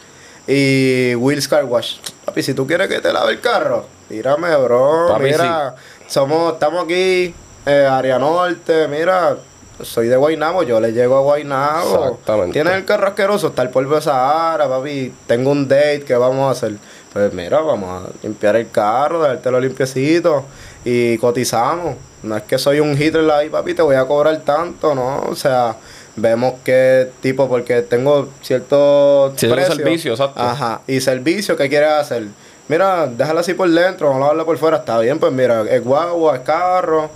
y 0.48 1.16
Will's 1.16 1.48
Car 1.48 1.66
Wash. 1.66 1.98
Papi, 2.26 2.44
si 2.44 2.54
tú 2.54 2.68
quieres 2.68 2.90
que 2.90 3.00
te 3.00 3.14
lave 3.14 3.34
el 3.34 3.42
carro, 3.42 3.86
tírame, 4.10 4.56
bro. 4.58 5.08
Papi, 5.10 5.24
mira, 5.24 5.76
somos, 6.08 6.54
estamos 6.54 6.84
aquí, 6.84 7.34
eh, 7.66 7.88
área 7.90 8.20
norte, 8.20 8.90
mira, 8.90 9.38
soy 9.82 10.08
de 10.08 10.18
Guaynabo, 10.18 10.64
yo 10.64 10.82
le 10.82 10.92
llego 10.92 11.18
a 11.18 11.22
Guaynabo. 11.22 12.06
Exactamente. 12.06 12.54
Tienes 12.54 12.74
el 12.74 12.86
carro 12.86 13.08
asqueroso, 13.08 13.48
está 13.48 13.62
el 13.62 13.70
polvo 13.70 13.96
de 13.96 14.02
Sahara, 14.02 14.68
papi, 14.68 15.14
tengo 15.26 15.52
un 15.52 15.68
date, 15.68 16.04
¿qué 16.06 16.16
vamos 16.16 16.50
a 16.50 16.52
hacer? 16.52 16.78
Pues 17.14 17.32
mira, 17.32 17.62
vamos 17.62 18.04
a 18.04 18.10
limpiar 18.24 18.56
el 18.56 18.70
carro, 18.72 19.22
dejártelo 19.22 19.60
limpiecito 19.60 20.44
y 20.84 21.18
cotizamos. 21.20 21.96
No 22.24 22.36
es 22.36 22.44
que 22.44 22.58
soy 22.58 22.80
un 22.80 23.00
Hitler 23.00 23.30
ahí, 23.30 23.50
papi, 23.50 23.74
te 23.76 23.82
voy 23.82 23.96
a 23.96 24.06
cobrar 24.06 24.36
tanto, 24.40 24.96
¿no? 24.96 25.22
O 25.30 25.36
sea, 25.36 25.76
vemos 26.16 26.56
qué 26.64 27.12
tipo, 27.22 27.48
porque 27.48 27.82
tengo 27.84 28.30
ciertos 28.42 29.34
Cierto 29.38 29.56
precios. 29.56 29.78
servicio, 29.78 30.12
exacto. 30.14 30.42
Ajá, 30.42 30.82
y 30.88 31.00
servicio, 31.02 31.56
¿qué 31.56 31.70
quieres 31.70 31.92
hacer? 31.92 32.28
Mira, 32.68 33.08
déjala 33.08 33.42
así 33.42 33.54
por 33.54 33.70
dentro, 33.70 34.08
vamos 34.08 34.22
a 34.22 34.26
lavarla 34.26 34.46
por 34.46 34.58
fuera, 34.58 34.78
está 34.78 34.98
bien, 35.00 35.20
pues 35.20 35.32
mira, 35.32 35.64
es 35.70 35.84
guagua, 35.84 36.38
es 36.38 36.42
carro. 36.42 37.10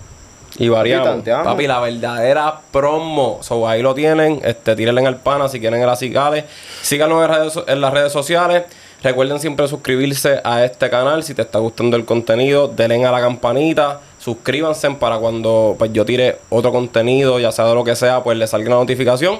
Y 0.57 0.69
variamos. 0.69 1.23
Papi, 1.23 1.67
la 1.67 1.79
verdadera 1.79 2.59
promo. 2.71 3.39
So, 3.41 3.67
ahí 3.67 3.81
lo 3.81 3.93
tienen. 3.93 4.41
Este, 4.43 4.75
tírenle 4.75 5.01
en 5.01 5.07
el 5.07 5.17
pana 5.17 5.49
si 5.49 5.59
quieren 5.59 5.81
el 5.81 5.89
acicales. 5.89 6.45
Síganos 6.81 7.23
en, 7.23 7.29
redes 7.29 7.59
en 7.67 7.81
las 7.81 7.93
redes 7.93 8.11
sociales. 8.11 8.63
Recuerden 9.03 9.39
siempre 9.39 9.67
suscribirse 9.67 10.41
a 10.43 10.65
este 10.65 10.89
canal 10.89 11.23
si 11.23 11.35
te 11.35 11.43
está 11.43 11.59
gustando 11.59 11.95
el 11.97 12.05
contenido. 12.05 12.67
Denle 12.67 13.05
a 13.05 13.11
la 13.11 13.21
campanita, 13.21 14.01
suscríbanse 14.17 14.89
para 14.91 15.17
cuando 15.19 15.75
pues, 15.77 15.93
yo 15.93 16.03
tire 16.03 16.39
otro 16.49 16.71
contenido, 16.71 17.39
ya 17.39 17.51
sea 17.51 17.65
de 17.65 17.75
lo 17.75 17.83
que 17.83 17.95
sea, 17.95 18.23
pues 18.23 18.37
les 18.37 18.49
salga 18.49 18.67
una 18.67 18.77
notificación. 18.77 19.39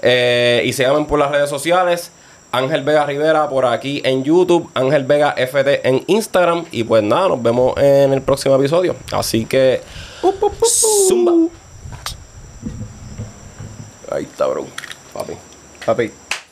Eh, 0.00 0.62
y 0.64 0.72
síganme 0.72 1.04
por 1.04 1.18
las 1.18 1.30
redes 1.30 1.50
sociales. 1.50 2.10
Ángel 2.50 2.84
Vega 2.84 3.04
Rivera 3.04 3.48
por 3.48 3.66
aquí 3.66 4.00
en 4.04 4.22
YouTube, 4.22 4.70
Ángel 4.74 5.04
Vega 5.04 5.34
FT 5.36 5.88
en 5.88 6.04
Instagram. 6.06 6.64
Y 6.70 6.84
pues 6.84 7.02
nada, 7.02 7.28
nos 7.28 7.42
vemos 7.42 7.76
en 7.76 8.12
el 8.12 8.22
próximo 8.22 8.54
episodio. 8.56 8.94
Así 9.12 9.44
que. 9.44 9.82
Zumba. 11.08 11.32
Ahí 14.10 14.24
está, 14.24 14.46
bro. 14.46 14.66
Papi. 15.12 15.32
Papi. 15.84 16.23